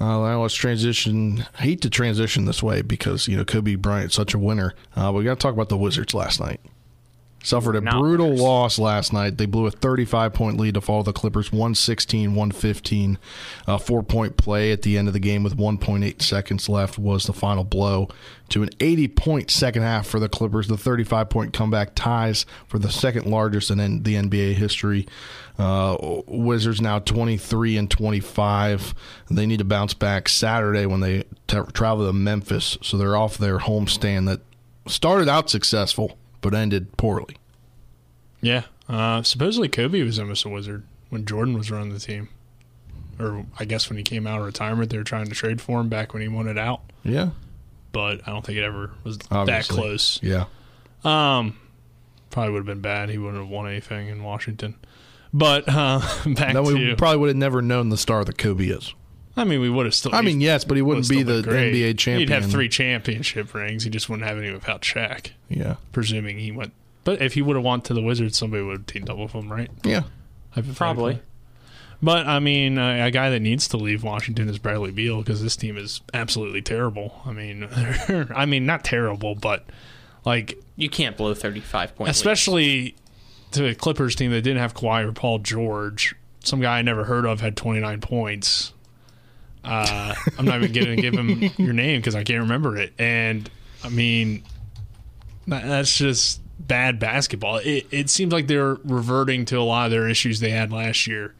Uh, 0.00 0.18
now 0.18 0.42
let's 0.42 0.54
transition. 0.54 1.44
Hate 1.56 1.82
to 1.82 1.90
transition 1.90 2.46
this 2.46 2.62
way 2.62 2.80
because 2.80 3.28
you 3.28 3.36
know 3.36 3.44
Kobe 3.44 3.74
Bryant's 3.74 4.14
such 4.14 4.32
a 4.32 4.38
winner. 4.38 4.74
Uh, 4.96 5.12
we 5.14 5.24
got 5.24 5.38
to 5.38 5.42
talk 5.42 5.52
about 5.52 5.68
the 5.68 5.76
Wizards 5.76 6.14
last 6.14 6.40
night. 6.40 6.60
Suffered 7.42 7.76
a 7.76 7.80
Not 7.80 8.00
brutal 8.00 8.34
loss 8.34 8.78
last 8.78 9.12
night. 9.12 9.38
They 9.38 9.46
blew 9.46 9.66
a 9.66 9.70
35 9.70 10.32
point 10.32 10.58
lead 10.58 10.74
to 10.74 10.80
follow 10.80 11.02
the 11.02 11.12
Clippers 11.12 11.52
116 11.52 12.34
115. 12.34 13.18
A 13.66 13.78
four 13.78 14.02
point 14.02 14.36
play 14.36 14.72
at 14.72 14.82
the 14.82 14.98
end 14.98 15.08
of 15.08 15.14
the 15.14 15.20
game 15.20 15.42
with 15.42 15.56
1.8 15.56 16.22
seconds 16.22 16.68
left 16.68 16.98
was 16.98 17.24
the 17.24 17.32
final 17.32 17.64
blow 17.64 18.08
to 18.50 18.62
an 18.62 18.70
80 18.80 19.08
point 19.08 19.50
second 19.50 19.82
half 19.82 20.06
for 20.06 20.20
the 20.20 20.28
Clippers. 20.28 20.68
The 20.68 20.76
35 20.76 21.30
point 21.30 21.52
comeback 21.52 21.94
ties 21.94 22.44
for 22.66 22.78
the 22.78 22.90
second 22.90 23.26
largest 23.26 23.70
in 23.70 24.02
the 24.02 24.14
NBA 24.14 24.54
history. 24.54 25.06
Uh, 25.58 26.22
Wizards 26.26 26.80
now 26.80 26.98
23 26.98 27.76
and 27.76 27.90
25. 27.90 28.94
They 29.30 29.46
need 29.46 29.58
to 29.58 29.64
bounce 29.64 29.94
back 29.94 30.28
Saturday 30.28 30.86
when 30.86 31.00
they 31.00 31.24
t- 31.46 31.58
travel 31.72 32.06
to 32.06 32.12
Memphis. 32.12 32.78
So 32.82 32.96
they're 32.96 33.16
off 33.16 33.38
their 33.38 33.58
homestand 33.58 34.26
that 34.26 34.40
started 34.86 35.28
out 35.28 35.50
successful 35.50 36.16
but 36.40 36.54
ended 36.54 36.96
poorly. 36.96 37.36
Yeah. 38.40 38.62
Uh, 38.88 39.22
supposedly 39.22 39.68
Kobe 39.68 40.02
was 40.02 40.18
almost 40.18 40.44
a 40.44 40.48
wizard 40.48 40.82
when 41.10 41.24
Jordan 41.24 41.54
was 41.54 41.70
running 41.70 41.92
the 41.92 42.00
team. 42.00 42.28
Or 43.18 43.44
I 43.58 43.64
guess 43.66 43.88
when 43.90 43.98
he 43.98 44.02
came 44.02 44.26
out 44.26 44.40
of 44.40 44.46
retirement, 44.46 44.90
they 44.90 44.96
were 44.96 45.04
trying 45.04 45.26
to 45.26 45.34
trade 45.34 45.60
for 45.60 45.80
him 45.80 45.88
back 45.88 46.12
when 46.14 46.22
he 46.22 46.28
wanted 46.28 46.56
out. 46.58 46.80
Yeah. 47.04 47.30
But 47.92 48.26
I 48.26 48.30
don't 48.30 48.44
think 48.44 48.56
it 48.58 48.64
ever 48.64 48.92
was 49.04 49.18
Obviously. 49.30 49.76
that 49.76 49.80
close. 49.80 50.20
Yeah. 50.22 50.44
Um, 51.04 51.58
probably 52.30 52.52
would 52.52 52.58
have 52.60 52.66
been 52.66 52.80
bad. 52.80 53.10
He 53.10 53.18
wouldn't 53.18 53.42
have 53.42 53.50
won 53.50 53.66
anything 53.68 54.08
in 54.08 54.22
Washington. 54.22 54.76
But 55.32 55.64
uh, 55.68 55.98
back 56.26 56.54
Then 56.54 56.54
to 56.54 56.62
we 56.62 56.94
probably 56.94 57.18
would 57.18 57.28
have 57.28 57.36
never 57.36 57.60
known 57.60 57.90
the 57.90 57.96
star 57.98 58.24
that 58.24 58.38
Kobe 58.38 58.66
is. 58.66 58.94
I 59.40 59.44
mean, 59.44 59.60
we 59.60 59.70
would 59.70 59.86
have 59.86 59.94
still. 59.94 60.14
I 60.14 60.20
mean, 60.20 60.40
yes, 60.40 60.64
but 60.64 60.76
he 60.76 60.82
wouldn't 60.82 61.08
be 61.08 61.22
the 61.22 61.42
great. 61.42 61.74
NBA 61.74 61.98
champion. 61.98 62.28
He'd 62.28 62.34
have 62.34 62.50
three 62.50 62.68
championship 62.68 63.54
rings. 63.54 63.84
He 63.84 63.90
just 63.90 64.08
wouldn't 64.08 64.28
have 64.28 64.36
any 64.38 64.52
without 64.52 64.82
Shaq. 64.82 65.30
Yeah. 65.48 65.76
Presuming 65.92 66.38
he 66.38 66.50
went. 66.52 66.72
But 67.04 67.22
if 67.22 67.32
he 67.34 67.42
would 67.42 67.56
have 67.56 67.64
won 67.64 67.80
to 67.82 67.94
the 67.94 68.02
Wizards, 68.02 68.36
somebody 68.36 68.62
would 68.62 68.72
have 68.78 68.86
teamed 68.86 69.08
up 69.08 69.16
with 69.16 69.32
him, 69.32 69.50
right? 69.50 69.70
Yeah. 69.82 70.02
Probably. 70.74 71.20
But 72.02 72.26
I 72.26 72.38
mean, 72.38 72.78
a, 72.78 73.06
a 73.06 73.10
guy 73.10 73.30
that 73.30 73.40
needs 73.40 73.68
to 73.68 73.76
leave 73.76 74.02
Washington 74.02 74.48
is 74.48 74.58
Bradley 74.58 74.90
Beal 74.90 75.18
because 75.18 75.42
this 75.42 75.56
team 75.56 75.76
is 75.76 76.00
absolutely 76.14 76.62
terrible. 76.62 77.20
I 77.24 77.32
mean, 77.32 77.68
I 78.34 78.46
mean, 78.46 78.66
not 78.66 78.84
terrible, 78.84 79.34
but 79.34 79.64
like 80.24 80.58
You 80.76 80.88
can't 80.88 81.16
blow 81.16 81.34
35 81.34 81.96
points. 81.96 82.10
especially 82.18 82.94
to 83.52 83.66
a 83.66 83.74
Clippers 83.74 84.14
team 84.14 84.30
that 84.30 84.42
didn't 84.42 84.60
have 84.60 84.74
Kawhi 84.74 85.06
or 85.08 85.12
Paul 85.12 85.40
George. 85.40 86.14
Some 86.42 86.60
guy 86.60 86.78
I 86.78 86.82
never 86.82 87.04
heard 87.04 87.26
of 87.26 87.40
had 87.40 87.56
29 87.56 88.00
points. 88.00 88.72
Uh, 89.64 90.14
I'm 90.38 90.44
not 90.44 90.62
even 90.62 90.72
going 90.72 90.96
to 90.96 91.02
give 91.02 91.14
him 91.14 91.50
your 91.58 91.72
name 91.72 92.00
because 92.00 92.14
I 92.14 92.24
can't 92.24 92.40
remember 92.40 92.76
it. 92.76 92.92
And 92.98 93.48
I 93.84 93.88
mean, 93.88 94.42
that's 95.46 95.96
just 95.96 96.40
bad 96.58 96.98
basketball. 96.98 97.56
It, 97.56 97.86
it 97.90 98.10
seems 98.10 98.32
like 98.32 98.46
they're 98.46 98.74
reverting 98.84 99.44
to 99.46 99.56
a 99.58 99.62
lot 99.62 99.86
of 99.86 99.90
their 99.90 100.08
issues 100.08 100.40
they 100.40 100.50
had 100.50 100.72
last 100.72 101.06
year, 101.06 101.34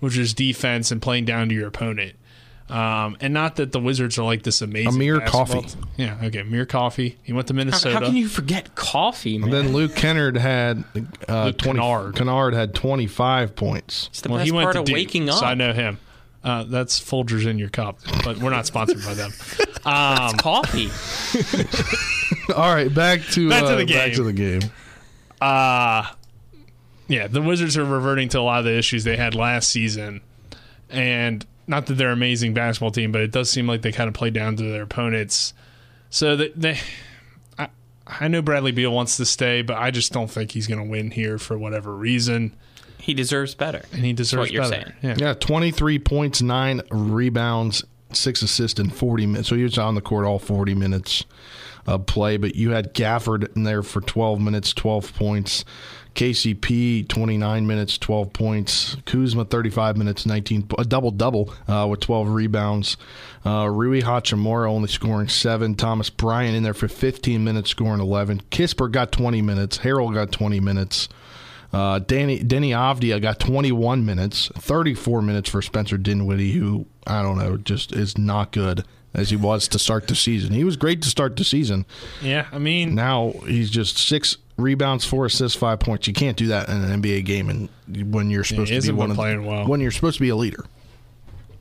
which 0.00 0.16
is 0.16 0.34
defense 0.34 0.90
and 0.90 1.00
playing 1.02 1.24
down 1.24 1.48
to 1.48 1.54
your 1.54 1.68
opponent. 1.68 2.16
Um, 2.68 3.16
and 3.20 3.32
not 3.32 3.56
that 3.56 3.70
the 3.70 3.78
Wizards 3.78 4.18
are 4.18 4.24
like 4.24 4.42
this 4.42 4.60
amazing. 4.60 4.88
Amir 4.88 5.20
basketball 5.20 5.62
Coffey. 5.62 5.78
Yeah, 5.96 6.18
okay. 6.24 6.40
Amir 6.40 6.66
Coffey. 6.66 7.16
He 7.22 7.32
went 7.32 7.46
to 7.46 7.54
Minnesota. 7.54 7.94
how 7.94 8.06
can 8.06 8.16
you 8.16 8.26
forget 8.26 8.74
coffee, 8.74 9.38
man? 9.38 9.52
And 9.54 9.68
then 9.68 9.72
Luke 9.72 9.94
Kennard 9.94 10.36
had 10.36 10.82
uh, 11.28 11.44
Luke 11.44 11.58
20, 11.58 11.78
Kennard. 11.78 12.16
Kennard 12.16 12.54
had 12.54 12.74
25 12.74 13.54
points. 13.54 14.08
It's 14.08 14.20
the 14.20 14.30
best 14.30 14.50
part 14.50 14.74
of 14.76 14.84
Duke, 14.84 14.94
waking 14.94 15.28
up. 15.28 15.38
So 15.38 15.46
I 15.46 15.54
know 15.54 15.72
him. 15.72 15.98
Uh, 16.46 16.62
that's 16.62 17.00
Folgers 17.00 17.44
in 17.44 17.58
your 17.58 17.68
cup, 17.70 17.98
but 18.24 18.38
we're 18.38 18.50
not 18.50 18.66
sponsored 18.66 19.02
by 19.04 19.14
them. 19.14 19.32
Um, 19.84 20.30
It's 20.32 20.34
coffee. 20.42 20.90
All 22.54 22.72
right, 22.72 22.92
back 22.94 23.22
to, 23.32 23.48
Back 23.48 23.62
to 23.64 23.66
uh, 23.74 23.76
the 23.78 23.84
Back 23.86 24.06
game. 24.06 24.14
to 24.14 24.22
the 24.22 24.32
game. 24.32 24.60
uh, 25.40 26.08
yeah, 27.08 27.26
the 27.26 27.42
Wizards 27.42 27.76
are 27.76 27.84
reverting 27.84 28.28
to 28.30 28.38
a 28.38 28.42
lot 28.42 28.60
of 28.60 28.64
the 28.64 28.76
issues 28.78 29.02
they 29.04 29.16
had 29.16 29.34
last 29.34 29.68
season, 29.70 30.20
and 30.88 31.44
not 31.66 31.86
that 31.86 31.94
they're 31.94 32.08
an 32.08 32.12
amazing 32.14 32.54
basketball 32.54 32.92
team, 32.92 33.10
but 33.10 33.22
it 33.22 33.32
does 33.32 33.50
seem 33.50 33.66
like 33.66 33.82
they 33.82 33.90
kind 33.92 34.06
of 34.08 34.14
play 34.14 34.30
down 34.30 34.54
to 34.56 34.62
their 34.62 34.82
opponents. 34.82 35.52
So 36.10 36.36
that 36.36 36.60
they, 36.60 36.78
I, 37.58 37.68
I 38.06 38.28
know 38.28 38.40
Bradley 38.40 38.70
Beal 38.72 38.92
wants 38.92 39.16
to 39.16 39.24
stay, 39.26 39.62
but 39.62 39.76
I 39.76 39.90
just 39.90 40.12
don't 40.12 40.30
think 40.30 40.52
he's 40.52 40.68
going 40.68 40.78
to 40.78 40.88
win 40.88 41.10
here 41.10 41.38
for 41.38 41.58
whatever 41.58 41.94
reason. 41.94 42.54
He 42.98 43.14
deserves 43.14 43.54
better. 43.54 43.82
And 43.92 44.04
he 44.04 44.12
That's 44.12 44.30
deserves 44.30 44.40
what 44.40 44.52
you're 44.52 44.64
saying. 44.64 44.92
Yeah. 45.02 45.14
Yeah, 45.18 45.34
23 45.34 45.98
points, 46.00 46.42
nine 46.42 46.82
rebounds, 46.90 47.84
six 48.12 48.42
assists 48.42 48.80
in 48.80 48.90
40 48.90 49.26
minutes. 49.26 49.48
So 49.48 49.56
he 49.56 49.62
was 49.62 49.78
on 49.78 49.94
the 49.94 50.00
court 50.00 50.26
all 50.26 50.38
40 50.38 50.74
minutes 50.74 51.24
of 51.86 52.06
play, 52.06 52.36
but 52.36 52.56
you 52.56 52.70
had 52.70 52.94
Gafford 52.94 53.54
in 53.56 53.62
there 53.62 53.82
for 53.82 54.00
12 54.00 54.40
minutes, 54.40 54.72
12 54.72 55.14
points. 55.14 55.64
KCP 56.16 57.06
29 57.08 57.66
minutes, 57.66 57.98
12 57.98 58.32
points. 58.32 58.96
Kuzma 59.04 59.44
35 59.44 59.98
minutes, 59.98 60.24
19 60.24 60.66
a 60.78 60.84
double 60.84 61.10
double 61.10 61.52
uh, 61.68 61.86
with 61.88 62.00
12 62.00 62.30
rebounds. 62.30 62.96
Uh, 63.44 63.68
Rui 63.68 64.00
Hachimura 64.00 64.66
only 64.68 64.88
scoring 64.88 65.28
seven. 65.28 65.74
Thomas 65.74 66.08
Bryant 66.08 66.56
in 66.56 66.62
there 66.62 66.72
for 66.72 66.88
15 66.88 67.44
minutes, 67.44 67.68
scoring 67.70 68.00
11. 68.00 68.40
Kispert 68.50 68.92
got 68.92 69.12
20 69.12 69.42
minutes. 69.42 69.78
Harrell 69.78 70.12
got 70.12 70.32
20 70.32 70.58
minutes. 70.58 71.08
Uh, 71.72 71.98
Danny 71.98 72.40
Deni 72.40 72.70
Avdija 72.70 73.20
got 73.20 73.38
21 73.40 74.04
minutes, 74.04 74.50
34 74.56 75.20
minutes 75.22 75.48
for 75.50 75.60
Spencer 75.62 75.98
Dinwiddie, 75.98 76.52
who 76.52 76.86
I 77.06 77.22
don't 77.22 77.38
know, 77.38 77.56
just 77.56 77.92
is 77.92 78.16
not 78.16 78.52
good 78.52 78.84
as 79.14 79.30
he 79.30 79.36
was 79.36 79.66
to 79.68 79.78
start 79.78 80.08
the 80.08 80.14
season. 80.14 80.52
He 80.52 80.64
was 80.64 80.76
great 80.76 81.02
to 81.02 81.08
start 81.08 81.36
the 81.36 81.44
season. 81.44 81.86
Yeah, 82.22 82.46
I 82.52 82.58
mean, 82.58 82.94
Now 82.94 83.32
he's 83.46 83.70
just 83.70 83.96
six 83.98 84.36
rebounds, 84.56 85.04
four 85.04 85.26
assists, 85.26 85.58
five 85.58 85.80
points. 85.80 86.06
You 86.06 86.12
can't 86.14 86.36
do 86.36 86.46
that 86.48 86.68
in 86.68 86.82
an 86.84 87.02
NBA 87.02 87.24
game, 87.24 87.48
and 87.50 87.68
when 88.12 88.30
you're 88.30 88.44
supposed 88.44 88.70
he 88.70 88.80
to 88.80 88.86
be 88.86 88.92
one 88.92 89.10
of 89.10 89.16
playing 89.16 89.44
well. 89.44 89.66
when 89.66 89.80
you're 89.80 89.90
supposed 89.90 90.16
to 90.18 90.22
be 90.22 90.28
a 90.30 90.36
leader. 90.36 90.64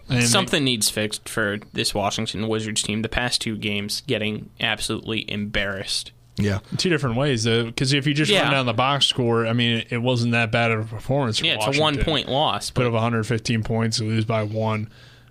and 0.10 0.22
they- 0.22 0.26
Something 0.26 0.64
needs 0.64 0.90
fixed 0.90 1.28
for 1.28 1.58
this 1.74 1.94
Washington 1.94 2.48
Wizards 2.48 2.84
team. 2.84 3.02
The 3.02 3.10
past 3.10 3.42
two 3.42 3.58
games 3.58 4.02
getting 4.06 4.50
absolutely 4.60 5.30
embarrassed. 5.32 6.12
Yeah, 6.38 6.60
two 6.78 6.90
different 6.90 7.16
ways 7.16 7.44
though, 7.46 7.66
because 7.66 7.94
if 7.94 8.06
you 8.06 8.14
just 8.14 8.30
Yeah. 8.32 8.44
run 8.44 8.52
down 8.52 8.66
the 8.66 8.74
box 8.74 9.06
score, 9.06 9.48
I 9.48 9.54
mean, 9.54 9.78
it, 9.78 9.88
it 9.92 9.98
wasn't 10.00 10.34
that 10.34 10.52
bad 10.52 10.72
of 10.72 10.82
a 10.82 10.96
performance. 10.96 11.40
For 11.40 11.46
Yeah, 11.46 11.58
it's 11.66 11.78
a 11.78 11.82
one-point 11.82 12.28
loss, 12.28 12.72
Put 12.72 12.86
up 12.86 12.94
115 12.94 13.64
points, 13.64 13.98
they 14.00 14.06
lose 14.06 14.26
by 14.26 14.44
one. 14.44 14.90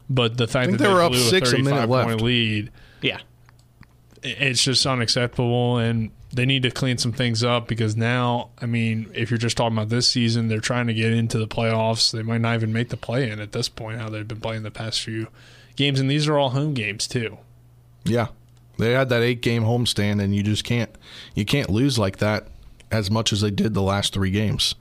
But 0.08 0.36
the 0.38 0.46
fact 0.48 0.70
that 0.70 0.78
they 0.78 0.88
were 0.88 1.02
up 1.02 1.12
blew 1.12 1.20
six, 1.20 1.52
a 1.52 1.56
a 1.56 1.58
minute 1.58 1.70
35 1.88 1.90
left. 1.90 2.08
point 2.08 2.20
lead, 2.22 2.70
Yeah. 3.02 3.18
it's 4.22 4.62
just 4.64 4.86
unacceptable, 4.86 5.76
and 5.78 6.10
they 6.32 6.46
need 6.46 6.62
to 6.62 6.70
clean 6.70 6.98
some 6.98 7.12
things 7.12 7.44
up 7.44 7.68
because 7.68 7.96
now, 7.96 8.48
I 8.60 8.66
mean, 8.66 9.08
if 9.14 9.30
you're 9.30 9.38
just 9.38 9.56
talking 9.56 9.76
about 9.76 9.90
this 9.90 10.08
season, 10.08 10.48
they're 10.48 10.58
trying 10.58 10.86
to 10.88 10.94
get 10.94 11.12
into 11.12 11.38
the 11.38 11.46
playoffs. 11.46 12.10
They 12.12 12.22
might 12.22 12.40
not 12.40 12.54
even 12.54 12.72
make 12.72 12.88
the 12.88 12.96
play 12.96 13.30
in 13.30 13.40
at 13.40 13.52
this 13.52 13.68
point. 13.68 14.00
How 14.00 14.08
they've 14.08 14.26
been 14.26 14.40
playing 14.40 14.62
the 14.62 14.70
past 14.70 15.00
few 15.02 15.28
games, 15.76 16.00
and 16.00 16.10
these 16.10 16.26
are 16.26 16.38
all 16.38 16.50
home 16.50 16.72
games 16.74 17.06
too. 17.06 17.38
yeah. 18.04 18.28
They 18.78 18.92
had 18.92 19.08
that 19.08 19.22
eight 19.22 19.40
game 19.40 19.62
homestand, 19.64 20.22
and 20.22 20.34
you 20.34 20.42
just 20.42 20.64
can't 20.64 20.90
you 21.34 21.44
can't 21.44 21.70
lose 21.70 21.98
like 21.98 22.18
that 22.18 22.48
as 22.90 23.10
much 23.10 23.32
as 23.32 23.40
they 23.40 23.50
did 23.50 23.74
the 23.74 23.82
last 23.82 24.12
three 24.12 24.30
games. 24.30 24.74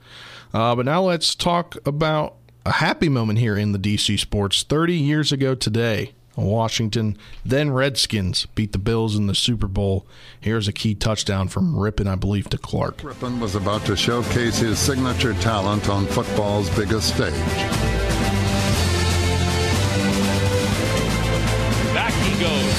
Uh, 0.52 0.74
but 0.74 0.86
now 0.86 1.02
let's 1.02 1.34
talk 1.34 1.76
about 1.86 2.34
a 2.64 2.72
happy 2.72 3.08
moment 3.08 3.38
here 3.38 3.56
in 3.56 3.72
the 3.72 3.78
DC 3.78 4.18
sports. 4.18 4.62
Thirty 4.62 4.96
years 4.96 5.32
ago 5.32 5.54
today, 5.54 6.12
Washington, 6.36 7.16
then 7.44 7.70
Redskins, 7.70 8.46
beat 8.54 8.72
the 8.72 8.78
Bills 8.78 9.16
in 9.16 9.26
the 9.26 9.34
Super 9.34 9.68
Bowl. 9.68 10.06
Here's 10.40 10.68
a 10.68 10.72
key 10.72 10.94
touchdown 10.94 11.48
from 11.48 11.74
Rypien, 11.74 12.06
I 12.06 12.16
believe, 12.16 12.48
to 12.50 12.58
Clark. 12.58 12.98
Rypien 12.98 13.40
was 13.40 13.54
about 13.54 13.84
to 13.86 13.96
showcase 13.96 14.58
his 14.58 14.78
signature 14.78 15.34
talent 15.34 15.88
on 15.88 16.06
football's 16.06 16.74
biggest 16.76 17.14
stage. 17.14 17.32
Back 21.94 22.12
he 22.14 22.40
goes. 22.40 22.73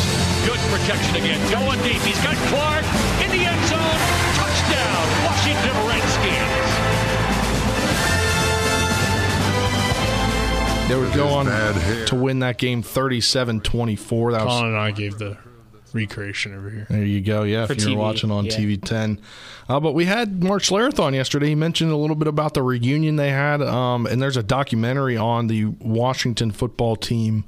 Good 0.75 0.81
protection 0.81 1.15
again. 1.15 1.51
Going 1.51 1.81
deep. 1.83 2.01
He's 2.01 2.21
got 2.21 2.35
Clark 2.47 2.83
in 3.23 3.31
the 3.31 3.45
end 3.45 3.65
zone. 3.67 3.99
Touchdown, 4.35 5.07
Washington 5.23 5.87
Redskins. 5.87 6.65
They 10.89 10.97
would 10.97 11.13
go 11.13 11.29
on 11.29 11.45
to 12.07 12.15
win 12.15 12.39
that 12.39 12.57
game 12.57 12.83
37-24. 12.83 14.31
That 14.33 14.45
was 14.45 14.53
Colin 14.53 14.65
and 14.65 14.77
I 14.77 14.91
gave 14.91 15.17
the 15.17 15.37
recreation 15.93 16.53
over 16.53 16.69
here. 16.69 16.87
There 16.89 17.05
you 17.05 17.21
go. 17.21 17.43
Yeah, 17.43 17.67
For 17.67 17.73
if 17.73 17.79
you're 17.81 17.91
TV, 17.91 17.97
watching 17.97 18.29
on 18.29 18.45
yeah. 18.45 18.51
TV 18.51 18.83
10. 18.83 19.21
Uh, 19.69 19.79
but 19.79 19.93
we 19.93 20.03
had 20.03 20.43
Mark 20.43 20.61
Schlereth 20.61 20.99
on 20.99 21.13
yesterday. 21.13 21.47
He 21.47 21.55
mentioned 21.55 21.91
a 21.91 21.97
little 21.97 22.17
bit 22.17 22.27
about 22.27 22.53
the 22.53 22.61
reunion 22.61 23.15
they 23.15 23.31
had. 23.31 23.61
Um, 23.61 24.05
and 24.07 24.21
there's 24.21 24.37
a 24.37 24.43
documentary 24.43 25.15
on 25.15 25.47
the 25.47 25.65
Washington 25.65 26.51
football 26.51 26.97
team 26.97 27.45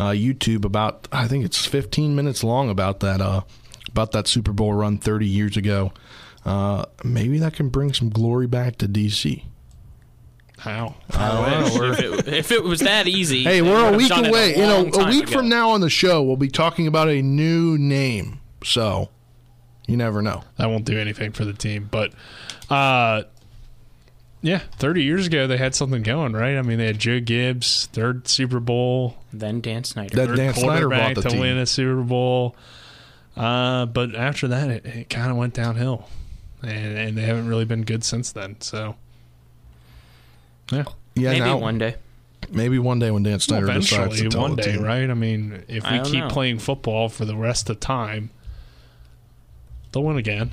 uh, 0.00 0.12
YouTube 0.12 0.64
about, 0.64 1.06
I 1.12 1.28
think 1.28 1.44
it's 1.44 1.66
15 1.66 2.14
minutes 2.14 2.42
long 2.42 2.70
about 2.70 3.00
that, 3.00 3.20
uh, 3.20 3.42
about 3.88 4.12
that 4.12 4.26
Super 4.26 4.52
Bowl 4.52 4.72
run 4.72 4.96
30 4.96 5.26
years 5.26 5.56
ago. 5.58 5.92
Uh, 6.44 6.86
maybe 7.04 7.38
that 7.38 7.52
can 7.52 7.68
bring 7.68 7.92
some 7.92 8.08
glory 8.08 8.46
back 8.46 8.76
to 8.78 8.88
DC. 8.88 9.44
How? 10.58 10.94
I 11.12 11.28
don't 11.28 11.74
know. 11.74 11.92
if, 11.92 12.00
it, 12.00 12.28
if 12.28 12.52
it 12.52 12.64
was 12.64 12.80
that 12.80 13.06
easy, 13.08 13.44
Hey, 13.44 13.60
we're 13.62 13.92
a 13.92 13.96
week 13.96 14.10
away. 14.10 14.54
A, 14.54 14.58
you 14.58 14.62
know, 14.62 15.02
a 15.02 15.08
week 15.08 15.24
ago. 15.24 15.32
from 15.32 15.48
now 15.48 15.70
on 15.70 15.80
the 15.82 15.90
show, 15.90 16.22
we'll 16.22 16.36
be 16.36 16.48
talking 16.48 16.86
about 16.86 17.08
a 17.08 17.20
new 17.22 17.76
name. 17.78 18.40
So, 18.64 19.10
You 19.86 19.96
never 19.96 20.22
know. 20.22 20.44
That 20.56 20.66
won't 20.66 20.84
do 20.84 20.98
anything 20.98 21.32
for 21.32 21.44
the 21.44 21.52
team. 21.54 21.88
But 21.90 22.12
uh, 22.70 23.24
yeah, 24.42 24.60
30 24.78 25.02
years 25.02 25.26
ago 25.26 25.46
they 25.46 25.56
had 25.56 25.74
something 25.74 26.02
going, 26.02 26.32
right? 26.32 26.56
I 26.56 26.62
mean, 26.62 26.78
they 26.78 26.86
had 26.86 26.98
Joe 26.98 27.20
Gibbs, 27.20 27.86
third 27.92 28.26
Super 28.28 28.60
Bowl. 28.60 29.16
Then 29.32 29.60
Dan 29.60 29.84
Snyder. 29.84 30.16
That 30.16 30.28
third 30.28 30.36
Dan 30.36 30.54
Snyder 30.54 30.86
quarterback 30.88 31.14
bought 31.14 31.22
the 31.22 31.28
to 31.28 31.34
team. 31.34 31.40
win 31.40 31.58
a 31.58 31.66
Super 31.66 32.02
Bowl. 32.02 32.56
Uh, 33.36 33.86
but 33.86 34.14
after 34.14 34.48
that, 34.48 34.70
it, 34.70 34.86
it 34.86 35.10
kind 35.10 35.30
of 35.30 35.36
went 35.36 35.54
downhill, 35.54 36.08
and, 36.62 36.98
and 36.98 37.16
they 37.18 37.22
haven't 37.22 37.46
really 37.48 37.64
been 37.64 37.82
good 37.82 38.02
since 38.04 38.32
then. 38.32 38.56
So, 38.60 38.96
yeah, 40.72 40.84
Yeah, 41.14 41.30
Maybe 41.30 41.40
now- 41.40 41.58
one 41.58 41.78
day. 41.78 41.96
Maybe 42.50 42.78
one 42.78 42.98
day 42.98 43.10
when 43.10 43.22
Dan 43.22 43.38
Snyder 43.38 43.66
decides 43.66 43.90
to 43.90 43.96
eventually, 44.26 44.28
tell 44.30 44.40
one 44.40 44.56
day, 44.56 44.72
team. 44.72 44.82
right? 44.82 45.08
I 45.08 45.14
mean, 45.14 45.62
if 45.68 45.84
we 45.88 46.00
keep 46.00 46.20
know. 46.24 46.28
playing 46.30 46.58
football 46.58 47.08
for 47.10 47.24
the 47.26 47.36
rest 47.36 47.68
of 47.70 47.78
time, 47.80 48.30
they'll 49.92 50.02
win 50.02 50.16
again. 50.16 50.50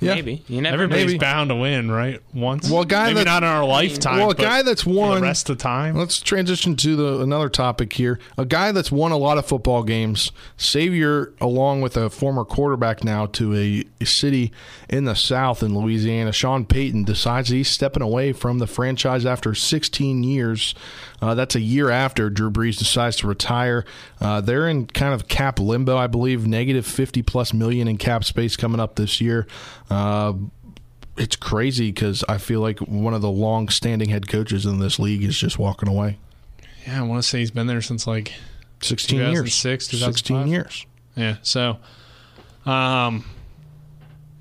Yeah. 0.00 0.14
Maybe. 0.14 0.42
You 0.48 0.62
never 0.62 0.74
Everybody's 0.74 1.06
Maybe. 1.06 1.18
bound 1.18 1.50
to 1.50 1.56
win, 1.56 1.90
right? 1.90 2.20
Once. 2.32 2.70
Well, 2.70 2.82
a 2.82 2.86
guy 2.86 3.08
maybe 3.08 3.16
that- 3.20 3.24
not 3.26 3.42
in 3.42 3.48
our 3.48 3.64
lifetime. 3.64 4.18
Well, 4.18 4.30
a 4.30 4.34
but 4.34 4.42
guy 4.42 4.62
that's 4.62 4.86
won 4.86 5.16
the 5.16 5.20
rest 5.22 5.50
of 5.50 5.58
the 5.58 5.62
time. 5.62 5.96
Let's 5.96 6.20
transition 6.20 6.74
to 6.76 6.96
the 6.96 7.20
another 7.20 7.48
topic 7.48 7.92
here. 7.92 8.18
A 8.38 8.44
guy 8.46 8.72
that's 8.72 8.90
won 8.90 9.12
a 9.12 9.18
lot 9.18 9.36
of 9.38 9.46
football 9.46 9.82
games, 9.82 10.32
savior 10.56 11.32
along 11.40 11.80
with 11.82 11.96
a 11.96 12.08
former 12.10 12.44
quarterback 12.44 13.04
now 13.04 13.26
to 13.26 13.54
a, 13.54 13.84
a 14.00 14.06
city 14.06 14.52
in 14.88 15.04
the 15.04 15.14
South 15.14 15.62
in 15.62 15.78
Louisiana. 15.78 16.32
Sean 16.32 16.64
Payton 16.64 17.04
decides 17.04 17.48
he's 17.50 17.68
stepping 17.68 18.02
away 18.02 18.32
from 18.32 18.58
the 18.58 18.66
franchise 18.66 19.26
after 19.26 19.54
16 19.54 20.22
years. 20.24 20.74
Uh, 21.22 21.34
that's 21.34 21.54
a 21.54 21.60
year 21.60 21.90
after 21.90 22.30
Drew 22.30 22.50
Brees 22.50 22.78
decides 22.78 23.16
to 23.16 23.26
retire. 23.26 23.84
Uh, 24.20 24.40
they're 24.40 24.66
in 24.68 24.86
kind 24.86 25.12
of 25.12 25.28
cap 25.28 25.58
limbo, 25.58 25.96
I 25.98 26.06
believe, 26.06 26.46
negative 26.46 26.86
50 26.86 27.20
plus 27.22 27.52
million 27.52 27.88
in 27.88 27.98
cap 27.98 28.24
space 28.24 28.56
coming 28.56 28.80
up 28.80 28.94
this 28.96 29.20
year. 29.20 29.46
Uh, 29.90 30.34
it's 31.16 31.36
crazy 31.36 31.90
because 31.90 32.24
I 32.28 32.38
feel 32.38 32.60
like 32.60 32.78
one 32.78 33.14
of 33.14 33.20
the 33.20 33.30
long-standing 33.30 34.08
head 34.08 34.28
coaches 34.28 34.64
in 34.64 34.78
this 34.78 34.98
league 34.98 35.22
is 35.22 35.38
just 35.38 35.58
walking 35.58 35.88
away. 35.88 36.18
Yeah, 36.86 37.00
I 37.00 37.02
want 37.02 37.22
to 37.22 37.28
say 37.28 37.40
he's 37.40 37.50
been 37.50 37.66
there 37.66 37.82
since 37.82 38.06
like 38.06 38.32
16 38.80 39.18
years. 39.18 39.60
2006, 39.60 39.88
16 39.98 40.46
years. 40.46 40.86
Yeah. 41.16 41.36
So, 41.42 41.78
um, 42.64 43.24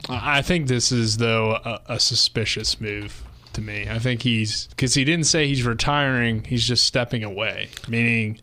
I 0.08 0.40
I 0.40 0.42
think 0.42 0.68
this 0.68 0.92
is 0.92 1.18
though 1.18 1.52
a, 1.64 1.82
a 1.88 2.00
suspicious 2.00 2.80
move 2.80 3.24
to 3.54 3.62
me. 3.62 3.88
I 3.90 4.00
think 4.00 4.22
he's 4.22 4.68
because 4.68 4.94
he 4.94 5.04
didn't 5.04 5.26
say 5.26 5.48
he's 5.48 5.64
retiring; 5.64 6.44
he's 6.46 6.66
just 6.66 6.86
stepping 6.86 7.24
away, 7.24 7.70
meaning 7.88 8.40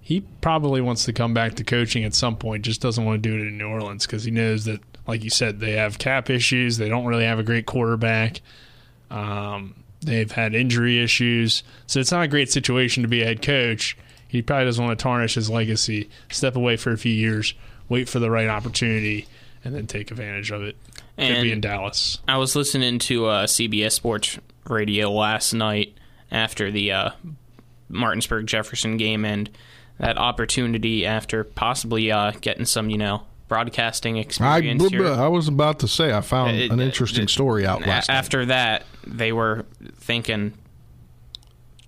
he 0.00 0.22
probably 0.40 0.80
wants 0.80 1.04
to 1.04 1.12
come 1.12 1.34
back 1.34 1.54
to 1.56 1.64
coaching 1.64 2.04
at 2.04 2.14
some 2.14 2.36
point. 2.36 2.64
Just 2.64 2.80
doesn't 2.80 3.04
want 3.04 3.22
to 3.22 3.28
do 3.28 3.34
it 3.36 3.46
in 3.46 3.58
New 3.58 3.68
Orleans 3.68 4.06
because 4.06 4.24
he 4.24 4.30
knows 4.30 4.64
that, 4.64 4.80
like 5.06 5.24
you 5.24 5.30
said, 5.30 5.60
they 5.60 5.72
have 5.72 5.98
cap 5.98 6.30
issues. 6.30 6.78
They 6.78 6.88
don't 6.88 7.04
really 7.04 7.24
have 7.24 7.38
a 7.38 7.42
great 7.42 7.66
quarterback. 7.66 8.40
Um, 9.10 9.74
they've 10.00 10.30
had 10.30 10.54
injury 10.54 11.02
issues, 11.02 11.62
so 11.86 12.00
it's 12.00 12.12
not 12.12 12.22
a 12.22 12.28
great 12.28 12.50
situation 12.50 13.02
to 13.02 13.08
be 13.08 13.22
a 13.22 13.24
head 13.24 13.42
coach. 13.42 13.96
He 14.28 14.40
probably 14.40 14.64
doesn't 14.66 14.84
want 14.84 14.98
to 14.98 15.02
tarnish 15.02 15.34
his 15.34 15.50
legacy. 15.50 16.08
Step 16.30 16.56
away 16.56 16.76
for 16.76 16.92
a 16.92 16.98
few 16.98 17.12
years, 17.12 17.54
wait 17.88 18.08
for 18.08 18.18
the 18.18 18.30
right 18.30 18.48
opportunity, 18.48 19.26
and 19.64 19.74
then 19.74 19.86
take 19.86 20.10
advantage 20.10 20.50
of 20.50 20.62
it. 20.62 20.76
Could 21.18 21.42
be 21.42 21.52
in 21.52 21.60
Dallas. 21.60 22.18
I 22.26 22.38
was 22.38 22.56
listening 22.56 22.98
to 23.00 23.26
uh, 23.26 23.46
CBS 23.46 23.92
Sports 23.92 24.38
Radio 24.66 25.12
last 25.12 25.52
night 25.52 25.94
after 26.30 26.70
the 26.70 26.92
uh, 26.92 27.10
Martinsburg 27.90 28.46
Jefferson 28.46 28.96
game, 28.96 29.24
and 29.24 29.50
that 29.98 30.16
opportunity 30.16 31.04
after 31.04 31.44
possibly 31.44 32.10
uh, 32.10 32.32
getting 32.40 32.64
some, 32.64 32.88
you 32.88 32.98
know, 32.98 33.24
broadcasting 33.52 34.16
I, 34.16 34.20
experience. 34.20 34.88
here. 34.90 35.06
I 35.06 35.28
was 35.28 35.46
about 35.48 35.78
to 35.80 35.88
say 35.88 36.12
I 36.12 36.20
found 36.22 36.56
It- 36.56 36.70
an 36.70 36.80
interesting 36.80 37.24
it- 37.24 37.30
story 37.30 37.66
out 37.66 37.84
A- 37.84 37.88
last 37.88 38.08
night. 38.08 38.14
After 38.16 38.46
that, 38.46 38.84
they 39.06 39.30
were 39.32 39.66
thinking, 39.98 40.54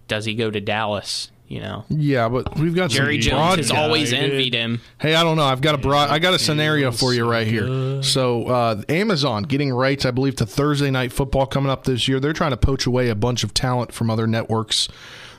does 0.08 0.24
he 0.26 0.34
go 0.34 0.50
to 0.50 0.60
Dallas? 0.60 1.30
You 1.46 1.60
know, 1.60 1.84
Yeah, 1.90 2.30
but 2.30 2.58
we've 2.58 2.74
got 2.74 2.88
Jerry 2.90 3.20
some 3.20 3.30
Jones 3.30 3.56
has 3.56 3.68
broad- 3.70 3.78
always 3.80 4.12
envied 4.14 4.54
him. 4.54 4.80
Hey, 4.98 5.14
I 5.14 5.22
don't 5.22 5.36
know. 5.36 5.44
I've 5.44 5.60
got 5.60 5.74
a 5.74 5.78
broad. 5.78 6.08
I 6.08 6.18
got 6.18 6.32
a 6.32 6.38
scenario 6.38 6.90
for 6.90 7.12
you 7.12 7.30
right 7.30 7.46
here. 7.46 8.02
So, 8.02 8.46
uh, 8.46 8.82
Amazon 8.88 9.42
getting 9.42 9.70
rights, 9.70 10.06
I 10.06 10.10
believe, 10.10 10.36
to 10.36 10.46
Thursday 10.46 10.90
night 10.90 11.12
football 11.12 11.44
coming 11.46 11.70
up 11.70 11.84
this 11.84 12.08
year. 12.08 12.18
They're 12.18 12.32
trying 12.32 12.52
to 12.52 12.56
poach 12.56 12.86
away 12.86 13.08
a 13.10 13.14
bunch 13.14 13.44
of 13.44 13.52
talent 13.52 13.92
from 13.92 14.08
other 14.10 14.26
networks, 14.26 14.88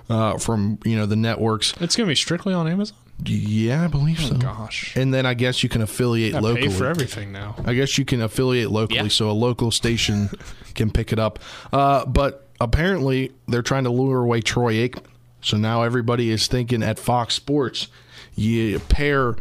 uh, 0.10 0.38
from 0.38 0.80
you 0.86 0.96
know 0.96 1.06
the 1.06 1.16
networks. 1.16 1.74
It's 1.80 1.96
going 1.96 2.08
to 2.08 2.12
be 2.12 2.16
strictly 2.16 2.54
on 2.54 2.68
Amazon. 2.68 2.98
Yeah, 3.24 3.86
I 3.86 3.88
believe 3.88 4.20
so. 4.20 4.36
Oh, 4.36 4.38
gosh. 4.40 4.94
And 4.98 5.14
then 5.14 5.26
I 5.26 5.36
guess 5.36 5.64
you 5.64 5.70
can 5.70 5.82
affiliate 5.82 6.34
Gotta 6.34 6.46
locally. 6.48 6.68
pay 6.68 6.74
for 6.74 6.86
everything 6.86 7.32
now. 7.32 7.56
I 7.66 7.74
guess 7.74 7.98
you 7.98 8.04
can 8.04 8.22
affiliate 8.22 8.72
locally, 8.72 9.00
Yeah. 9.00 9.08
so 9.08 9.30
a 9.30 9.32
local 9.32 9.72
station 9.72 10.30
can 10.76 10.92
pick 10.92 11.14
it 11.14 11.20
up. 11.20 11.40
Uh, 11.72 12.06
but 12.06 12.50
apparently, 12.60 13.32
they're 13.48 13.62
trying 13.62 13.86
to 13.86 13.90
lure 13.90 14.22
away 14.22 14.42
Troy 14.42 14.74
Aikman. 14.74 15.06
So 15.42 15.56
now 15.56 15.84
everybody 15.84 16.30
is 16.30 16.48
thinking 16.48 16.84
at 16.84 17.00
Fox 17.00 17.36
Sports, 17.36 17.88
you 18.36 18.80
pair 18.80 19.38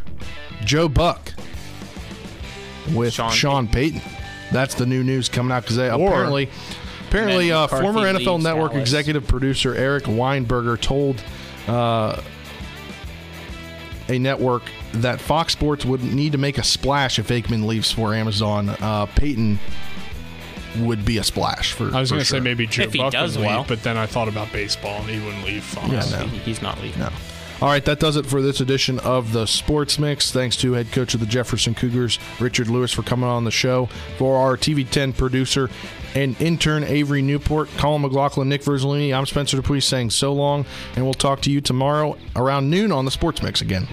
Joe 0.64 0.88
Buck 0.88 1.32
with 2.94 3.14
Sean, 3.14 3.32
Sean 3.32 3.68
Payton. 3.68 4.02
That's 4.52 4.74
the 4.74 4.86
new 4.86 5.02
news 5.02 5.28
coming 5.28 5.50
out 5.50 5.62
because 5.62 5.78
apparently, 5.78 6.48
apparently, 7.14 7.52
uh, 7.52 7.66
former 7.66 8.00
NFL 8.00 8.42
Network 8.42 8.72
Dallas. 8.72 8.82
executive 8.88 9.26
producer 9.26 9.74
Eric 9.74 10.04
Weinberger 10.04 10.80
told. 10.80 11.22
Uh, 11.66 12.20
a 14.08 14.18
network 14.18 14.62
that 14.92 15.18
Fox 15.20 15.54
Sports 15.54 15.84
would 15.86 16.02
need 16.02 16.32
to 16.32 16.38
make 16.38 16.58
a 16.58 16.62
splash 16.62 17.18
if 17.18 17.28
Aikman 17.28 17.64
leaves 17.64 17.90
for 17.90 18.14
Amazon. 18.14 18.68
Uh, 18.68 19.06
Payton 19.06 19.58
would 20.80 21.04
be 21.04 21.18
a 21.18 21.24
splash 21.24 21.72
for. 21.72 21.84
I 21.94 22.00
was 22.00 22.10
going 22.10 22.20
to 22.20 22.24
sure. 22.26 22.38
say 22.38 22.40
maybe 22.40 22.66
Joe 22.66 22.82
If 22.82 22.92
he 22.92 22.98
Buck 22.98 23.12
does 23.12 23.36
would 23.38 23.42
leave, 23.44 23.50
well. 23.50 23.64
but 23.66 23.82
then 23.82 23.96
I 23.96 24.04
thought 24.06 24.28
about 24.28 24.52
baseball 24.52 25.00
and 25.00 25.08
he 25.08 25.24
wouldn't 25.24 25.44
leave 25.46 25.64
Fox. 25.64 26.10
Yeah, 26.10 26.20
no. 26.20 26.26
He's 26.26 26.60
not 26.60 26.80
leaving. 26.82 27.00
No. 27.00 27.08
All 27.62 27.68
right, 27.68 27.84
that 27.84 27.98
does 28.00 28.16
it 28.16 28.26
for 28.26 28.42
this 28.42 28.60
edition 28.60 28.98
of 28.98 29.32
the 29.32 29.46
Sports 29.46 29.98
Mix. 29.98 30.30
Thanks 30.32 30.56
to 30.58 30.72
head 30.72 30.92
coach 30.92 31.14
of 31.14 31.20
the 31.20 31.26
Jefferson 31.26 31.74
Cougars, 31.74 32.18
Richard 32.40 32.68
Lewis, 32.68 32.92
for 32.92 33.02
coming 33.02 33.28
on 33.28 33.44
the 33.44 33.50
show. 33.50 33.86
For 34.18 34.36
our 34.36 34.56
TV10 34.58 35.16
producer 35.16 35.70
and 36.14 36.40
intern, 36.40 36.84
Avery 36.84 37.22
Newport, 37.22 37.68
Colin 37.76 38.02
McLaughlin, 38.02 38.48
Nick 38.48 38.62
Verzolini, 38.62 39.16
I'm 39.16 39.26
Spencer 39.26 39.56
Dupuis 39.56 39.84
saying 39.84 40.10
so 40.10 40.32
long, 40.32 40.64
and 40.96 41.04
we'll 41.04 41.14
talk 41.14 41.40
to 41.42 41.50
you 41.50 41.60
tomorrow 41.60 42.16
around 42.36 42.70
noon 42.70 42.92
on 42.92 43.04
the 43.04 43.10
Sports 43.10 43.42
Mix 43.42 43.60
again. 43.60 43.86